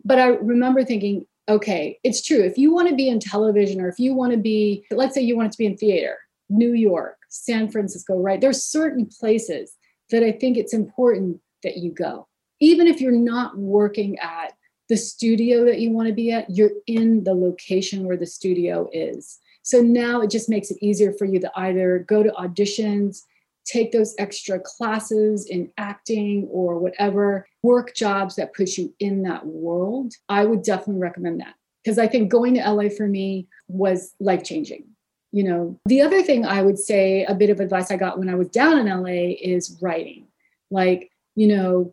But 0.05 0.19
I 0.19 0.27
remember 0.27 0.85
thinking, 0.85 1.25
okay, 1.49 1.99
it's 2.03 2.23
true. 2.23 2.43
If 2.43 2.59
you 2.59 2.73
want 2.73 2.89
to 2.89 2.95
be 2.95 3.09
in 3.09 3.21
television 3.21 3.81
or 3.81 3.89
if 3.89 3.99
you 3.99 4.13
want 4.13 4.33
to 4.33 4.39
be, 4.39 4.85
let's 4.91 5.15
say 5.15 5.23
you 5.23 5.37
want 5.37 5.53
to 5.53 5.59
be 5.59 5.67
in 5.67 5.77
theater, 5.77 6.19
New 6.51 6.75
York, 6.75 7.17
San 7.29 7.71
Francisco, 7.71 8.19
right? 8.19 8.41
There's 8.41 8.65
certain 8.65 9.07
places 9.07 9.75
that 10.11 10.23
I 10.23 10.33
think 10.33 10.57
it's 10.57 10.75
important 10.75 11.41
that 11.63 11.79
you 11.79 11.93
go. 11.93 12.27
Even 12.65 12.87
if 12.87 12.99
you're 12.99 13.13
not 13.13 13.59
working 13.59 14.19
at 14.21 14.55
the 14.89 14.97
studio 14.97 15.67
that 15.67 15.81
you 15.81 15.91
want 15.91 16.09
to 16.09 16.15
be 16.15 16.33
at, 16.33 16.49
you're 16.49 16.71
in 16.87 17.23
the 17.23 17.35
location 17.35 18.07
where 18.07 18.17
the 18.17 18.25
studio 18.25 18.89
is. 18.91 19.39
So 19.63 19.83
now 19.83 20.23
it 20.23 20.31
just 20.31 20.49
makes 20.49 20.71
it 20.71 20.79
easier 20.81 21.13
for 21.13 21.27
you 21.27 21.39
to 21.41 21.51
either 21.57 22.07
go 22.09 22.23
to 22.23 22.31
auditions, 22.31 23.25
take 23.67 23.93
those 23.93 24.15
extra 24.19 24.59
classes 24.61 25.47
in 25.47 25.71
acting 25.77 26.49
or 26.51 26.79
whatever 26.79 27.47
work 27.63 27.95
jobs 27.95 28.37
that 28.37 28.55
put 28.55 28.79
you 28.79 28.95
in 28.99 29.23
that 29.25 29.45
world, 29.45 30.15
I 30.31 30.47
would 30.47 30.63
definitely 30.63 31.03
recommend 31.03 31.41
that. 31.41 31.55
Because 31.83 31.99
I 31.99 32.07
think 32.07 32.33
going 32.33 32.55
to 32.55 32.71
LA 32.71 32.89
for 32.89 33.07
me 33.07 33.47
was 33.69 34.15
life 34.21 34.43
changing. 34.43 34.85
You 35.33 35.45
know, 35.45 35.81
the 35.85 36.01
other 36.01 36.23
thing 36.23 36.47
I 36.47 36.63
would 36.63 36.79
say, 36.79 37.25
a 37.25 37.35
bit 37.35 37.51
of 37.51 37.61
advice 37.61 37.91
I 37.91 37.99
got 37.99 38.19
when 38.19 38.31
I 38.31 38.37
was 38.37 38.49
down 38.49 38.79
in 38.79 38.87
LA 38.87 39.35
is 39.39 39.77
writing. 39.83 40.29
Like, 40.71 41.11
you 41.35 41.49
know, 41.49 41.93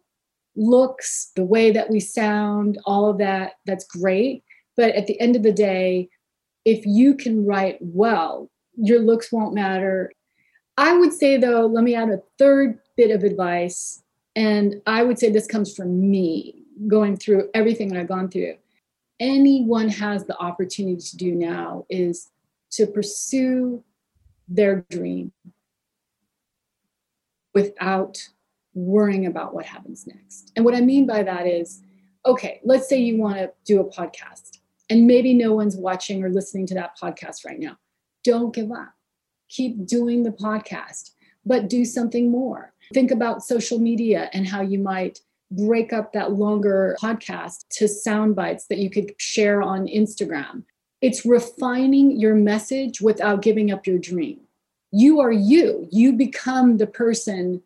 looks, 0.56 1.32
the 1.36 1.46
way 1.46 1.72
that 1.72 1.90
we 1.90 2.00
sound, 2.00 2.78
all 2.86 3.10
of 3.10 3.18
that, 3.20 3.54
that's 3.66 3.86
great. 3.86 4.44
But 4.78 4.96
at 4.96 5.08
the 5.08 5.20
end 5.20 5.36
of 5.36 5.44
the 5.44 5.52
day, 5.52 6.10
if 6.66 6.86
you 6.86 7.16
can 7.16 7.46
write 7.46 7.78
well, 7.82 8.50
your 8.76 9.00
looks 9.00 9.32
won't 9.32 9.54
matter. 9.54 10.12
I 10.78 10.96
would 10.98 11.14
say, 11.14 11.38
though, 11.38 11.66
let 11.66 11.84
me 11.84 11.96
add 11.96 12.10
a 12.10 12.22
third 12.38 12.80
bit 12.98 13.12
of 13.12 13.24
advice. 13.24 14.04
And 14.36 14.82
I 14.88 15.04
would 15.04 15.20
say 15.20 15.30
this 15.30 15.48
comes 15.48 15.76
from 15.76 16.10
me 16.10 16.64
going 16.88 17.18
through 17.18 17.50
everything 17.54 17.90
that 17.90 18.00
I've 18.00 18.08
gone 18.08 18.30
through. 18.30 18.56
Anyone 19.20 19.90
has 19.90 20.26
the 20.26 20.38
opportunity 20.38 21.02
to 21.02 21.18
do 21.18 21.36
now 21.36 21.86
is 21.90 22.30
to 22.72 22.88
pursue 22.88 23.84
their 24.48 24.86
dream 24.90 25.32
without 27.54 28.18
worrying 28.74 29.26
about 29.26 29.54
what 29.54 29.66
happens 29.66 30.08
next. 30.08 30.52
And 30.56 30.66
what 30.66 30.76
I 30.76 30.82
mean 30.82 31.06
by 31.06 31.24
that 31.24 31.48
is 31.48 31.84
okay, 32.26 32.62
let's 32.64 32.88
say 32.88 33.00
you 33.00 33.18
want 33.18 33.38
to 33.38 33.52
do 33.66 33.80
a 33.80 33.90
podcast 33.90 34.60
and 34.90 35.08
maybe 35.08 35.34
no 35.34 35.54
one's 35.54 35.76
watching 35.76 36.24
or 36.24 36.30
listening 36.30 36.68
to 36.68 36.74
that 36.76 36.98
podcast 37.02 37.46
right 37.46 37.60
now. 37.60 37.78
Don't 38.24 38.54
give 38.54 38.72
up. 38.72 38.94
Keep 39.50 39.88
doing 39.88 40.24
the 40.24 40.32
podcast, 40.32 41.12
but 41.46 41.68
do 41.68 41.84
something 41.84 42.30
more. 42.30 42.74
Think 42.94 43.12
about 43.12 43.44
social 43.44 43.80
media 43.80 44.30
and 44.34 44.48
how 44.48 44.62
you 44.62 44.80
might 44.80 45.20
break 45.52 45.92
up 45.92 46.14
that 46.14 46.34
longer 46.34 46.96
podcast 47.02 47.66
to 47.72 47.88
sound 47.88 48.36
bites 48.36 48.68
that 48.68 48.78
you 48.78 48.90
could 48.90 49.14
share 49.18 49.62
on 49.62 49.88
Instagram. 49.88 50.64
It's 51.02 51.26
refining 51.26 52.20
your 52.20 52.36
message 52.36 53.02
without 53.02 53.42
giving 53.42 53.72
up 53.72 53.88
your 53.88 53.98
dream. 53.98 54.42
You 54.92 55.20
are 55.20 55.32
you. 55.32 55.88
You 55.92 56.14
become 56.14 56.78
the 56.78 56.88
person 56.88 57.62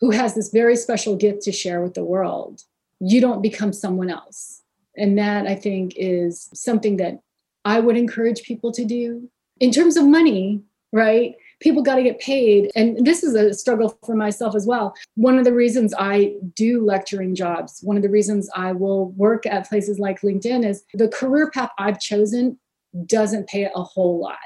who 0.00 0.10
has 0.10 0.34
this 0.34 0.50
very 0.50 0.76
special 0.76 1.16
gift 1.16 1.42
to 1.42 1.52
share 1.52 1.80
with 1.80 1.94
the 1.94 2.04
world. 2.04 2.62
You 3.00 3.20
don't 3.20 3.42
become 3.42 3.72
someone 3.72 4.10
else. 4.10 4.62
And 4.96 5.18
that 5.18 5.46
I 5.46 5.54
think 5.54 5.94
is 5.96 6.48
something 6.54 6.96
that 6.98 7.20
I 7.64 7.80
would 7.80 7.96
encourage 7.96 8.42
people 8.42 8.70
to 8.72 8.84
do. 8.84 9.28
In 9.60 9.70
terms 9.70 9.96
of 9.96 10.06
money, 10.06 10.62
right? 10.92 11.34
People 11.60 11.82
got 11.82 11.96
to 11.96 12.02
get 12.02 12.20
paid. 12.20 12.70
And 12.76 13.04
this 13.04 13.24
is 13.24 13.34
a 13.34 13.52
struggle 13.52 13.98
for 14.04 14.14
myself 14.14 14.54
as 14.54 14.66
well. 14.66 14.94
One 15.16 15.38
of 15.38 15.44
the 15.44 15.52
reasons 15.52 15.92
I 15.98 16.34
do 16.54 16.84
lecturing 16.84 17.34
jobs, 17.34 17.80
one 17.82 17.96
of 17.96 18.02
the 18.02 18.08
reasons 18.08 18.48
I 18.54 18.72
will 18.72 19.10
work 19.12 19.44
at 19.46 19.68
places 19.68 19.98
like 19.98 20.20
LinkedIn 20.20 20.64
is 20.64 20.84
the 20.94 21.08
career 21.08 21.50
path 21.50 21.70
I've 21.78 22.00
chosen 22.00 22.58
doesn't 23.06 23.48
pay 23.48 23.68
a 23.74 23.82
whole 23.82 24.20
lot. 24.20 24.38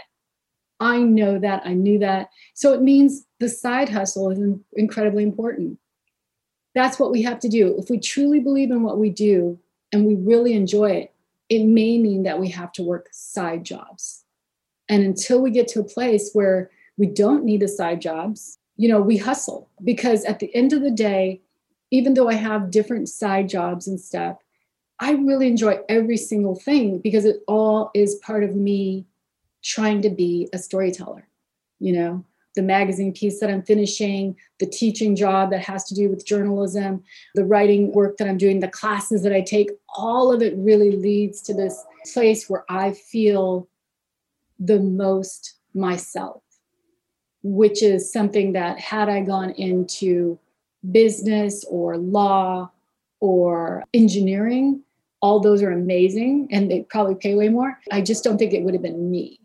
I 0.81 0.99
know 1.01 1.39
that. 1.39 1.62
I 1.64 1.74
knew 1.74 1.99
that. 1.99 2.31
So 2.55 2.72
it 2.72 2.83
means 2.83 3.26
the 3.41 3.49
side 3.49 3.89
hustle 3.89 4.31
is 4.31 4.39
incredibly 4.74 5.22
important. 5.22 5.79
That's 6.74 6.99
what 6.99 7.11
we 7.11 7.22
have 7.22 7.41
to 7.41 7.49
do. 7.49 7.74
If 7.79 7.91
we 7.91 7.99
truly 7.99 8.41
believe 8.41 8.70
in 8.70 8.83
what 8.83 8.99
we 8.99 9.11
do 9.11 9.59
and 9.93 10.07
we 10.07 10.14
really 10.14 10.53
enjoy 10.53 10.91
it, 10.91 11.14
it 11.49 11.64
may 11.64 11.99
mean 11.99 12.22
that 12.24 12.39
we 12.39 12.49
have 12.51 12.72
to 12.72 12.83
work 12.83 13.09
side 13.11 13.64
jobs. 13.64 14.24
And 14.89 15.03
until 15.03 15.41
we 15.41 15.51
get 15.51 15.68
to 15.68 15.81
a 15.81 15.85
place 15.85 16.31
where 16.33 16.70
we 16.97 17.07
don't 17.07 17.45
need 17.45 17.61
the 17.61 17.68
side 17.68 18.01
jobs, 18.01 18.59
you 18.76 18.89
know, 18.89 19.01
we 19.01 19.16
hustle 19.16 19.68
because 19.83 20.24
at 20.24 20.39
the 20.39 20.55
end 20.55 20.72
of 20.72 20.83
the 20.83 20.91
day, 20.91 21.41
even 21.91 22.14
though 22.14 22.29
I 22.29 22.35
have 22.35 22.70
different 22.70 23.09
side 23.09 23.49
jobs 23.49 23.89
and 23.89 24.01
stuff, 24.01 24.37
I 25.01 25.12
really 25.12 25.49
enjoy 25.49 25.79
every 25.89 26.16
single 26.16 26.55
thing 26.55 26.99
because 26.99 27.24
it 27.24 27.41
all 27.47 27.91
is 27.95 28.16
part 28.16 28.45
of 28.45 28.55
me 28.55 29.07
trying 29.63 30.03
to 30.03 30.11
be 30.11 30.49
a 30.53 30.59
storyteller. 30.59 31.29
You 31.81 31.93
know, 31.93 32.25
the 32.55 32.63
magazine 32.63 33.13
piece 33.13 33.39
that 33.39 33.51
I'm 33.51 33.63
finishing, 33.63 34.35
the 34.59 34.67
teaching 34.67 35.15
job 35.15 35.51
that 35.51 35.61
has 35.61 35.85
to 35.85 35.95
do 35.95 36.09
with 36.09 36.27
journalism, 36.27 37.05
the 37.37 37.45
writing 37.45 37.93
work 37.93 38.17
that 38.17 38.29
I'm 38.29 38.37
doing, 38.37 38.59
the 38.59 38.69
classes 38.69 39.23
that 39.23 39.33
I 39.33 39.43
take, 39.43 39.71
all 39.95 40.33
of 40.33 40.43
it 40.43 40.55
really 40.57 40.93
leads 40.93 41.41
to 41.43 41.55
this 41.55 41.85
place 42.13 42.51
where 42.51 42.65
I 42.69 42.95
feel 42.95 43.69
the 44.59 44.81
most 44.81 45.55
myself, 45.73 46.43
which 47.45 47.83
is 47.83 48.13
something 48.13 48.55
that 48.55 48.81
had 48.81 49.09
I 49.09 49.21
gone 49.21 49.51
into 49.51 50.39
business 50.91 51.65
or 51.71 51.97
law 51.97 52.71
or 53.21 53.85
engineering, 53.95 54.83
all 55.21 55.39
those 55.39 55.63
are 55.63 55.71
amazing 55.71 56.49
and 56.51 56.71
they 56.71 56.83
probably 56.83 57.15
pay 57.15 57.37
way 57.37 57.49
more. 57.49 57.79
I 57.93 58.01
just 58.01 58.25
don't 58.25 58.39
think 58.39 58.53
it 58.53 58.63
would 58.63 58.75
have 58.75 58.83
been 58.83 59.11
me 59.11 59.41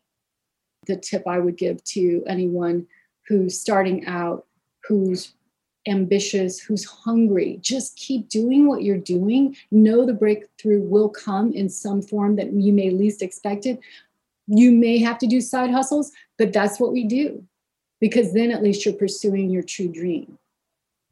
the 0.86 0.96
tip 0.96 1.28
I 1.28 1.40
would 1.40 1.58
give 1.58 1.84
to 1.86 2.24
anyone 2.28 2.88
who's 3.28 3.60
starting 3.60 4.06
out, 4.06 4.46
who's 4.88 5.34
ambitious, 5.88 6.60
who's 6.60 6.86
hungry. 6.86 7.60
Just 7.62 7.96
keep 7.98 8.30
doing 8.30 8.68
what 8.68 8.84
you're 8.84 8.98
doing. 8.98 9.56
Know 9.72 10.06
the 10.06 10.14
breakthrough 10.14 10.82
will 10.82 11.10
come 11.10 11.52
in 11.52 11.70
some 11.70 12.02
form 12.02 12.36
that 12.38 12.54
you 12.54 12.72
may 12.72 12.90
least 12.90 13.22
expect 13.22 13.66
it. 13.66 13.80
You 14.48 14.72
may 14.72 14.98
have 15.00 15.18
to 15.20 15.28
do 15.28 15.42
side 15.42 15.72
hustles, 15.72 16.12
but 16.38 16.54
that's 16.54 16.80
what 16.80 16.94
we 16.94 17.06
do 17.06 17.44
because 18.00 18.34
then 18.34 18.52
at 18.52 18.62
least 18.62 18.86
you're 18.86 18.94
pursuing 18.94 19.50
your 19.50 19.64
true 19.64 19.88
dream. 19.88 20.38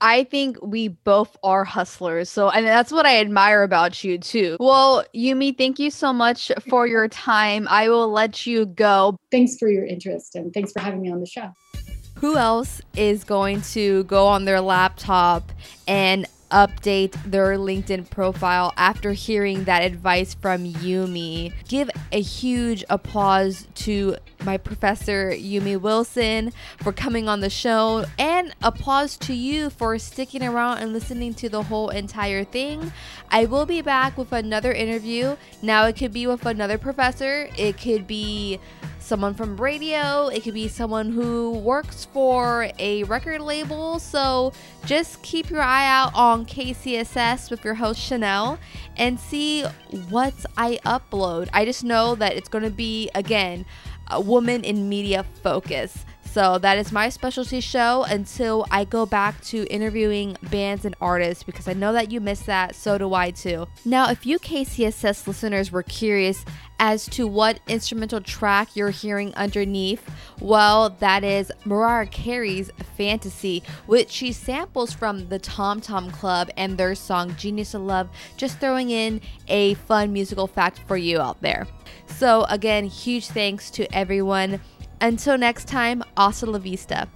I 0.01 0.23
think 0.23 0.57
we 0.63 0.89
both 0.89 1.37
are 1.43 1.63
hustlers. 1.63 2.29
So, 2.29 2.49
and 2.49 2.65
that's 2.65 2.91
what 2.91 3.05
I 3.05 3.19
admire 3.19 3.61
about 3.61 4.03
you 4.03 4.17
too. 4.17 4.57
Well, 4.59 5.05
Yumi, 5.15 5.55
thank 5.55 5.77
you 5.77 5.91
so 5.91 6.11
much 6.11 6.51
for 6.67 6.87
your 6.87 7.07
time. 7.07 7.67
I 7.69 7.87
will 7.87 8.09
let 8.09 8.47
you 8.47 8.65
go. 8.65 9.15
Thanks 9.29 9.57
for 9.57 9.69
your 9.69 9.85
interest 9.85 10.35
and 10.35 10.51
thanks 10.53 10.71
for 10.71 10.79
having 10.79 11.01
me 11.01 11.11
on 11.11 11.19
the 11.19 11.27
show. 11.27 11.51
Who 12.15 12.35
else 12.35 12.81
is 12.95 13.23
going 13.23 13.61
to 13.73 14.03
go 14.05 14.27
on 14.27 14.45
their 14.45 14.61
laptop 14.61 15.51
and 15.87 16.27
update 16.51 17.13
their 17.25 17.57
LinkedIn 17.57 18.09
profile 18.09 18.73
after 18.77 19.13
hearing 19.13 19.63
that 19.63 19.83
advice 19.83 20.33
from 20.33 20.65
Yumi. 20.65 21.53
Give 21.67 21.89
a 22.11 22.21
huge 22.21 22.83
applause 22.89 23.67
to 23.75 24.17
my 24.43 24.57
professor 24.57 25.31
Yumi 25.31 25.79
Wilson 25.79 26.51
for 26.81 26.91
coming 26.91 27.29
on 27.29 27.39
the 27.39 27.49
show 27.49 28.05
and 28.17 28.55
applause 28.61 29.17
to 29.17 29.33
you 29.33 29.69
for 29.69 29.97
sticking 29.97 30.43
around 30.43 30.79
and 30.79 30.93
listening 30.93 31.33
to 31.35 31.49
the 31.49 31.63
whole 31.63 31.89
entire 31.89 32.43
thing. 32.43 32.91
I 33.29 33.45
will 33.45 33.65
be 33.65 33.81
back 33.81 34.17
with 34.17 34.31
another 34.31 34.71
interview. 34.73 35.35
Now 35.61 35.85
it 35.85 35.95
could 35.95 36.11
be 36.11 36.27
with 36.27 36.45
another 36.45 36.77
professor, 36.77 37.49
it 37.57 37.77
could 37.77 38.07
be 38.07 38.59
someone 38.99 39.33
from 39.33 39.59
radio, 39.59 40.27
it 40.27 40.43
could 40.43 40.53
be 40.53 40.67
someone 40.67 41.11
who 41.11 41.51
works 41.51 42.05
for 42.05 42.69
a 42.79 43.03
record 43.03 43.41
label. 43.41 43.99
So 43.99 44.53
just 44.85 45.21
keep 45.21 45.49
your 45.49 45.61
eye 45.61 45.87
out 45.87 46.13
on 46.15 46.40
KCSS 46.45 47.49
with 47.49 47.63
your 47.63 47.75
host 47.75 47.99
Chanel 47.99 48.59
and 48.97 49.19
see 49.19 49.63
what 50.09 50.33
I 50.57 50.79
upload. 50.85 51.49
I 51.53 51.65
just 51.65 51.83
know 51.83 52.15
that 52.15 52.33
it's 52.33 52.49
going 52.49 52.63
to 52.63 52.69
be, 52.69 53.09
again, 53.15 53.65
a 54.09 54.19
woman 54.19 54.63
in 54.63 54.89
media 54.89 55.25
focus. 55.43 56.05
So 56.31 56.57
that 56.59 56.77
is 56.77 56.93
my 56.93 57.09
specialty 57.09 57.59
show 57.59 58.03
until 58.03 58.65
I 58.71 58.85
go 58.85 59.05
back 59.05 59.41
to 59.45 59.65
interviewing 59.65 60.37
bands 60.43 60.85
and 60.85 60.95
artists 61.01 61.43
because 61.43 61.67
I 61.67 61.73
know 61.73 61.91
that 61.91 62.09
you 62.09 62.21
missed 62.21 62.45
that. 62.45 62.73
So 62.73 62.97
do 62.97 63.13
I 63.13 63.31
too. 63.31 63.67
Now, 63.83 64.09
if 64.09 64.25
you 64.25 64.39
KCSS 64.39 65.27
listeners 65.27 65.73
were 65.73 65.83
curious 65.83 66.45
as 66.79 67.05
to 67.07 67.27
what 67.27 67.59
instrumental 67.67 68.21
track 68.21 68.77
you're 68.77 68.91
hearing 68.91 69.35
underneath, 69.35 70.09
well, 70.39 70.91
that 71.01 71.25
is 71.25 71.51
Mariah 71.65 72.07
Carey's 72.07 72.71
Fantasy, 72.95 73.61
which 73.85 74.09
she 74.09 74.31
samples 74.31 74.93
from 74.93 75.27
the 75.27 75.37
Tom 75.37 75.81
Tom 75.81 76.09
Club 76.11 76.49
and 76.55 76.77
their 76.77 76.95
song 76.95 77.35
Genius 77.35 77.73
of 77.73 77.81
Love, 77.81 78.09
just 78.37 78.57
throwing 78.59 78.89
in 78.89 79.19
a 79.49 79.73
fun 79.73 80.13
musical 80.13 80.47
fact 80.47 80.79
for 80.87 80.95
you 80.95 81.19
out 81.19 81.41
there. 81.41 81.67
So, 82.07 82.45
again, 82.45 82.85
huge 82.85 83.27
thanks 83.27 83.69
to 83.71 83.93
everyone 83.93 84.61
until 85.01 85.37
next 85.37 85.67
time, 85.67 86.03
hasta 86.15 86.45
la 86.45 86.59
vista. 86.59 87.07